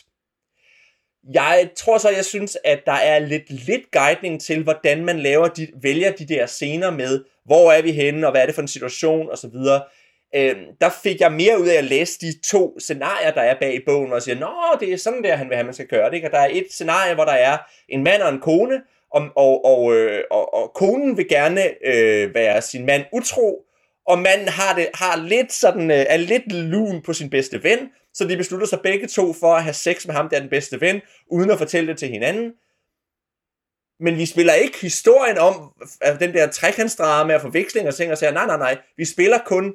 Jeg 1.32 1.70
tror 1.76 1.98
så, 1.98 2.10
jeg 2.10 2.24
synes, 2.24 2.58
at 2.64 2.82
der 2.86 2.92
er 2.92 3.18
lidt, 3.18 3.50
lidt 3.50 3.90
guidning 3.92 4.40
til, 4.40 4.62
hvordan 4.62 5.04
man 5.04 5.18
laver 5.18 5.48
de, 5.48 5.68
vælger 5.82 6.12
de 6.12 6.28
der 6.28 6.46
scener 6.46 6.90
med, 6.90 7.24
hvor 7.44 7.72
er 7.72 7.82
vi 7.82 7.92
henne, 7.92 8.26
og 8.26 8.30
hvad 8.30 8.42
er 8.42 8.46
det 8.46 8.54
for 8.54 8.62
en 8.62 8.68
situation, 8.68 9.30
osv. 9.30 9.54
Øh, 10.34 10.56
der 10.80 10.90
fik 11.02 11.20
jeg 11.20 11.32
mere 11.32 11.60
ud 11.60 11.68
af 11.68 11.74
at 11.74 11.84
læse 11.84 12.20
de 12.20 12.40
to 12.40 12.78
scenarier, 12.78 13.30
der 13.30 13.42
er 13.42 13.58
bag 13.60 13.74
i 13.74 13.84
bogen, 13.86 14.12
og 14.12 14.22
siger, 14.22 14.38
nå, 14.38 14.52
det 14.80 14.92
er 14.92 14.96
sådan 14.96 15.24
der, 15.24 15.36
han 15.36 15.48
vil 15.48 15.56
have, 15.56 15.64
man 15.64 15.74
skal 15.74 15.86
gøre 15.86 16.10
det. 16.10 16.16
Ikke? 16.16 16.28
Og 16.28 16.32
der 16.32 16.38
er 16.38 16.48
et 16.52 16.66
scenarie, 16.70 17.14
hvor 17.14 17.24
der 17.24 17.32
er 17.32 17.58
en 17.88 18.04
mand 18.04 18.22
og 18.22 18.28
en 18.28 18.40
kone, 18.40 18.82
og, 19.10 19.28
og, 19.36 19.64
og, 19.64 19.94
øh, 19.94 20.24
og, 20.30 20.54
og 20.54 20.72
konen 20.74 21.16
vil 21.16 21.28
gerne 21.28 21.86
øh, 21.86 22.34
være 22.34 22.62
sin 22.62 22.86
mand 22.86 23.04
utro, 23.12 23.64
og 24.06 24.18
manden 24.18 24.48
har, 24.48 24.74
det, 24.74 24.88
har 24.94 25.16
lidt 25.16 25.52
sådan, 25.52 25.90
øh, 25.90 26.06
er 26.08 26.16
lidt 26.16 26.52
lun 26.52 27.02
på 27.02 27.12
sin 27.12 27.30
bedste 27.30 27.62
ven, 27.62 27.78
så 28.14 28.24
de 28.24 28.36
beslutter 28.36 28.66
sig 28.66 28.80
begge 28.82 29.06
to 29.06 29.32
for 29.32 29.54
at 29.54 29.62
have 29.62 29.74
sex 29.74 30.06
med 30.06 30.14
ham, 30.14 30.28
der 30.28 30.36
er 30.36 30.40
den 30.40 30.50
bedste 30.50 30.80
ven, 30.80 31.00
uden 31.30 31.50
at 31.50 31.58
fortælle 31.58 31.88
det 31.88 31.98
til 31.98 32.08
hinanden. 32.08 32.52
Men 34.00 34.18
vi 34.18 34.26
spiller 34.26 34.54
ikke 34.54 34.78
historien 34.80 35.38
om 35.38 35.72
at 36.00 36.20
den 36.20 36.34
der 36.34 36.46
trekantsdrama 36.46 37.34
og 37.34 37.40
forveksling 37.40 37.88
og 37.88 37.94
ting 37.94 38.12
og 38.12 38.18
sager. 38.18 38.32
nej, 38.32 38.46
nej, 38.46 38.58
nej. 38.58 38.78
Vi 38.96 39.04
spiller 39.04 39.38
kun, 39.46 39.74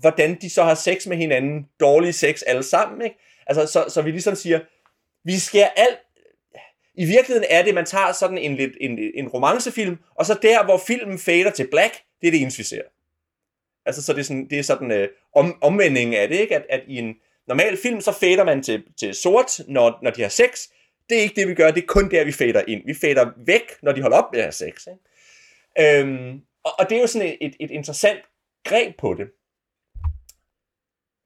hvordan 0.00 0.38
de 0.40 0.50
så 0.50 0.62
har 0.62 0.74
sex 0.74 1.06
med 1.06 1.16
hinanden, 1.16 1.66
dårlig 1.80 2.14
sex 2.14 2.42
alle 2.46 2.62
sammen, 2.62 3.02
ikke? 3.02 3.16
Altså, 3.46 3.66
så, 3.66 3.84
så 3.88 4.02
vi 4.02 4.10
ligesom 4.10 4.34
siger, 4.34 4.60
vi 5.24 5.38
skal 5.38 5.70
alt 5.76 5.98
i 7.00 7.04
virkeligheden 7.04 7.46
er 7.50 7.62
det, 7.62 7.74
man 7.74 7.84
tager 7.84 8.12
sådan 8.12 8.38
en, 8.38 8.56
lidt, 8.56 8.72
en, 8.80 8.98
en 9.14 9.28
romancefilm, 9.28 9.96
og 10.14 10.26
så 10.26 10.38
der, 10.42 10.64
hvor 10.64 10.78
filmen 10.86 11.18
fader 11.18 11.50
til 11.50 11.68
black, 11.70 11.94
det 12.20 12.26
er 12.26 12.30
det 12.30 12.40
eneste, 12.40 12.58
vi 12.58 12.64
ser. 12.64 12.82
Altså, 13.86 14.02
så 14.02 14.12
det 14.12 14.20
er 14.20 14.24
sådan, 14.24 14.50
det 14.50 14.58
er 14.58 14.62
sådan 14.62 14.90
øh, 14.90 15.08
om, 15.34 15.58
omvendingen 15.62 16.14
af 16.14 16.28
det, 16.28 16.36
ikke? 16.40 16.56
At, 16.56 16.66
at 16.68 16.80
i 16.88 16.98
en 16.98 17.14
normal 17.48 17.76
film, 17.76 18.00
så 18.00 18.12
fader 18.12 18.44
man 18.44 18.62
til, 18.62 18.82
til 18.98 19.14
sort, 19.14 19.60
når, 19.68 19.98
når 20.02 20.10
de 20.10 20.22
har 20.22 20.28
sex. 20.28 20.68
Det 21.08 21.18
er 21.18 21.22
ikke 21.22 21.40
det, 21.40 21.48
vi 21.48 21.54
gør, 21.54 21.70
det 21.70 21.82
er 21.82 21.86
kun 21.86 22.10
der, 22.10 22.24
vi 22.24 22.32
fader 22.32 22.62
ind. 22.68 22.82
Vi 22.86 22.94
fader 22.94 23.30
væk, 23.46 23.72
når 23.82 23.92
de 23.92 24.02
holder 24.02 24.16
op 24.16 24.32
med 24.32 24.40
at 24.40 24.44
have 24.44 24.52
sex. 24.52 24.86
Ikke? 24.86 26.00
Øhm, 26.00 26.40
og, 26.64 26.72
og 26.78 26.90
det 26.90 26.96
er 26.96 27.00
jo 27.00 27.06
sådan 27.06 27.28
et, 27.28 27.38
et, 27.40 27.56
et 27.60 27.70
interessant 27.70 28.20
greb 28.64 28.96
på 28.98 29.14
det. 29.14 29.26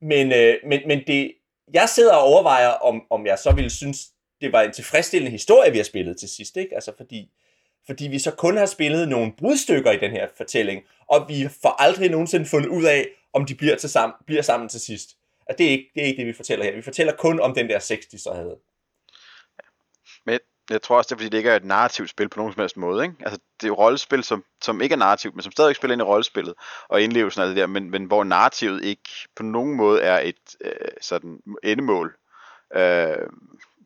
Men, 0.01 0.33
øh, 0.33 0.55
men, 0.67 0.81
men 0.87 1.03
det, 1.07 1.35
jeg 1.75 1.89
sidder 1.89 2.15
og 2.15 2.23
overvejer, 2.23 2.69
om, 2.69 3.03
om 3.11 3.27
jeg 3.27 3.39
så 3.39 3.53
ville 3.53 3.71
synes, 3.71 4.14
det 4.45 4.53
var 4.53 4.63
en 4.63 4.73
tilfredsstillende 4.73 5.31
historie, 5.31 5.71
vi 5.71 5.77
har 5.77 5.85
spillet 5.85 6.17
til 6.17 6.29
sidst, 6.29 6.57
ikke? 6.57 6.75
Altså 6.75 6.93
fordi, 6.97 7.31
fordi 7.87 8.09
vi 8.09 8.19
så 8.19 8.31
kun 8.31 8.57
har 8.57 8.67
spillet 8.67 9.09
nogle 9.09 9.33
brudstykker 9.39 9.93
i 9.93 9.99
den 9.99 10.11
her 10.11 10.29
fortælling, 10.37 10.83
og 11.07 11.29
vi 11.29 11.49
får 11.63 11.83
aldrig 11.83 12.11
nogensinde 12.11 12.47
fundet 12.47 12.69
ud 12.69 12.85
af, 12.85 13.07
om 13.33 13.47
de 13.47 13.55
bliver, 13.55 13.77
til 13.77 13.91
sammen, 13.91 14.15
bliver 14.27 14.43
sammen 14.43 14.69
til 14.69 14.81
sidst. 14.81 15.09
Og 15.49 15.59
det 15.59 15.67
er, 15.67 15.71
ikke, 15.71 15.91
det 15.95 16.03
er 16.03 16.07
ikke 16.07 16.19
det, 16.19 16.27
vi 16.27 16.33
fortæller 16.33 16.65
her. 16.65 16.75
Vi 16.75 16.83
fortæller 16.83 17.13
kun 17.13 17.41
om 17.41 17.55
den 17.55 17.69
der 17.69 17.79
sex, 17.79 17.99
de 18.13 18.19
så 18.19 18.33
havde. 18.33 18.57
Men 20.27 20.39
Jeg 20.71 20.83
tror 20.83 20.97
også, 20.97 21.09
det 21.09 21.15
er 21.15 21.19
fordi, 21.19 21.29
det 21.29 21.39
ikke 21.39 21.51
er 21.51 21.57
et 21.57 21.65
narrativt 21.65 22.11
spil 22.11 22.29
på 22.29 22.39
nogen 22.39 22.53
som 22.53 22.61
helst 22.61 22.77
måde. 22.77 23.05
Ikke? 23.05 23.15
Altså, 23.21 23.39
det 23.61 23.67
er 23.67 23.69
jo 23.69 23.75
rollespil, 23.75 24.25
som, 24.25 24.45
som 24.63 24.81
ikke 24.81 24.93
er 24.93 24.97
narrativt, 24.97 25.35
men 25.35 25.43
som 25.43 25.53
stadig 25.53 25.77
spiller 25.77 25.93
ind 25.95 26.03
i 26.03 26.05
rollespillet 26.05 26.55
og 26.89 27.03
indlevelsen 27.03 27.43
af 27.43 27.49
det 27.49 27.57
der, 27.57 27.67
men, 27.67 27.91
men 27.91 28.05
hvor 28.05 28.25
narrativet 28.25 28.85
ikke 28.85 29.11
på 29.37 29.43
nogen 29.43 29.75
måde 29.75 30.03
er 30.03 30.21
et 30.21 30.57
øh, 30.61 30.89
sådan 31.01 31.41
endemål. 31.63 32.17
Øh, 32.77 33.17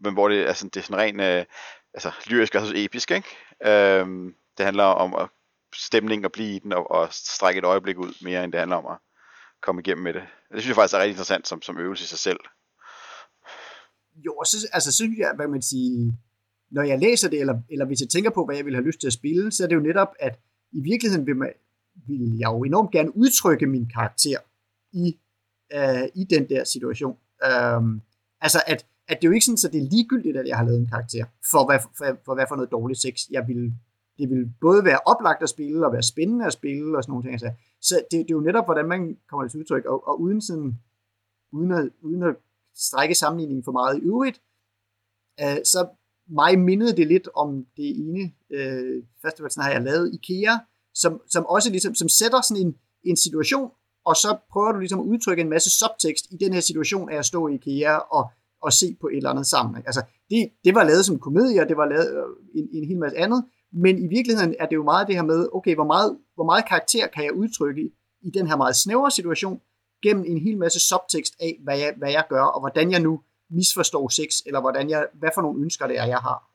men 0.05 0.13
hvor 0.13 0.29
det, 0.29 0.47
altså, 0.47 0.65
det 0.65 0.77
er 0.77 0.85
sådan 0.85 0.97
ren 0.97 1.21
øh, 1.21 1.45
altså, 1.95 2.13
lyrisk 2.27 2.55
og 2.55 2.67
så 2.67 2.73
episk. 2.77 3.11
Ikke? 3.11 3.29
Øhm, 3.67 4.35
det 4.59 4.65
handler 4.65 4.85
om 4.85 5.15
at 5.15 5.29
stemning 5.75 6.25
og 6.25 6.33
blive 6.33 6.57
i 6.57 6.59
den 6.59 6.73
og, 6.73 6.91
og 6.91 7.09
strække 7.11 7.59
et 7.59 7.65
øjeblik 7.65 7.99
ud, 7.99 8.25
mere 8.25 8.45
end 8.45 8.53
det 8.53 8.59
handler 8.59 8.77
om 8.77 8.87
at 8.87 8.99
komme 9.63 9.81
igennem 9.81 10.05
med 10.05 10.13
det. 10.13 10.23
Det 10.23 10.61
synes 10.61 10.69
jeg 10.69 10.75
faktisk 10.75 10.95
er 10.95 10.99
rigtig 10.99 11.13
interessant 11.13 11.49
som, 11.49 11.63
som 11.63 11.79
øvelse 11.79 12.05
i 12.05 12.07
sig 12.07 12.19
selv. 12.19 12.41
Jo, 14.27 14.35
og 14.35 14.47
så 14.47 14.69
altså, 14.73 14.93
synes 14.93 15.19
jeg, 15.19 15.33
hvad 15.37 15.49
man 15.49 15.63
siger, 15.63 16.13
når 16.71 16.83
jeg 16.83 16.99
læser 16.99 17.29
det, 17.29 17.41
eller, 17.41 17.61
eller 17.71 17.87
hvis 17.87 18.01
jeg 18.01 18.09
tænker 18.09 18.31
på, 18.31 18.45
hvad 18.45 18.57
jeg 18.57 18.65
vil 18.65 18.75
have 18.75 18.87
lyst 18.87 19.01
til 19.01 19.07
at 19.07 19.13
spille, 19.13 19.53
så 19.53 19.65
er 19.65 19.69
det 19.69 19.75
jo 19.75 19.81
netop, 19.81 20.09
at 20.21 20.39
i 20.73 20.81
virkeligheden 20.81 21.27
vil, 21.27 21.37
man, 21.37 21.53
vil 22.09 22.39
jeg 22.39 22.47
jo 22.47 22.65
enormt 22.65 22.91
gerne 22.91 23.17
udtrykke 23.17 23.67
min 23.67 23.91
karakter 23.95 24.39
i, 24.93 25.19
øh, 25.73 26.09
i 26.15 26.25
den 26.25 26.49
der 26.49 26.65
situation. 26.65 27.17
Um, 27.77 28.03
altså, 28.41 28.63
at, 28.67 28.87
at 29.09 29.17
det 29.17 29.25
er 29.25 29.31
jo 29.31 29.35
ikke 29.35 29.47
sådan, 29.47 29.69
at 29.69 29.73
det 29.73 29.83
er 29.83 29.91
ligegyldigt, 29.91 30.37
at 30.37 30.47
jeg 30.49 30.57
har 30.57 30.65
lavet 30.65 30.81
en 30.81 30.87
karakter, 30.87 31.25
for 31.51 31.67
hvad 31.67 31.79
for, 31.99 32.19
for, 32.25 32.35
hvad 32.35 32.47
for 32.49 32.57
noget 32.57 32.71
dårligt 32.71 33.01
sex 33.01 33.15
jeg 33.31 33.45
vil 33.49 33.73
det 34.19 34.31
vil 34.31 34.53
både 34.61 34.85
være 34.85 34.99
oplagt 35.07 35.43
at 35.43 35.49
spille, 35.49 35.87
og 35.87 35.93
være 35.93 36.03
spændende 36.03 36.47
at 36.47 36.53
spille, 36.53 36.97
og 36.97 37.03
sådan 37.03 37.11
nogle 37.13 37.25
ting. 37.25 37.33
Altså. 37.33 37.51
Så 37.81 37.95
det, 38.11 38.19
det 38.21 38.31
er 38.31 38.39
jo 38.39 38.41
netop, 38.41 38.65
hvordan 38.65 38.89
man 38.89 39.17
kommer 39.29 39.49
til 39.49 39.61
udtryk, 39.61 39.85
og, 39.85 40.09
og 40.09 40.21
uden, 40.21 40.41
sådan, 40.41 40.79
uden, 41.53 41.73
at, 41.73 41.91
uden 42.03 42.23
at 42.23 42.37
strække 42.77 43.15
sammenligningen 43.15 43.65
for 43.65 43.73
meget 43.73 43.99
i 43.99 44.01
øvrigt, 44.01 44.43
øh, 45.41 45.59
så 45.65 45.89
mig 46.29 46.59
mindede 46.59 46.97
det 46.97 47.07
lidt 47.07 47.29
om 47.35 47.67
det 47.77 47.91
ene 48.09 48.33
øh, 48.51 49.03
festival, 49.23 49.51
sådan 49.51 49.65
har 49.65 49.73
jeg 49.73 49.83
lavet 49.83 50.15
IKEA, 50.15 50.55
som, 50.95 51.21
som 51.27 51.47
også 51.47 51.71
ligesom, 51.71 51.95
som 51.95 52.09
sætter 52.09 52.41
sådan 52.41 52.67
en, 52.67 52.77
en 53.05 53.17
situation, 53.17 53.71
og 54.05 54.17
så 54.17 54.39
prøver 54.51 54.73
du 54.73 54.79
ligesom 54.79 55.01
at 55.01 55.05
udtrykke 55.05 55.41
en 55.41 55.49
masse 55.49 55.71
subtekst 55.71 56.27
i 56.31 56.37
den 56.37 56.53
her 56.53 56.61
situation 56.61 57.11
af 57.11 57.17
at 57.17 57.27
stå 57.27 57.49
i 57.49 57.55
IKEA 57.55 57.97
og, 57.97 58.31
og 58.63 58.73
se 58.73 58.97
på 59.01 59.07
et 59.07 59.17
eller 59.17 59.31
andet 59.31 59.47
sammen. 59.47 59.79
Ikke? 59.79 59.89
Altså, 59.89 60.03
det, 60.31 60.51
det 60.65 60.75
var 60.75 60.85
lavet 60.85 61.05
som 61.05 61.19
komedie, 61.19 61.63
og 61.63 61.69
det 61.69 61.77
var 61.77 61.87
lavet 61.87 62.11
øh, 62.11 62.61
en, 62.63 62.69
en 62.73 62.89
hel 62.89 62.99
masse 62.99 63.19
andet, 63.19 63.45
men 63.73 63.99
i 63.99 64.09
virkeligheden 64.09 64.55
er 64.61 64.67
det 64.67 64.77
jo 64.77 64.85
meget 64.85 65.07
det 65.09 65.15
her 65.15 65.23
med, 65.23 65.49
okay, 65.53 65.75
hvor 65.75 65.87
meget, 65.87 66.19
hvor 66.35 66.45
meget 66.45 66.69
karakter 66.69 67.07
kan 67.07 67.25
jeg 67.25 67.33
udtrykke 67.33 67.83
i, 67.83 67.89
i 68.23 68.31
den 68.31 68.47
her 68.47 68.57
meget 68.57 68.77
snævre 68.77 69.11
situation, 69.11 69.61
gennem 70.03 70.25
en 70.27 70.39
hel 70.39 70.59
masse 70.59 70.81
subtekst 70.81 71.35
af, 71.41 71.59
hvad 71.65 71.79
jeg, 71.79 71.95
hvad 71.97 72.11
jeg 72.11 72.25
gør, 72.29 72.43
og 72.43 72.61
hvordan 72.61 72.91
jeg 72.91 73.01
nu 73.01 73.21
misforstår 73.51 74.09
sex, 74.09 74.29
eller 74.47 74.61
hvordan 74.61 74.91
jeg, 74.91 75.07
hvad 75.15 75.31
for 75.35 75.43
nogle 75.43 75.63
ønsker 75.63 75.87
det 75.87 75.99
er, 75.99 76.07
jeg 76.07 76.19
har. 76.19 76.49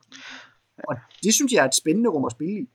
Og 0.87 0.95
det 1.23 1.33
synes 1.33 1.51
jeg 1.51 1.63
er 1.63 1.67
et 1.67 1.75
spændende 1.75 2.09
rum 2.09 2.25
at 2.25 2.31
spille 2.31 2.59
i. 2.59 2.69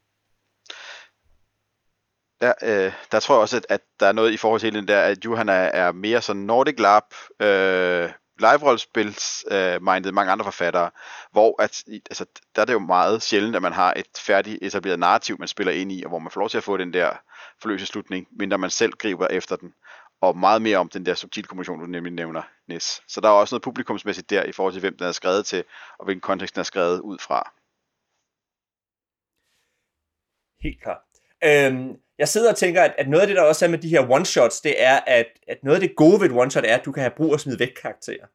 Der, 2.41 2.53
øh, 2.63 2.93
der 3.13 3.21
tror 3.21 3.35
jeg 3.35 3.41
også, 3.41 3.57
at, 3.57 3.67
at 3.69 3.81
der 4.01 4.07
er 4.07 4.13
noget 4.13 4.33
i 4.33 4.37
forhold 4.37 4.61
til 4.61 4.75
den 4.75 4.89
der, 4.89 5.01
at 5.01 5.25
Johan 5.25 5.49
er, 5.49 5.53
er 5.53 5.93
mere 5.93 6.23
sådan 6.23 6.43
Nordic 6.43 6.79
Lab, 6.79 7.03
øh, 7.43 8.11
live-rollespils 8.41 9.45
øh, 9.51 9.83
mindet 9.83 10.15
mange 10.15 10.33
andre 10.33 10.45
forfattere, 10.45 10.91
hvor 11.33 11.63
at, 11.63 11.85
altså, 12.11 12.25
der 12.55 12.63
er 12.63 12.67
det 12.67 12.73
jo 12.73 12.79
meget 12.79 13.23
sjældent, 13.23 13.57
at 13.57 13.63
man 13.63 13.73
har 13.73 13.93
et 13.97 14.19
færdigt 14.19 14.59
etableret 14.63 14.99
narrativ, 14.99 15.37
man 15.39 15.49
spiller 15.49 15.73
ind 15.73 15.93
i, 15.93 16.03
og 16.03 16.09
hvor 16.09 16.19
man 16.19 16.31
får 16.31 16.41
lov 16.41 16.49
til 16.49 16.59
at 16.59 16.65
få 16.65 16.77
den 16.77 16.93
der 16.93 17.11
forløse 17.61 17.87
slutning, 17.87 18.29
mindre 18.31 18.59
man 18.59 18.71
selv 18.71 18.93
griber 18.93 19.27
efter 19.27 19.57
den, 19.57 19.75
og 20.21 20.39
meget 20.39 20.63
mere 20.63 20.79
om 20.79 20.89
den 20.89 21.07
der 21.07 21.15
subtilkommunikation, 21.15 21.81
du 21.81 21.87
nemlig 21.87 22.13
nævner, 22.13 22.43
Nis. 22.69 23.03
Så 23.09 23.21
der 23.21 23.29
er 23.29 23.33
også 23.33 23.55
noget 23.55 23.63
publikumsmæssigt 23.63 24.31
der, 24.31 24.43
i 24.43 24.53
forhold 24.53 24.73
til 24.73 24.81
hvem 24.81 24.97
den 24.97 25.07
er 25.07 25.13
skrevet 25.13 25.47
til, 25.47 25.65
og 25.99 26.05
hvilken 26.05 26.21
kontekst 26.21 26.55
den 26.55 26.61
er 26.61 26.65
skrevet 26.65 27.01
ud 27.01 27.19
fra. 27.19 27.53
Helt 30.61 30.83
klart. 30.83 31.03
Øhm, 31.45 31.97
jeg 32.19 32.29
sidder 32.29 32.51
og 32.51 32.57
tænker, 32.57 32.83
at, 32.83 32.95
at 32.99 33.09
noget 33.09 33.21
af 33.21 33.27
det, 33.27 33.37
der 33.37 33.43
også 33.43 33.65
er 33.65 33.69
med 33.69 33.79
de 33.79 33.89
her 33.89 34.03
one-shots, 34.03 34.61
det 34.65 34.83
er, 34.83 35.01
at, 35.07 35.27
at 35.49 35.59
noget 35.63 35.77
af 35.77 35.89
det 35.89 35.97
gode 35.97 36.21
ved 36.21 36.31
et 36.31 36.37
one-shot 36.37 36.65
er, 36.65 36.77
at 36.77 36.85
du 36.85 36.93
kan 36.93 37.01
have 37.01 37.13
brug 37.17 37.33
og 37.33 37.41
smide 37.41 37.59
væk 37.59 37.73
karakterer. 37.83 38.27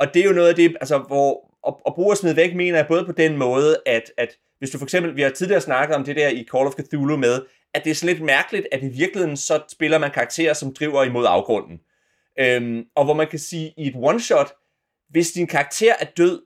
Og 0.00 0.14
det 0.14 0.22
er 0.22 0.26
jo 0.26 0.32
noget 0.32 0.48
af 0.48 0.54
det, 0.54 0.76
altså, 0.80 0.98
hvor 0.98 1.52
at, 1.66 1.74
at 1.86 1.94
bruge 1.94 2.12
og 2.12 2.16
smide 2.16 2.36
væk, 2.36 2.54
mener 2.54 2.78
jeg 2.78 2.86
både 2.88 3.04
på 3.04 3.12
den 3.12 3.36
måde, 3.36 3.76
at, 3.86 4.12
at 4.16 4.36
hvis 4.58 4.70
du 4.70 4.78
for 4.78 4.86
eksempel, 4.86 5.16
vi 5.16 5.22
har 5.22 5.30
tidligere 5.30 5.60
snakket 5.60 5.96
om 5.96 6.04
det 6.04 6.16
der 6.16 6.28
i 6.28 6.46
Call 6.52 6.66
of 6.66 6.74
Cthulhu 6.74 7.16
med, 7.16 7.42
at 7.74 7.84
det 7.84 7.90
er 7.90 7.94
sådan 7.94 8.14
lidt 8.14 8.24
mærkeligt, 8.24 8.66
at 8.72 8.82
i 8.82 8.88
virkeligheden 8.88 9.36
så 9.36 9.62
spiller 9.68 9.98
man 9.98 10.10
karakterer, 10.10 10.54
som 10.54 10.74
driver 10.74 11.04
imod 11.04 11.26
afgrunden. 11.28 11.80
Øhm, 12.38 12.84
og 12.96 13.04
hvor 13.04 13.14
man 13.14 13.26
kan 13.26 13.38
sige, 13.38 13.74
i 13.76 13.86
et 13.86 13.94
one-shot, 13.94 14.48
hvis 15.10 15.32
din 15.32 15.46
karakter 15.46 15.94
er 16.00 16.04
død, 16.04 16.42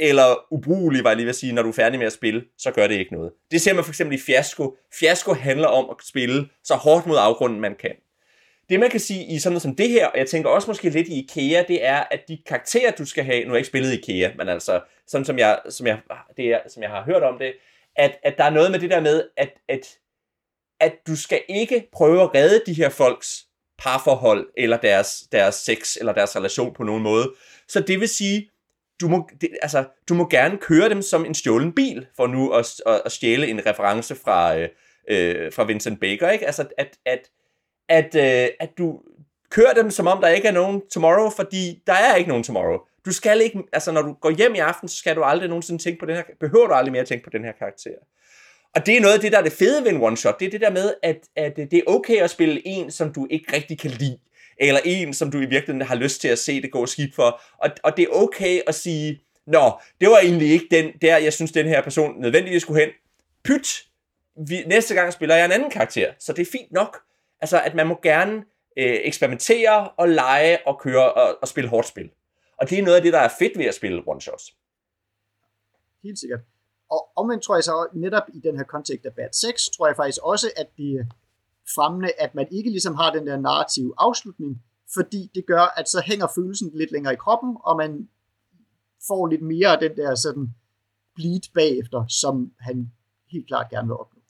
eller 0.00 0.52
ubrugelig, 0.52 1.04
var 1.04 1.10
jeg 1.10 1.16
lige 1.16 1.26
ved 1.26 1.30
at 1.30 1.36
sige, 1.36 1.52
når 1.52 1.62
du 1.62 1.68
er 1.68 1.72
færdig 1.72 1.98
med 1.98 2.06
at 2.06 2.12
spille, 2.12 2.44
så 2.58 2.70
gør 2.70 2.86
det 2.86 2.94
ikke 2.94 3.12
noget. 3.12 3.32
Det 3.50 3.60
ser 3.60 3.74
man 3.74 3.84
for 3.84 3.90
eksempel 3.90 4.18
i 4.18 4.20
Fiasko. 4.20 4.76
Fiasko 4.98 5.32
handler 5.32 5.68
om 5.68 5.90
at 5.90 5.96
spille 6.06 6.48
så 6.64 6.74
hårdt 6.74 7.06
mod 7.06 7.16
afgrunden, 7.20 7.60
man 7.60 7.74
kan. 7.74 7.92
Det 8.68 8.80
man 8.80 8.90
kan 8.90 9.00
sige 9.00 9.34
i 9.34 9.38
sådan 9.38 9.52
noget 9.52 9.62
som 9.62 9.76
det 9.76 9.88
her, 9.88 10.06
og 10.06 10.18
jeg 10.18 10.26
tænker 10.26 10.50
også 10.50 10.70
måske 10.70 10.90
lidt 10.90 11.08
i 11.08 11.18
IKEA, 11.18 11.62
det 11.68 11.84
er, 11.86 12.04
at 12.10 12.20
de 12.28 12.38
karakterer, 12.46 12.90
du 12.90 13.04
skal 13.04 13.24
have, 13.24 13.44
nu 13.44 13.48
har 13.48 13.54
jeg 13.54 13.58
ikke 13.58 13.68
spillet 13.68 13.92
IKEA, 13.92 14.30
men 14.36 14.48
altså, 14.48 14.80
sådan 15.06 15.24
som 15.24 15.38
jeg, 15.38 15.58
som 15.68 15.86
jeg, 15.86 16.00
det 16.36 16.46
er, 16.46 16.58
som 16.68 16.82
jeg 16.82 16.90
har 16.90 17.04
hørt 17.04 17.22
om 17.22 17.38
det, 17.38 17.52
at, 17.96 18.18
at 18.22 18.34
der 18.38 18.44
er 18.44 18.50
noget 18.50 18.70
med 18.70 18.78
det 18.78 18.90
der 18.90 19.00
med, 19.00 19.24
at, 19.36 19.52
at, 19.68 19.98
at 20.80 20.92
du 21.06 21.16
skal 21.16 21.42
ikke 21.48 21.88
prøve 21.92 22.22
at 22.22 22.34
redde 22.34 22.62
de 22.66 22.72
her 22.72 22.88
folks 22.88 23.46
parforhold, 23.78 24.48
eller 24.56 24.76
deres, 24.76 25.22
deres 25.32 25.54
sex, 25.54 25.96
eller 25.96 26.12
deres 26.12 26.36
relation 26.36 26.74
på 26.74 26.82
nogen 26.82 27.02
måde. 27.02 27.32
Så 27.68 27.80
det 27.80 28.00
vil 28.00 28.08
sige, 28.08 28.50
du 29.00 29.08
må, 29.08 29.28
det, 29.40 29.50
altså, 29.62 29.84
du 30.08 30.14
må 30.14 30.28
gerne 30.28 30.58
køre 30.58 30.88
dem 30.88 31.02
som 31.02 31.24
en 31.24 31.34
stjålen 31.34 31.74
bil, 31.74 32.06
for 32.16 32.26
nu 32.26 32.50
at, 32.50 32.66
at, 32.86 33.02
at 33.04 33.12
stjæle 33.12 33.48
en 33.48 33.66
reference 33.66 34.14
fra, 34.14 34.58
øh, 34.58 34.68
øh, 35.10 35.52
fra 35.52 35.64
Vincent 35.64 36.00
Baker, 36.00 36.30
ikke? 36.30 36.46
Altså, 36.46 36.66
at, 36.78 36.98
at, 37.06 37.30
at, 37.88 38.14
øh, 38.14 38.48
at 38.60 38.70
du 38.78 39.00
kører 39.50 39.74
dem, 39.74 39.90
som 39.90 40.06
om 40.06 40.20
der 40.20 40.28
ikke 40.28 40.48
er 40.48 40.52
nogen 40.52 40.82
tomorrow, 40.92 41.30
fordi 41.30 41.82
der 41.86 41.92
er 41.92 42.14
ikke 42.14 42.28
nogen 42.28 42.44
tomorrow. 42.44 42.78
Du 43.04 43.12
skal 43.12 43.40
ikke, 43.40 43.62
altså 43.72 43.92
når 43.92 44.02
du 44.02 44.12
går 44.12 44.30
hjem 44.30 44.54
i 44.54 44.58
aften, 44.58 44.88
så 44.88 44.96
skal 44.96 45.16
du 45.16 45.22
aldrig 45.22 45.48
nogensinde 45.48 45.82
tænke 45.82 46.00
på 46.00 46.06
den 46.06 46.16
her, 46.16 46.22
behøver 46.40 46.66
du 46.66 46.74
aldrig 46.74 46.92
mere 46.92 47.02
at 47.02 47.08
tænke 47.08 47.24
på 47.24 47.30
den 47.30 47.44
her 47.44 47.52
karakter. 47.52 47.90
Og 48.74 48.86
det 48.86 48.96
er 48.96 49.00
noget 49.00 49.14
af 49.14 49.20
det, 49.20 49.32
der 49.32 49.38
er 49.38 49.42
det 49.42 49.52
fede 49.52 49.84
ved 49.84 49.90
en 49.90 50.02
one-shot, 50.02 50.36
det 50.40 50.46
er 50.46 50.50
det 50.50 50.60
der 50.60 50.70
med, 50.70 50.94
at, 51.02 51.16
at 51.36 51.56
det 51.56 51.74
er 51.74 51.82
okay 51.86 52.16
at 52.16 52.30
spille 52.30 52.66
en, 52.66 52.90
som 52.90 53.12
du 53.12 53.26
ikke 53.30 53.56
rigtig 53.56 53.78
kan 53.78 53.90
lide 53.90 54.18
eller 54.58 54.80
en, 54.84 55.14
som 55.14 55.30
du 55.30 55.38
i 55.38 55.46
virkeligheden 55.46 55.82
har 55.82 55.94
lyst 55.94 56.20
til 56.20 56.28
at 56.28 56.38
se 56.38 56.62
det 56.62 56.72
gå 56.72 56.86
skidt 56.86 57.14
for. 57.14 57.40
Og, 57.58 57.70
og 57.84 57.96
det 57.96 58.02
er 58.02 58.08
okay 58.10 58.60
at 58.66 58.74
sige, 58.74 59.22
nå, 59.46 59.72
det 60.00 60.08
var 60.08 60.18
egentlig 60.18 60.50
ikke 60.50 60.66
den 60.70 60.92
der, 61.02 61.16
jeg 61.16 61.32
synes, 61.32 61.52
den 61.52 61.66
her 61.66 61.82
person 61.82 62.20
nødvendigvis 62.20 62.62
skulle 62.62 62.80
hen. 62.80 62.90
Pyt! 63.44 63.86
Vi, 64.48 64.62
næste 64.66 64.94
gang 64.94 65.12
spiller 65.12 65.36
jeg 65.36 65.44
en 65.44 65.52
anden 65.52 65.70
karakter, 65.70 66.12
så 66.18 66.32
det 66.32 66.42
er 66.42 66.50
fint 66.52 66.72
nok. 66.72 66.98
Altså, 67.40 67.60
at 67.60 67.74
man 67.74 67.86
må 67.86 67.98
gerne 68.02 68.36
øh, 68.76 68.98
eksperimentere 69.02 69.88
og 69.88 70.08
lege 70.08 70.66
og 70.66 70.80
køre 70.80 71.12
og, 71.12 71.38
og 71.42 71.48
spille 71.48 71.70
hårdt 71.70 71.88
spil. 71.88 72.10
Og 72.58 72.70
det 72.70 72.78
er 72.78 72.82
noget 72.82 72.96
af 72.96 73.02
det, 73.02 73.12
der 73.12 73.18
er 73.18 73.28
fedt 73.38 73.58
ved 73.58 73.64
at 73.64 73.74
spille 73.74 74.02
one-shots. 74.08 74.56
Helt 76.02 76.18
sikkert. 76.18 76.40
Og 76.90 77.08
omvendt 77.16 77.42
tror 77.44 77.56
jeg 77.56 77.64
så 77.64 77.88
netop 77.94 78.22
i 78.34 78.40
den 78.40 78.56
her 78.56 78.64
kontekst 78.64 79.06
af 79.06 79.14
Bad 79.14 79.28
6, 79.32 79.68
tror 79.68 79.86
jeg 79.86 79.96
faktisk 79.96 80.18
også, 80.22 80.50
at 80.56 80.66
det 80.76 81.06
fremmende, 81.74 82.10
at 82.18 82.34
man 82.34 82.46
ikke 82.50 82.70
ligesom 82.70 82.94
har 82.94 83.12
den 83.12 83.26
der 83.26 83.36
narrative 83.36 83.94
afslutning, 83.98 84.62
fordi 84.94 85.30
det 85.34 85.44
gør, 85.46 85.74
at 85.76 85.88
så 85.88 86.02
hænger 86.06 86.26
følelsen 86.34 86.70
lidt 86.74 86.92
længere 86.92 87.12
i 87.12 87.22
kroppen, 87.24 87.56
og 87.64 87.76
man 87.76 88.08
får 89.08 89.26
lidt 89.26 89.42
mere 89.42 89.68
af 89.68 89.78
den 89.80 89.96
der 89.96 90.14
sådan 90.14 90.54
bleed 91.14 91.40
bagefter, 91.54 92.04
som 92.08 92.52
han 92.60 92.92
helt 93.32 93.46
klart 93.46 93.70
gerne 93.70 93.88
vil 93.88 93.94
opnå. 93.94 94.20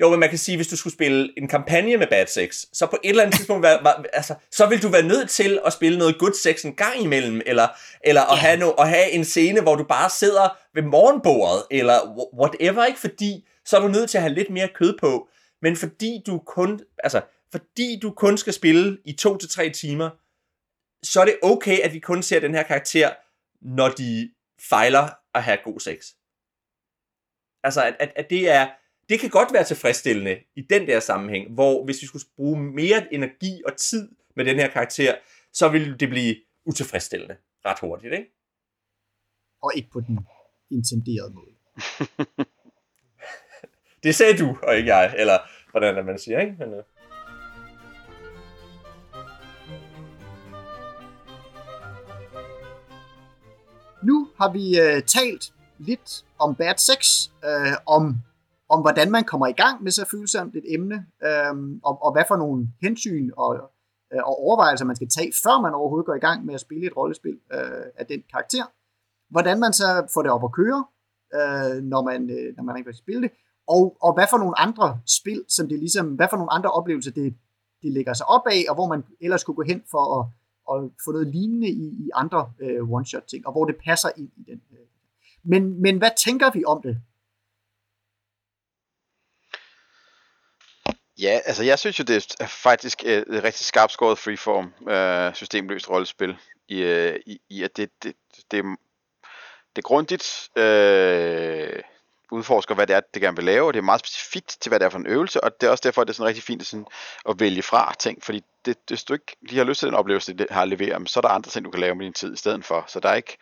Jo, 0.00 0.10
men 0.10 0.20
man 0.20 0.28
kan 0.28 0.38
sige, 0.38 0.56
hvis 0.56 0.68
du 0.68 0.76
skulle 0.76 0.94
spille 0.94 1.32
en 1.38 1.48
kampagne 1.48 1.96
med 1.96 2.06
Bad 2.06 2.26
Sex, 2.26 2.64
så 2.72 2.86
på 2.86 2.96
et 3.04 3.08
eller 3.08 3.22
andet 3.22 3.36
tidspunkt, 3.36 3.62
var, 3.62 3.80
var, 3.82 4.04
altså, 4.12 4.34
så 4.52 4.66
vil 4.66 4.82
du 4.82 4.88
være 4.88 5.02
nødt 5.02 5.30
til 5.30 5.58
at 5.66 5.72
spille 5.72 5.98
noget 5.98 6.18
good 6.18 6.32
sex 6.32 6.64
en 6.64 6.74
gang 6.74 7.02
imellem, 7.02 7.40
eller, 7.46 7.68
eller 8.04 8.32
at, 8.32 8.38
have 8.38 8.56
no, 8.58 8.70
at 8.70 8.88
have 8.88 9.10
en 9.10 9.24
scene, 9.24 9.60
hvor 9.60 9.74
du 9.74 9.84
bare 9.84 10.10
sidder 10.10 10.56
ved 10.74 10.82
morgenbordet, 10.82 11.62
eller 11.70 11.94
whatever, 12.40 12.84
ikke? 12.84 13.00
Fordi 13.00 13.48
så 13.64 13.76
er 13.76 13.80
du 13.80 13.88
nødt 13.88 14.10
til 14.10 14.18
at 14.18 14.22
have 14.22 14.34
lidt 14.34 14.50
mere 14.50 14.68
kød 14.74 14.98
på 15.00 15.28
men 15.66 15.76
fordi 15.76 16.22
du 16.26 16.38
kun, 16.38 16.80
altså, 16.98 17.22
fordi 17.50 17.98
du 18.02 18.10
kun 18.10 18.38
skal 18.38 18.52
spille 18.52 18.98
i 19.04 19.12
to 19.12 19.36
til 19.36 19.48
tre 19.48 19.70
timer, 19.70 20.10
så 21.02 21.20
er 21.20 21.24
det 21.24 21.38
okay, 21.42 21.78
at 21.78 21.92
vi 21.92 21.98
kun 21.98 22.22
ser 22.22 22.40
den 22.40 22.54
her 22.54 22.62
karakter, 22.62 23.14
når 23.60 23.88
de 23.88 24.32
fejler 24.60 25.08
at 25.34 25.42
have 25.42 25.58
god 25.64 25.80
sex. 25.80 26.06
Altså, 27.62 27.84
at, 27.84 27.96
at, 28.00 28.12
at 28.16 28.30
det 28.30 28.50
er, 28.50 28.70
det 29.08 29.20
kan 29.20 29.30
godt 29.30 29.52
være 29.52 29.64
tilfredsstillende 29.64 30.38
i 30.56 30.60
den 30.60 30.86
der 30.86 31.00
sammenhæng, 31.00 31.54
hvor 31.54 31.84
hvis 31.84 32.02
vi 32.02 32.06
skulle 32.06 32.26
bruge 32.36 32.62
mere 32.62 33.14
energi 33.14 33.62
og 33.66 33.76
tid 33.76 34.08
med 34.36 34.44
den 34.44 34.56
her 34.56 34.68
karakter, 34.70 35.14
så 35.52 35.68
ville 35.68 35.96
det 35.96 36.08
blive 36.08 36.36
utilfredsstillende 36.64 37.36
ret 37.64 37.78
hurtigt, 37.80 38.12
ikke? 38.12 38.30
Og 39.62 39.72
ikke 39.76 39.90
på 39.90 40.00
den 40.00 40.18
intenderede 40.70 41.34
måde. 41.34 41.54
Det 44.06 44.14
sagde 44.14 44.38
du, 44.38 44.58
og 44.62 44.76
ikke 44.76 44.94
jeg. 44.94 45.14
Eller 45.16 45.38
hvordan 45.80 46.06
man 46.06 46.18
siger, 46.18 46.40
ikke? 46.40 46.56
Men, 46.58 46.74
øh. 46.74 46.82
Nu 54.02 54.28
har 54.38 54.52
vi 54.52 54.80
øh, 54.80 55.02
talt 55.02 55.52
lidt 55.78 56.24
om 56.38 56.54
bad 56.54 56.76
sex, 56.76 57.30
øh, 57.44 57.76
om, 57.86 58.14
om 58.68 58.80
hvordan 58.80 59.10
man 59.10 59.24
kommer 59.24 59.46
i 59.46 59.52
gang 59.52 59.82
med 59.82 59.92
så 59.92 60.04
følsomt 60.10 60.56
et 60.56 60.64
emne, 60.74 61.06
øh, 61.22 61.78
og, 61.84 62.02
og 62.04 62.12
hvad 62.12 62.24
for 62.28 62.36
nogle 62.36 62.68
hensyn 62.82 63.30
og, 63.36 63.54
øh, 64.12 64.20
og 64.24 64.34
overvejelser 64.44 64.84
man 64.84 64.96
skal 64.96 65.08
tage, 65.08 65.32
før 65.44 65.60
man 65.60 65.74
overhovedet 65.74 66.06
går 66.06 66.14
i 66.14 66.26
gang 66.28 66.44
med 66.46 66.54
at 66.54 66.60
spille 66.60 66.86
et 66.86 66.96
rollespil 66.96 67.38
øh, 67.52 67.86
af 67.96 68.06
den 68.06 68.22
karakter. 68.32 68.64
Hvordan 69.30 69.60
man 69.60 69.72
så 69.72 70.08
får 70.14 70.22
det 70.22 70.30
op 70.30 70.44
at 70.44 70.52
køre, 70.52 70.84
øh, 71.34 71.82
når 71.82 72.02
man, 72.02 72.30
øh, 72.30 72.56
når 72.56 72.62
man 72.62 72.76
ikke 72.76 72.86
vil 72.86 72.96
spille 72.96 73.22
det, 73.22 73.30
og, 73.68 73.96
og 74.00 74.14
hvad 74.14 74.26
for 74.30 74.38
nogle 74.38 74.58
andre 74.58 75.00
spil, 75.06 75.44
som 75.48 75.68
det 75.68 75.78
ligesom, 75.78 76.06
hvad 76.06 76.26
for 76.30 76.36
nogle 76.36 76.52
andre 76.52 76.70
oplevelser, 76.70 77.10
det, 77.10 77.34
det 77.82 77.92
lægger 77.92 78.14
sig 78.14 78.26
op 78.26 78.46
af, 78.46 78.64
og 78.68 78.74
hvor 78.74 78.88
man 78.88 79.04
ellers 79.20 79.40
skulle 79.40 79.56
gå 79.56 79.62
hen 79.62 79.82
for 79.90 80.04
at, 80.18 80.26
at 80.72 80.90
få 81.04 81.12
noget 81.12 81.28
lignende 81.28 81.68
i, 81.68 81.86
i 82.04 82.10
andre 82.14 82.52
øh, 82.60 82.80
one-shot 82.80 83.26
ting, 83.26 83.46
og 83.46 83.52
hvor 83.52 83.64
det 83.64 83.76
passer 83.84 84.08
ind 84.16 84.30
i 84.36 84.42
den. 84.50 84.60
Øh. 84.72 84.86
Men, 85.44 85.82
men 85.82 85.98
hvad 85.98 86.10
tænker 86.24 86.50
vi 86.50 86.64
om 86.64 86.82
det? 86.82 87.00
Ja, 91.20 91.40
altså 91.44 91.64
jeg 91.64 91.78
synes 91.78 91.98
jo, 91.98 92.04
det 92.04 92.36
er 92.40 92.46
faktisk 92.46 93.02
øh, 93.06 93.36
et 93.36 93.44
rigtig 93.44 93.66
skarpt 93.66 93.92
skåret 93.92 94.18
freeform 94.18 94.88
øh, 94.88 95.34
systemløst 95.34 95.90
rollespil, 95.90 96.36
i, 96.68 96.82
øh, 96.82 97.20
i, 97.26 97.38
i 97.50 97.62
at 97.62 97.76
det, 97.76 97.90
det, 98.02 98.14
det, 98.50 98.64
det 99.76 99.78
er 99.78 99.82
grundigt, 99.82 100.50
øh, 100.56 101.82
udforsker, 102.32 102.74
hvad 102.74 102.86
det 102.86 102.96
er, 102.96 103.00
det 103.14 103.22
gerne 103.22 103.36
vil 103.36 103.44
lave, 103.44 103.66
og 103.66 103.74
det 103.74 103.78
er 103.78 103.84
meget 103.84 104.00
specifikt 104.00 104.56
til, 104.60 104.70
hvad 104.70 104.80
det 104.80 104.86
er 104.86 104.90
for 104.90 104.98
en 104.98 105.06
øvelse, 105.06 105.44
og 105.44 105.60
det 105.60 105.66
er 105.66 105.70
også 105.70 105.82
derfor, 105.84 106.02
at 106.02 106.06
det 106.06 106.12
er 106.12 106.16
sådan 106.16 106.28
rigtig 106.28 106.44
fint 106.44 106.66
sådan, 106.66 106.86
at 107.28 107.40
vælge 107.40 107.62
fra 107.62 107.94
ting, 107.98 108.24
fordi 108.24 108.44
det, 108.64 108.76
hvis 108.88 109.04
du 109.04 109.12
ikke 109.12 109.36
lige 109.42 109.58
har 109.58 109.64
lyst 109.64 109.78
til 109.78 109.86
den 109.86 109.94
oplevelse, 109.94 110.32
det 110.32 110.46
har 110.50 110.64
leveret, 110.64 111.10
så 111.10 111.20
er 111.20 111.22
der 111.22 111.28
andre 111.28 111.50
ting, 111.50 111.64
du 111.64 111.70
kan 111.70 111.80
lave 111.80 111.94
med 111.94 112.04
din 112.04 112.12
tid 112.12 112.32
i 112.32 112.36
stedet 112.36 112.64
for, 112.64 112.84
så 112.88 113.00
der 113.00 113.08
er 113.08 113.14
ikke, 113.14 113.36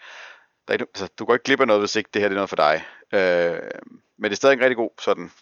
der 0.68 0.72
er 0.72 0.72
ikke 0.72 0.86
altså, 0.94 1.08
du 1.18 1.24
går 1.24 1.34
ikke 1.34 1.44
glip 1.44 1.60
af 1.60 1.66
noget, 1.66 1.82
hvis 1.82 1.96
ikke 1.96 2.10
det 2.14 2.22
her 2.22 2.28
det 2.28 2.34
er 2.34 2.38
noget 2.38 2.48
for 2.48 2.56
dig. 2.56 2.84
Øh, 3.12 3.70
men 4.18 4.24
det 4.24 4.32
er 4.32 4.36
stadig 4.36 4.54
en 4.54 4.60
rigtig 4.60 4.76
god 4.76 4.90
sådan 4.98 5.32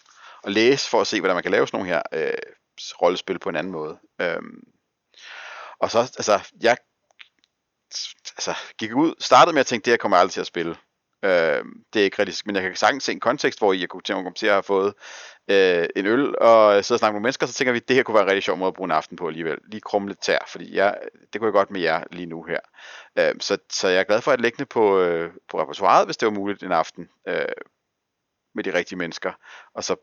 at 0.43 0.51
læse, 0.51 0.89
for 0.89 1.01
at 1.01 1.07
se, 1.07 1.19
hvordan 1.19 1.35
man 1.35 1.43
kan 1.43 1.51
lave 1.51 1.67
sådan 1.67 1.77
nogle 1.77 1.93
her 1.93 2.01
øh, 2.13 2.33
rollespil 3.01 3.39
på 3.39 3.49
en 3.49 3.55
anden 3.55 3.71
måde. 3.71 3.97
Øh, 4.21 4.41
og 5.79 5.91
så, 5.91 5.99
altså, 5.99 6.39
jeg 6.61 6.77
altså, 8.37 8.55
gik 8.77 8.95
ud, 8.95 9.13
startede 9.19 9.53
med 9.53 9.59
at 9.59 9.65
tænke, 9.65 9.85
det 9.85 9.91
her 9.91 9.97
kommer 9.97 10.17
jeg 10.17 10.21
aldrig 10.21 10.33
til 10.33 10.41
at 10.41 10.47
spille. 10.47 10.75
Øh, 11.23 11.65
det 11.93 11.99
er 11.99 12.03
ikke 12.03 12.19
realistisk, 12.19 12.45
men 12.45 12.55
jeg 12.55 12.63
kan 12.63 12.75
sagtens 12.75 13.03
se 13.03 13.11
en 13.11 13.19
kontekst, 13.19 13.59
hvor 13.59 13.73
jeg 13.73 13.89
kunne 13.89 14.01
tænke 14.01 14.23
mig 14.23 14.35
til 14.35 14.47
at 14.47 14.53
have 14.53 14.63
fået 14.63 14.93
øh, 15.47 15.87
en 15.95 16.05
øl 16.05 16.39
og 16.39 16.85
sidde 16.85 16.95
og 16.95 16.99
snakke 16.99 17.13
med 17.13 17.21
mennesker, 17.21 17.47
så 17.47 17.53
tænker 17.53 17.71
vi, 17.71 17.77
at 17.77 17.87
det 17.87 17.95
her 17.95 18.03
kunne 18.03 18.15
være 18.15 18.23
en 18.23 18.29
rigtig 18.29 18.43
sjov 18.43 18.57
måde 18.57 18.67
at 18.67 18.73
bruge 18.73 18.87
en 18.87 18.91
aften 18.91 19.17
på 19.17 19.27
alligevel. 19.27 19.57
Lige 19.71 19.81
krumme 19.81 20.07
lidt 20.07 20.21
tær, 20.21 20.39
fordi 20.47 20.75
jeg, 20.75 20.97
det 21.33 21.41
kunne 21.41 21.47
jeg 21.47 21.53
godt 21.53 21.71
med 21.71 21.81
jer 21.81 22.03
lige 22.11 22.25
nu 22.25 22.43
her. 22.43 22.59
Øh, 23.19 23.35
så, 23.39 23.57
så 23.69 23.87
jeg 23.87 23.99
er 23.99 24.03
glad 24.03 24.21
for 24.21 24.31
at 24.31 24.41
lægge 24.41 24.65
på, 24.65 24.99
øh, 24.99 25.31
på 25.49 25.61
repertoireet, 25.61 26.07
hvis 26.07 26.17
det 26.17 26.25
var 26.25 26.33
muligt 26.33 26.63
en 26.63 26.71
aften 26.71 27.09
øh, 27.27 27.45
med 28.55 28.63
de 28.63 28.73
rigtige 28.73 28.97
mennesker, 28.97 29.31
og 29.75 29.83
så 29.83 29.95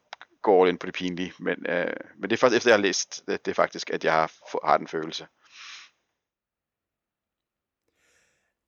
går 0.42 0.66
ind 0.66 0.78
på 0.78 0.86
det 0.86 0.94
pinlige. 0.94 1.32
Men, 1.38 1.66
øh, 1.68 1.96
men 2.18 2.30
det 2.30 2.32
er 2.32 2.40
først 2.40 2.54
efter, 2.54 2.70
jeg 2.70 2.76
har 2.76 2.82
læst 2.82 3.22
øh, 3.28 3.32
det, 3.32 3.44
det 3.44 3.50
er 3.50 3.54
faktisk, 3.54 3.90
at 3.90 4.04
jeg 4.04 4.12
har, 4.12 4.32
har 4.66 4.76
den 4.78 4.88
følelse. 4.88 5.26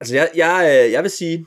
Altså, 0.01 0.15
jeg, 0.15 0.31
jeg, 0.35 0.85
øh, 0.85 0.93
jeg 0.93 1.03
vil 1.03 1.11
sige, 1.11 1.47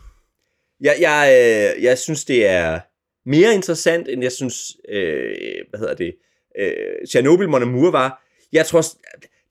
jeg, 0.81 0.95
jeg, 0.99 1.29
øh, 1.77 1.83
jeg 1.83 1.97
synes, 1.97 2.25
det 2.25 2.45
er 2.45 2.79
mere 3.25 3.53
interessant, 3.53 4.07
end 4.07 4.23
jeg 4.23 4.31
synes, 4.31 4.77
øh, 4.89 5.35
hvad 5.69 5.79
hedder 5.79 5.95
det, 5.95 6.15
øh, 6.59 7.07
Chernobyl 7.09 7.49
Mon 7.49 7.93
var. 7.93 8.23
Jeg 8.53 8.65
tror, 8.65 8.83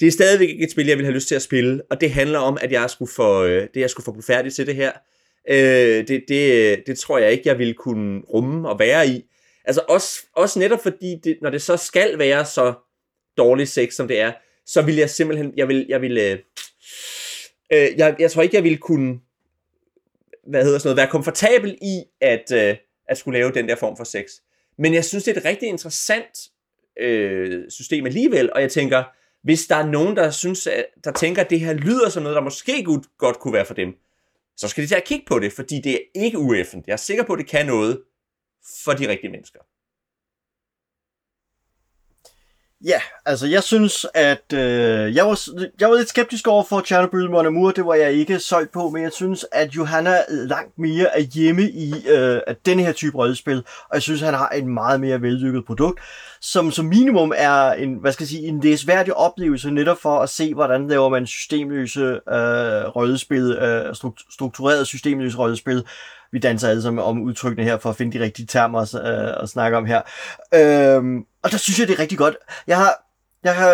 det 0.01 0.09
er 0.09 0.12
stadigvæk 0.12 0.49
ikke 0.49 0.64
et 0.64 0.70
spil, 0.70 0.87
jeg 0.87 0.97
vil 0.97 1.05
have 1.05 1.14
lyst 1.14 1.29
til 1.29 1.35
at 1.35 1.43
spille, 1.43 1.83
og 1.91 2.01
det 2.01 2.11
handler 2.11 2.39
om, 2.39 2.59
at 2.61 2.72
jeg 2.72 2.91
skulle 2.91 3.12
få, 3.12 3.45
øh, 3.45 3.68
det 3.75 3.81
jeg 3.81 3.91
skulle 3.91 4.05
få 4.05 4.22
færdig 4.27 4.53
til 4.53 4.66
det 4.66 4.75
her. 4.75 4.93
Øh, 5.51 6.09
det, 6.09 6.25
det, 6.29 6.83
det 6.87 6.99
tror 6.99 7.18
jeg 7.18 7.33
ikke, 7.33 7.49
jeg 7.49 7.59
ville 7.59 7.75
kunne 7.75 8.20
rumme 8.20 8.68
og 8.68 8.79
være 8.79 9.09
i. 9.09 9.25
Altså 9.64 9.83
også, 9.89 10.27
også 10.37 10.59
netop 10.59 10.83
fordi, 10.83 11.16
det, 11.25 11.39
når 11.43 11.51
det 11.51 11.62
så 11.62 11.77
skal 11.77 12.18
være 12.18 12.45
så 12.45 12.75
dårlig 13.37 13.68
sex, 13.68 13.95
som 13.95 14.09
det 14.09 14.20
er, 14.20 14.33
så 14.66 14.83
vil 14.83 14.97
jeg 14.97 15.11
simpelthen, 15.11 15.53
jeg 15.57 15.68
vil, 15.68 15.87
jeg 15.89 16.01
vil, 16.01 16.18
øh, 16.18 16.39
øh, 17.72 17.89
jeg, 17.99 18.16
jeg 18.18 18.31
tror 18.31 18.43
ikke, 18.43 18.57
jeg 18.57 18.64
ville 18.64 18.79
kunne 18.79 19.18
hvad 20.47 20.65
hedder 20.65 20.79
sådan 20.79 20.89
noget, 20.89 20.97
være 20.97 21.11
komfortabel 21.11 21.79
i 21.83 22.03
at, 22.21 22.53
øh, 22.53 22.77
at 23.09 23.19
skulle 23.19 23.39
lave 23.39 23.53
den 23.53 23.69
der 23.69 23.77
form 23.77 23.97
for 23.97 24.05
sex. 24.05 24.25
Men 24.79 24.95
jeg 24.95 25.05
synes, 25.05 25.25
det 25.25 25.37
er 25.37 25.41
et 25.41 25.45
rigtig 25.45 25.69
interessant 25.69 26.39
øh, 27.01 27.71
system 27.71 28.07
alligevel, 28.07 28.53
og 28.53 28.61
jeg 28.61 28.71
tænker, 28.71 29.05
hvis 29.43 29.67
der 29.67 29.77
er 29.77 29.87
nogen, 29.87 30.17
der 30.17 30.31
synes, 30.31 30.67
at, 30.67 30.87
der 31.05 31.13
tænker, 31.13 31.43
at 31.43 31.51
det 31.51 31.61
her 31.61 31.73
lyder 31.73 32.09
som 32.09 32.23
noget, 32.23 32.37
der 32.37 32.43
måske 32.43 32.85
godt, 32.85 33.07
godt 33.19 33.39
kunne 33.39 33.55
være 33.55 33.65
for 33.65 33.75
dem, 33.75 33.89
så 34.57 34.69
skal 34.69 34.83
de 34.85 34.89
tage 34.89 35.01
at 35.01 35.07
kigge 35.07 35.25
på 35.27 35.39
det, 35.39 35.53
fordi 35.53 35.81
det 35.81 35.95
er 35.95 35.99
ikke 36.15 36.39
ueffent. 36.39 36.87
Jeg 36.87 36.93
er 36.93 36.97
sikker 36.97 37.25
på, 37.25 37.33
at 37.33 37.39
det 37.39 37.49
kan 37.49 37.67
noget 37.67 38.03
for 38.85 38.93
de 38.93 39.09
rigtige 39.09 39.31
mennesker. 39.31 39.61
Ja, 42.87 43.01
altså 43.26 43.47
jeg 43.47 43.62
synes, 43.62 44.07
at 44.14 44.53
øh, 44.53 45.14
jeg, 45.14 45.26
var, 45.26 45.41
jeg 45.80 45.91
var 45.91 45.97
lidt 45.97 46.09
skeptisk 46.09 46.49
over 46.49 46.64
for 46.64 46.80
Chernobyl 46.80 47.30
Mon 47.30 47.47
Amour, 47.47 47.70
det 47.70 47.87
var 47.87 47.95
jeg 47.95 48.12
ikke 48.12 48.39
solgt 48.39 48.72
på, 48.72 48.91
men 48.91 49.03
jeg 49.03 49.12
synes, 49.12 49.47
at 49.53 49.70
Johanna 49.70 50.16
langt 50.28 50.78
mere 50.78 51.18
er 51.18 51.20
hjemme 51.20 51.62
i 51.62 51.95
øh, 52.09 52.41
at 52.47 52.66
denne 52.66 52.82
her 52.82 52.93
type 52.93 53.18
rollespil, 53.18 53.57
og 53.89 53.95
jeg 53.95 54.03
synes, 54.03 54.22
at 54.22 54.26
han 54.26 54.35
har 54.35 54.51
et 54.55 54.66
meget 54.66 55.01
mere 55.01 55.22
vellykket 55.22 55.64
produkt, 55.64 56.01
som 56.45 56.71
som 56.71 56.85
minimum 56.85 57.33
er 57.37 57.73
en, 57.73 57.95
hvad 57.95 58.13
skal 58.13 58.25
jeg 58.25 58.29
sige, 58.29 58.47
en 58.47 58.61
læsværdig 58.61 59.15
oplevelse 59.15 59.71
netop 59.71 60.01
for 60.03 60.19
at 60.19 60.29
se, 60.29 60.55
hvordan 60.55 60.89
laver 60.89 61.09
man 61.09 61.27
systemløse 61.27 62.01
øh, 62.01 62.97
rollespil, 62.97 63.53
øh, 63.53 63.95
struktureret 64.31 64.87
systemløse 64.87 65.39
rollespil, 65.39 65.85
vi 66.33 66.39
danser 66.39 66.69
alle 66.69 66.83
sammen 66.83 67.05
om 67.05 67.23
udtrykkene 67.23 67.65
her, 67.65 67.79
for 67.79 67.91
at 67.91 67.97
finde 67.97 68.19
de 68.19 68.25
rigtige 68.25 68.47
termer 68.47 68.81
at, 68.81 68.95
øh, 68.95 69.43
at 69.43 69.49
snakke 69.49 69.77
om 69.77 69.87
her. 69.87 70.03
Øh, 70.55 71.23
og 71.43 71.51
der 71.51 71.57
synes 71.57 71.79
jeg, 71.79 71.89
det 71.89 71.95
er 71.95 71.99
rigtig 71.99 72.19
godt. 72.19 72.37
Jeg 72.67 72.77
har, 72.77 73.05
jeg 73.45 73.57
har, 73.57 73.71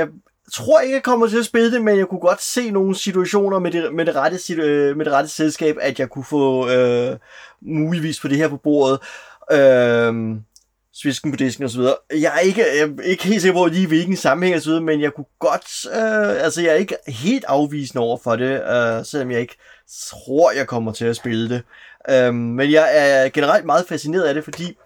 jeg 0.00 0.08
tror 0.52 0.80
ikke, 0.80 0.94
jeg 0.94 1.02
kommer 1.02 1.26
til 1.26 1.38
at 1.38 1.44
spille 1.44 1.72
det, 1.72 1.82
men 1.82 1.98
jeg 1.98 2.06
kunne 2.06 2.20
godt 2.20 2.42
se 2.42 2.70
nogle 2.70 2.96
situationer 2.96 3.58
med 3.58 3.70
det, 3.70 3.94
med 3.94 4.06
det, 4.06 4.14
rette, 4.14 4.54
øh, 4.54 4.96
med 4.96 5.04
det 5.04 5.12
rette 5.12 5.30
selskab, 5.30 5.76
at 5.80 6.00
jeg 6.00 6.10
kunne 6.10 6.24
få 6.24 6.70
øh, 6.70 7.16
muligvis 7.62 8.20
på 8.20 8.28
det 8.28 8.36
her 8.36 8.48
på 8.48 8.56
bordet. 8.56 8.98
Øh, 9.52 10.40
svisken 11.02 11.30
på 11.30 11.36
disken 11.36 11.64
og 11.64 11.70
så 11.70 11.78
videre. 11.78 11.96
Jeg 12.10 12.32
er 12.34 12.38
ikke, 12.38 12.60
jeg 12.60 12.88
er 12.98 13.02
ikke 13.02 13.24
helt 13.24 13.42
sikker 13.42 13.58
på 13.58 13.66
lige 13.66 13.86
hvilken 13.86 14.16
sammenhæng 14.16 14.56
osv., 14.56 14.62
så 14.62 14.80
men 14.80 15.00
jeg 15.00 15.12
kunne 15.12 15.24
godt, 15.38 15.86
øh, 15.86 16.44
altså 16.44 16.62
jeg 16.62 16.70
er 16.70 16.74
ikke 16.74 16.96
helt 17.08 17.44
afvisende 17.44 18.02
over 18.02 18.18
for 18.24 18.36
det, 18.36 18.62
øh, 18.70 19.04
selvom 19.04 19.30
jeg 19.30 19.40
ikke 19.40 19.56
tror, 20.10 20.52
jeg 20.52 20.66
kommer 20.66 20.92
til 20.92 21.04
at 21.04 21.16
spille 21.16 21.48
det. 21.48 21.62
Øh, 22.10 22.34
men 22.34 22.72
jeg 22.72 22.88
er 22.92 23.28
generelt 23.28 23.64
meget 23.64 23.86
fascineret 23.88 24.22
af 24.22 24.34
det, 24.34 24.44
fordi 24.44 24.76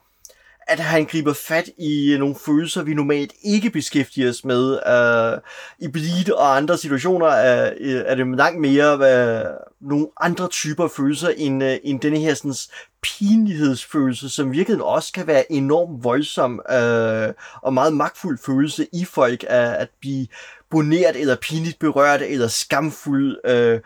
at 0.66 0.80
han 0.80 1.04
griber 1.04 1.32
fat 1.32 1.68
i 1.78 2.12
øh, 2.12 2.18
nogle 2.18 2.34
følelser, 2.46 2.82
vi 2.82 2.94
normalt 2.94 3.32
ikke 3.44 3.70
beskæftiger 3.70 4.30
os 4.30 4.44
med. 4.44 4.70
Uh, 4.72 5.40
I 5.78 5.88
Bleed 5.88 6.32
og 6.32 6.56
andre 6.56 6.78
situationer 6.78 7.26
er, 7.26 7.72
øh, 7.80 8.02
er 8.06 8.14
det 8.14 8.36
langt 8.36 8.60
mere 8.60 8.96
hvad, 8.96 9.44
nogle 9.80 10.06
andre 10.20 10.48
typer 10.48 10.88
følelser 10.88 11.28
end, 11.36 11.64
uh, 11.64 11.70
end 11.84 12.00
denne 12.00 12.18
her 12.18 12.34
sådan, 12.34 12.54
pinlighedsfølelse, 13.02 14.28
som 14.28 14.52
virkelig 14.52 14.82
også 14.82 15.12
kan 15.12 15.26
være 15.26 15.52
enormt 15.52 16.04
voldsom 16.04 16.52
uh, 16.52 17.34
og 17.62 17.74
meget 17.74 17.92
magtfuld 17.92 18.38
følelse 18.46 18.86
i 18.92 19.04
folk 19.04 19.44
at, 19.48 19.74
at 19.74 19.88
blive 20.00 20.26
boneret 20.70 21.20
eller 21.20 21.36
pinligt 21.36 21.78
berørt 21.78 22.22
eller 22.22 22.48
skamfuld. 22.48 23.36
Uh, 23.50 23.80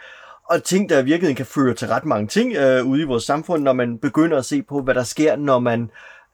og 0.50 0.64
ting, 0.64 0.88
der 0.88 1.02
virkelig 1.02 1.36
kan 1.36 1.46
føre 1.46 1.74
til 1.74 1.88
ret 1.88 2.04
mange 2.04 2.28
ting 2.28 2.56
øh, 2.56 2.86
ude 2.86 3.00
i 3.00 3.04
vores 3.04 3.24
samfund, 3.24 3.62
når 3.62 3.72
man 3.72 3.98
begynder 3.98 4.38
at 4.38 4.44
se 4.44 4.62
på, 4.62 4.82
hvad 4.82 4.94
der 4.94 5.02
sker, 5.02 5.36
når 5.36 5.58
man 5.58 5.82
øh, 5.82 5.88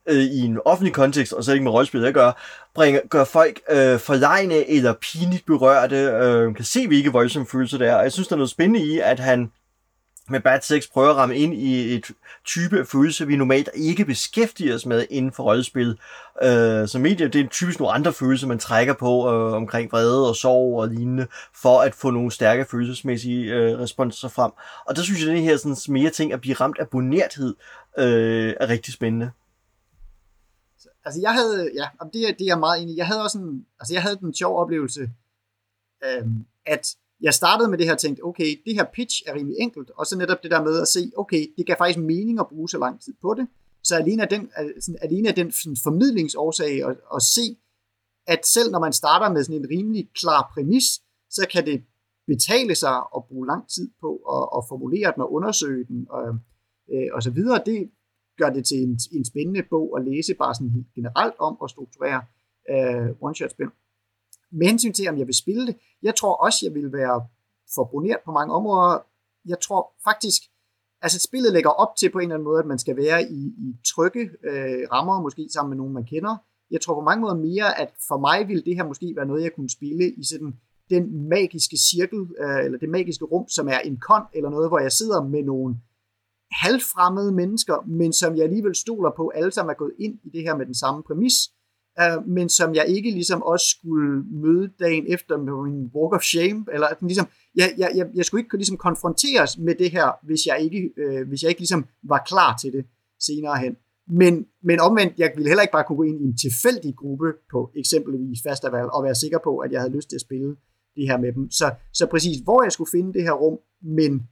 Øh, 0.08 0.16
i 0.16 0.40
en 0.40 0.58
offentlig 0.64 0.94
kontekst, 0.94 1.32
og 1.32 1.44
så 1.44 1.52
ikke 1.52 1.64
med 1.64 1.72
rollespil 1.72 2.04
at 2.04 2.14
gøre, 2.14 2.32
bringer, 2.74 3.00
gør 3.10 3.24
folk 3.24 3.60
øh, 3.70 3.98
forlegne 3.98 4.70
eller 4.70 4.92
pinligt 4.92 5.46
berørte, 5.46 5.96
øh, 5.96 6.54
kan 6.54 6.64
se, 6.64 6.86
hvilke 6.86 7.12
voldsomme 7.12 7.46
følelser 7.46 7.78
det 7.78 7.88
er. 7.88 7.94
Og 7.94 8.02
jeg 8.02 8.12
synes, 8.12 8.28
der 8.28 8.34
er 8.34 8.38
noget 8.38 8.50
spændende 8.50 8.86
i, 8.86 8.98
at 8.98 9.20
han 9.20 9.50
med 10.28 10.40
Bad 10.40 10.60
Sex 10.60 10.84
prøver 10.92 11.10
at 11.10 11.16
ramme 11.16 11.36
ind 11.36 11.54
i 11.54 11.94
et 11.94 12.10
type 12.44 12.78
af 12.78 13.28
vi 13.28 13.36
normalt 13.36 13.68
ikke 13.74 14.04
beskæftiger 14.04 14.74
os 14.74 14.86
med 14.86 15.06
inden 15.10 15.32
for 15.32 15.42
rollespil. 15.42 15.98
Øh, 16.42 16.88
så 16.88 16.98
medier, 16.98 17.28
det 17.28 17.40
er 17.40 17.48
typisk 17.48 17.78
nogle 17.80 17.94
andre 17.94 18.12
følelser, 18.12 18.46
man 18.46 18.58
trækker 18.58 18.94
på 18.94 19.32
øh, 19.32 19.52
omkring 19.52 19.92
vrede 19.92 20.28
og 20.28 20.36
sorg 20.36 20.80
og 20.80 20.88
lignende, 20.88 21.26
for 21.54 21.80
at 21.80 21.94
få 21.94 22.10
nogle 22.10 22.30
stærke 22.30 22.66
følelsesmæssige 22.70 23.52
øh, 23.54 23.78
responser 23.78 24.28
frem. 24.28 24.52
Og 24.86 24.96
der 24.96 25.02
synes 25.02 25.20
jeg, 25.20 25.28
at 25.28 25.36
det 25.36 25.42
her 25.42 25.56
sådan, 25.56 25.76
mere 25.88 26.10
ting 26.10 26.32
at 26.32 26.40
blive 26.40 26.54
ramt 26.54 26.78
af 26.78 26.88
bonerthed 26.88 27.54
øh, 27.98 28.54
er 28.60 28.68
rigtig 28.68 28.94
spændende 28.94 29.30
altså 31.04 31.20
jeg 31.20 31.32
havde, 31.32 31.70
ja, 31.74 31.86
det, 32.12 32.28
er, 32.28 32.32
det 32.32 32.40
er 32.40 32.46
jeg 32.46 32.58
meget 32.58 32.82
enig 32.82 32.96
Jeg 32.96 33.06
havde 33.06 33.22
også 33.22 33.38
en, 33.38 33.66
altså 33.80 33.94
jeg 33.94 34.02
havde 34.02 34.16
den 34.16 34.34
sjov 34.34 34.58
oplevelse, 34.58 35.10
øhm, 36.04 36.46
at 36.66 36.96
jeg 37.20 37.34
startede 37.34 37.70
med 37.70 37.78
det 37.78 37.86
her 37.86 37.92
og 37.92 37.98
tænkte, 37.98 38.22
okay, 38.22 38.62
det 38.66 38.74
her 38.74 38.84
pitch 38.94 39.22
er 39.26 39.34
rimelig 39.34 39.56
enkelt, 39.60 39.90
og 39.90 40.06
så 40.06 40.18
netop 40.18 40.42
det 40.42 40.50
der 40.50 40.62
med 40.64 40.80
at 40.80 40.88
se, 40.88 41.12
okay, 41.16 41.46
det 41.56 41.66
kan 41.66 41.76
faktisk 41.78 41.98
mening 41.98 42.40
at 42.40 42.48
bruge 42.48 42.68
så 42.68 42.78
lang 42.78 43.00
tid 43.00 43.14
på 43.22 43.34
det, 43.34 43.48
så 43.82 43.96
alene 43.96 44.22
af 44.22 44.28
den, 44.28 44.50
sådan, 44.80 44.98
alene 45.02 45.28
af 45.28 45.34
den 45.34 45.52
sådan, 45.52 45.76
formidlingsårsag 45.82 46.84
at, 46.84 46.96
at 47.14 47.22
se, 47.22 47.56
at 48.26 48.46
selv 48.46 48.70
når 48.70 48.78
man 48.78 48.92
starter 48.92 49.32
med 49.32 49.44
sådan 49.44 49.60
en 49.60 49.70
rimelig 49.70 50.10
klar 50.14 50.50
præmis, 50.54 50.84
så 51.30 51.46
kan 51.52 51.66
det 51.66 51.84
betale 52.26 52.74
sig 52.74 52.96
at 53.16 53.24
bruge 53.28 53.46
lang 53.46 53.68
tid 53.68 53.90
på 54.00 54.16
at, 54.16 54.58
at 54.58 54.64
formulere 54.68 55.12
den 55.14 55.22
og 55.22 55.32
undersøge 55.32 55.84
den. 55.84 56.06
Og, 56.10 56.38
øh, 56.92 57.08
og 57.12 57.22
så 57.22 57.30
videre. 57.30 57.62
Det 57.66 57.90
gør 58.38 58.50
det 58.50 58.64
til 58.66 58.78
en, 58.78 58.98
en 59.12 59.24
spændende 59.24 59.62
bog 59.70 59.98
at 59.98 60.04
læse, 60.04 60.34
bare 60.34 60.54
sådan 60.54 60.70
helt 60.70 60.94
generelt 60.94 61.34
om 61.38 61.56
at 61.64 61.70
strukturere 61.70 62.22
øh, 62.70 63.08
one-shot-spil. 63.20 63.68
Med 64.50 64.66
hensyn 64.66 64.92
til, 64.92 65.08
om 65.08 65.18
jeg 65.18 65.26
vil 65.26 65.34
spille 65.34 65.66
det, 65.66 65.76
jeg 66.02 66.14
tror 66.14 66.34
også, 66.34 66.58
jeg 66.66 66.74
vil 66.74 66.92
være 66.92 67.26
forbuneret 67.74 68.20
på 68.24 68.32
mange 68.32 68.54
områder. 68.54 69.06
Jeg 69.44 69.60
tror 69.60 69.92
faktisk, 70.04 70.42
altså 71.02 71.18
spillet 71.28 71.52
lægger 71.52 71.70
op 71.70 71.96
til 71.96 72.10
på 72.10 72.18
en 72.18 72.22
eller 72.22 72.34
anden 72.34 72.44
måde, 72.44 72.58
at 72.58 72.66
man 72.66 72.78
skal 72.78 72.96
være 72.96 73.22
i, 73.22 73.40
i 73.66 73.76
trygge 73.94 74.20
øh, 74.20 74.88
rammer, 74.92 75.22
måske 75.22 75.48
sammen 75.52 75.70
med 75.70 75.76
nogen, 75.76 75.94
man 75.94 76.04
kender. 76.04 76.36
Jeg 76.70 76.80
tror 76.80 76.94
på 76.94 77.00
mange 77.00 77.20
måder 77.20 77.34
mere, 77.34 77.80
at 77.80 77.90
for 78.08 78.18
mig 78.18 78.48
ville 78.48 78.64
det 78.64 78.76
her 78.76 78.84
måske 78.84 79.12
være 79.16 79.26
noget, 79.26 79.42
jeg 79.42 79.54
kunne 79.54 79.70
spille 79.70 80.12
i 80.12 80.24
sådan 80.24 80.54
den 80.90 81.28
magiske 81.28 81.76
cirkel, 81.76 82.20
øh, 82.42 82.64
eller 82.64 82.78
det 82.78 82.88
magiske 82.88 83.24
rum, 83.24 83.48
som 83.48 83.68
er 83.68 83.78
en 83.78 83.96
kon, 84.00 84.22
eller 84.34 84.50
noget, 84.50 84.68
hvor 84.68 84.78
jeg 84.78 84.92
sidder 84.92 85.24
med 85.24 85.42
nogle 85.42 85.76
halvfremmede 86.62 87.32
mennesker, 87.32 87.86
men 87.86 88.12
som 88.12 88.36
jeg 88.36 88.44
alligevel 88.44 88.74
stoler 88.74 89.10
på, 89.16 89.28
alle 89.28 89.52
sammen 89.52 89.70
er 89.70 89.74
gået 89.74 89.92
ind 89.98 90.18
i 90.24 90.28
det 90.28 90.42
her 90.42 90.56
med 90.56 90.66
den 90.66 90.74
samme 90.74 91.02
præmis, 91.02 91.34
øh, 92.00 92.28
men 92.28 92.48
som 92.48 92.74
jeg 92.74 92.86
ikke 92.88 93.10
ligesom 93.10 93.42
også 93.42 93.66
skulle 93.66 94.24
møde 94.42 94.70
dagen 94.80 95.04
efter 95.08 95.36
med 95.36 95.72
min 95.72 95.90
walk 95.94 96.12
of 96.14 96.22
shame, 96.22 96.64
eller 96.72 96.86
at 96.86 97.00
den 97.00 97.08
ligesom, 97.08 97.26
jeg, 97.54 97.74
jeg, 97.78 97.90
jeg, 97.94 98.06
jeg 98.14 98.24
skulle 98.24 98.40
ikke 98.44 98.56
ligesom 98.56 98.76
konfronteres 98.76 99.58
med 99.58 99.74
det 99.74 99.90
her, 99.90 100.26
hvis 100.26 100.46
jeg 100.46 100.60
ikke, 100.60 100.90
øh, 100.96 101.28
hvis 101.28 101.42
jeg 101.42 101.48
ikke 101.48 101.60
ligesom 101.60 101.84
var 102.02 102.22
klar 102.26 102.56
til 102.56 102.72
det 102.72 102.84
senere 103.20 103.58
hen. 103.58 103.76
Men, 104.08 104.46
men 104.62 104.80
omvendt, 104.80 105.18
jeg 105.18 105.32
ville 105.36 105.48
heller 105.48 105.62
ikke 105.62 105.72
bare 105.72 105.84
kunne 105.84 105.96
gå 105.96 106.02
ind 106.02 106.20
i 106.20 106.24
en 106.24 106.36
tilfældig 106.36 106.94
gruppe 106.96 107.32
på 107.52 107.70
eksempelvis 107.76 108.38
festival 108.48 108.90
og 108.90 109.04
være 109.04 109.14
sikker 109.14 109.38
på, 109.44 109.58
at 109.58 109.72
jeg 109.72 109.80
havde 109.80 109.96
lyst 109.96 110.08
til 110.08 110.16
at 110.16 110.20
spille 110.20 110.56
det 110.96 111.08
her 111.08 111.18
med 111.18 111.32
dem. 111.32 111.50
Så, 111.50 111.74
så 111.92 112.06
præcis, 112.06 112.36
hvor 112.44 112.62
jeg 112.62 112.72
skulle 112.72 112.90
finde 112.90 113.12
det 113.12 113.22
her 113.22 113.32
rum, 113.32 113.58
men 113.82 114.28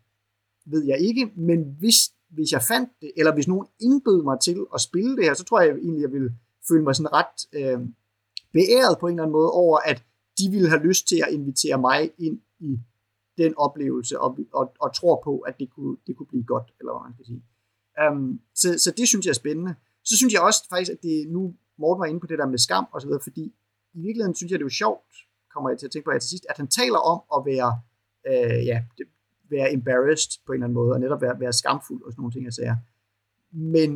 ved 0.65 0.85
jeg 0.85 0.99
ikke, 1.01 1.33
men 1.37 1.77
hvis, 1.79 1.97
hvis 2.29 2.53
jeg 2.53 2.63
fandt 2.63 2.91
det, 3.01 3.13
eller 3.17 3.35
hvis 3.35 3.49
nogen 3.49 3.67
indbød 3.81 4.23
mig 4.23 4.41
til 4.41 4.67
at 4.75 4.81
spille 4.81 5.17
det 5.17 5.25
her, 5.25 5.35
så 5.35 5.45
tror 5.45 5.61
jeg 5.61 5.71
egentlig, 5.71 6.03
jeg 6.03 6.13
ville 6.13 6.33
føle 6.69 6.83
mig 6.83 6.97
sådan 6.97 7.13
ret 7.13 7.39
øh, 7.53 7.81
beæret 8.53 8.99
på 9.01 9.07
en 9.07 9.13
eller 9.13 9.23
anden 9.23 9.33
måde 9.33 9.51
over, 9.51 9.79
at 9.79 10.05
de 10.39 10.51
ville 10.51 10.69
have 10.69 10.83
lyst 10.83 11.09
til 11.09 11.23
at 11.27 11.33
invitere 11.33 11.79
mig 11.81 12.11
ind 12.19 12.41
i 12.61 12.79
den 13.39 13.55
oplevelse, 13.57 14.21
og, 14.21 14.39
og, 14.53 14.73
og 14.81 14.95
tror 14.95 15.21
på, 15.25 15.39
at 15.39 15.59
det 15.59 15.71
kunne, 15.71 15.97
det 16.07 16.17
kunne 16.17 16.27
blive 16.27 16.45
godt, 16.45 16.73
eller 16.81 16.93
hvad 16.93 17.09
man 17.09 17.15
skal 17.15 17.27
sige. 17.27 17.43
Um, 18.11 18.41
så, 18.55 18.79
så 18.79 18.91
det 18.97 19.09
synes 19.09 19.27
jeg 19.27 19.31
er 19.31 19.43
spændende. 19.45 19.75
Så 20.05 20.17
synes 20.17 20.33
jeg 20.33 20.43
også 20.43 20.69
faktisk, 20.69 20.93
at 20.93 21.03
det 21.03 21.29
nu, 21.29 21.55
Morten 21.79 22.01
var 22.01 22.07
inde 22.07 22.21
på 22.21 22.27
det 22.27 22.39
der 22.39 22.47
med 22.47 22.59
skam 22.59 22.87
og 22.93 23.01
så 23.01 23.07
videre, 23.07 23.23
fordi 23.23 23.45
i 23.95 24.01
virkeligheden 24.01 24.35
synes 24.35 24.51
jeg, 24.51 24.59
det 24.59 24.63
er 24.63 24.73
jo 24.73 24.81
sjovt, 24.83 25.13
kommer 25.53 25.71
jeg 25.71 25.79
til 25.79 25.87
at 25.87 25.93
tænke 25.93 26.05
på 26.05 26.13
her 26.13 26.19
til 26.19 26.31
sidst, 26.31 26.47
at 26.49 26.57
han 26.57 26.69
taler 26.69 26.99
om 26.99 27.21
at 27.37 27.41
være, 27.53 27.71
øh, 28.29 28.67
ja, 28.67 28.85
det, 28.99 29.07
være 29.57 29.73
embarrassed 29.73 30.33
på 30.47 30.53
en 30.53 30.57
eller 30.57 30.67
anden 30.67 30.75
måde, 30.75 30.93
og 30.93 31.01
netop 31.01 31.23
være, 31.23 31.41
være 31.41 31.53
skamfuld 31.53 32.03
og 32.05 32.13
sådan 32.13 32.21
nogle 32.23 32.33
ting, 32.35 32.45
jeg 32.45 32.53
siger. 32.53 32.77
Men 33.53 33.91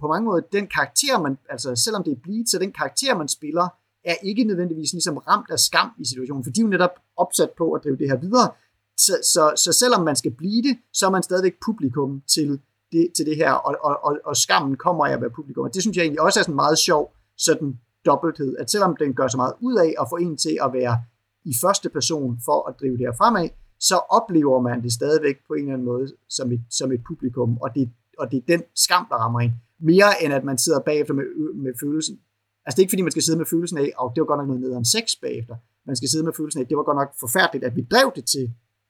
på 0.00 0.06
mange 0.12 0.24
måder, 0.28 0.40
den 0.40 0.66
karakter, 0.66 1.20
man, 1.22 1.38
altså 1.50 1.76
selvom 1.76 2.04
det 2.04 2.12
er 2.12 2.20
bleed, 2.22 2.46
så 2.46 2.58
den 2.58 2.72
karakter, 2.72 3.18
man 3.18 3.28
spiller, 3.28 3.66
er 4.04 4.14
ikke 4.22 4.44
nødvendigvis 4.44 4.92
ligesom 4.92 5.16
ramt 5.16 5.50
af 5.50 5.58
skam 5.58 5.90
i 5.98 6.04
situationen, 6.04 6.44
for 6.44 6.50
de 6.50 6.60
er 6.60 6.64
jo 6.64 6.68
netop 6.68 6.94
opsat 7.16 7.50
på 7.58 7.72
at 7.72 7.84
drive 7.84 7.96
det 7.96 8.08
her 8.08 8.16
videre. 8.16 8.50
Så, 8.96 9.12
så, 9.32 9.52
så 9.56 9.72
selvom 9.72 10.04
man 10.04 10.16
skal 10.16 10.30
blive 10.30 10.62
det, 10.62 10.78
så 10.92 11.06
er 11.06 11.10
man 11.10 11.22
stadigvæk 11.22 11.54
publikum 11.66 12.22
til 12.34 12.60
det, 12.92 13.12
til 13.16 13.26
det 13.26 13.36
her, 13.36 13.52
og, 13.52 13.76
og, 13.82 14.04
og, 14.04 14.18
og 14.24 14.36
skammen 14.36 14.76
kommer 14.76 15.06
af 15.06 15.12
at 15.12 15.20
være 15.20 15.30
publikum. 15.30 15.64
Og 15.64 15.74
det 15.74 15.82
synes 15.82 15.96
jeg 15.96 16.02
egentlig 16.02 16.20
også 16.20 16.40
er 16.40 16.42
sådan 16.42 16.54
meget 16.54 16.78
sjov, 16.78 17.14
sådan 17.36 17.78
dobbelthed, 18.06 18.56
at 18.56 18.70
selvom 18.70 18.96
den 18.96 19.14
gør 19.14 19.28
så 19.28 19.36
meget 19.36 19.54
ud 19.60 19.76
af 19.76 19.94
at 20.00 20.06
få 20.10 20.16
en 20.16 20.36
til 20.36 20.58
at 20.64 20.72
være 20.72 21.02
i 21.44 21.54
første 21.62 21.88
person 21.88 22.38
for 22.44 22.68
at 22.68 22.74
drive 22.80 22.96
det 22.96 23.06
her 23.06 23.12
fremad, 23.12 23.48
så 23.80 23.96
oplever 24.10 24.60
man 24.60 24.82
det 24.82 24.92
stadigvæk 24.92 25.36
på 25.46 25.54
en 25.54 25.60
eller 25.60 25.72
anden 25.72 25.86
måde 25.86 26.06
som 26.28 26.52
et, 26.52 26.60
som 26.70 26.92
et 26.92 27.00
publikum, 27.08 27.58
og 27.58 27.74
det, 27.74 27.90
og 28.18 28.30
det 28.30 28.36
er 28.36 28.46
den 28.48 28.62
skam, 28.74 29.06
der 29.10 29.16
rammer 29.16 29.40
en. 29.40 29.52
Mere 29.80 30.22
end 30.22 30.32
at 30.32 30.44
man 30.44 30.58
sidder 30.58 30.80
bagefter 30.80 31.14
med, 31.14 31.24
med 31.54 31.72
følelsen. 31.80 32.20
Altså 32.66 32.76
det 32.76 32.78
er 32.78 32.84
ikke 32.84 32.90
fordi, 32.90 33.02
man 33.02 33.10
skal 33.10 33.22
sidde 33.22 33.38
med 33.38 33.46
følelsen 33.46 33.78
af, 33.78 33.92
og 33.96 34.12
det 34.14 34.20
var 34.20 34.26
godt 34.26 34.38
nok 34.40 34.46
noget 34.46 34.62
nederen 34.62 34.84
sex 34.84 35.06
bagefter. 35.22 35.56
Man 35.86 35.96
skal 35.96 36.08
sidde 36.08 36.24
med 36.24 36.32
følelsen 36.32 36.60
af, 36.60 36.64
at 36.64 36.68
det 36.68 36.76
var 36.76 36.82
godt 36.82 36.96
nok 36.96 37.12
forfærdeligt, 37.20 37.64
at 37.64 37.76
vi 37.76 37.82
drev 37.90 38.12
det 38.16 38.24
til 38.24 38.46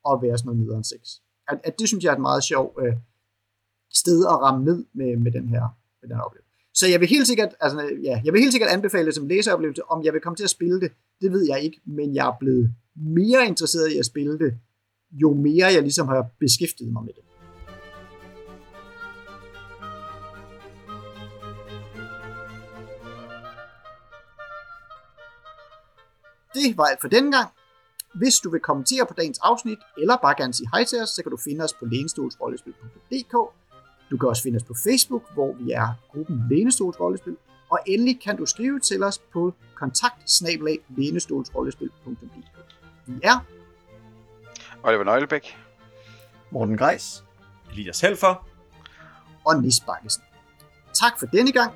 at 0.09 0.19
være 0.21 0.37
sådan 0.37 0.47
noget 0.49 0.61
nederen 0.63 0.83
sex. 0.83 1.01
At, 1.47 1.59
at 1.63 1.79
det 1.79 1.87
synes 1.87 2.03
jeg 2.03 2.09
er 2.11 2.15
et 2.15 2.21
meget 2.21 2.43
sjovt 2.43 2.73
øh, 2.83 2.93
sted 3.93 4.25
at 4.25 4.37
ramme 4.45 4.65
ned 4.65 4.85
med, 4.93 5.17
med 5.17 5.31
den 5.31 5.49
her, 5.49 5.63
med 6.01 6.09
den 6.09 6.15
her 6.17 6.23
oplevelse. 6.23 6.49
Så 6.73 6.87
jeg 6.87 6.99
vil 6.99 7.07
helt 7.07 7.27
sikkert, 7.27 7.55
altså, 7.59 7.79
ja, 8.03 8.21
jeg 8.25 8.33
vil 8.33 8.41
helt 8.41 8.53
sikkert 8.53 8.71
anbefale 8.71 9.05
det 9.05 9.15
som 9.15 9.27
læseoplevelse. 9.27 9.83
Om 9.93 10.03
jeg 10.03 10.13
vil 10.13 10.21
komme 10.21 10.35
til 10.35 10.43
at 10.43 10.49
spille 10.49 10.81
det, 10.81 10.91
det 11.21 11.31
ved 11.31 11.45
jeg 11.47 11.61
ikke, 11.61 11.81
men 11.85 12.15
jeg 12.15 12.27
er 12.27 12.37
blevet 12.39 12.73
mere 12.95 13.47
interesseret 13.47 13.91
i 13.91 13.97
at 13.97 14.05
spille 14.05 14.39
det, 14.39 14.57
jo 15.11 15.33
mere 15.33 15.67
jeg 15.73 15.81
ligesom 15.81 16.07
har 16.07 16.29
beskæftiget 16.39 16.93
mig 16.93 17.03
med 17.03 17.13
det. 17.13 17.23
Det 26.53 26.77
var 26.77 26.83
alt 26.83 27.01
for 27.01 27.07
denne 27.07 27.31
gang. 27.31 27.49
Hvis 28.15 28.35
du 28.43 28.49
vil 28.49 28.59
kommentere 28.59 29.05
på 29.05 29.13
dagens 29.13 29.39
afsnit, 29.39 29.77
eller 29.97 30.17
bare 30.17 30.35
gerne 30.37 30.53
sige 30.53 30.69
hej 30.73 30.83
til 30.83 31.01
os, 31.01 31.09
så 31.09 31.23
kan 31.23 31.29
du 31.29 31.37
finde 31.37 31.63
os 31.63 31.73
på 31.73 31.85
lænestolsrollespil.dk. 31.85 33.33
Du 34.11 34.17
kan 34.17 34.29
også 34.29 34.43
finde 34.43 34.55
os 34.55 34.63
på 34.63 34.73
Facebook, 34.73 35.33
hvor 35.33 35.53
vi 35.53 35.71
er 35.71 35.87
gruppen 36.11 36.43
Lænestolsrollespil. 36.49 37.35
Og 37.69 37.79
endelig 37.85 38.21
kan 38.21 38.37
du 38.37 38.45
skrive 38.45 38.79
til 38.79 39.03
os 39.03 39.17
på 39.17 39.53
kontakt 39.75 40.31
Vi 43.07 43.13
er 43.23 43.45
Oliver 44.83 45.03
Nøglebæk, 45.03 45.57
Morten 46.51 46.77
Greis, 46.77 47.23
Elias 47.71 48.01
Helfer, 48.01 48.47
og 49.45 49.61
Nis 49.61 49.79
Bakkesen. 49.79 50.23
Tak 50.93 51.19
for 51.19 51.25
denne 51.25 51.51
gang. 51.51 51.73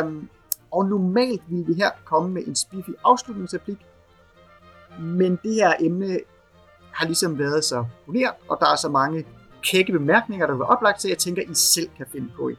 Um, 0.00 0.28
og 0.70 0.86
normalt 0.86 1.42
ville 1.48 1.66
vi 1.66 1.74
her 1.74 1.90
komme 2.04 2.30
med 2.30 2.46
en 2.46 2.56
spiffy 2.56 2.90
afslutningsreplik, 3.04 3.78
men 4.98 5.38
det 5.42 5.54
her 5.54 5.74
emne 5.80 6.18
har 6.92 7.06
ligesom 7.06 7.38
været 7.38 7.64
så 7.64 7.84
poleret, 8.06 8.34
og 8.48 8.58
der 8.60 8.66
er 8.72 8.76
så 8.76 8.88
mange 8.88 9.26
kække 9.62 9.92
bemærkninger, 9.92 10.46
der 10.46 10.54
vil 10.54 10.62
oplagt 10.62 11.00
til, 11.00 11.08
at 11.08 11.10
jeg 11.10 11.18
tænker, 11.18 11.42
I 11.42 11.54
selv 11.54 11.88
kan 11.96 12.06
finde 12.12 12.28
på 12.36 12.48
en. 12.48 12.56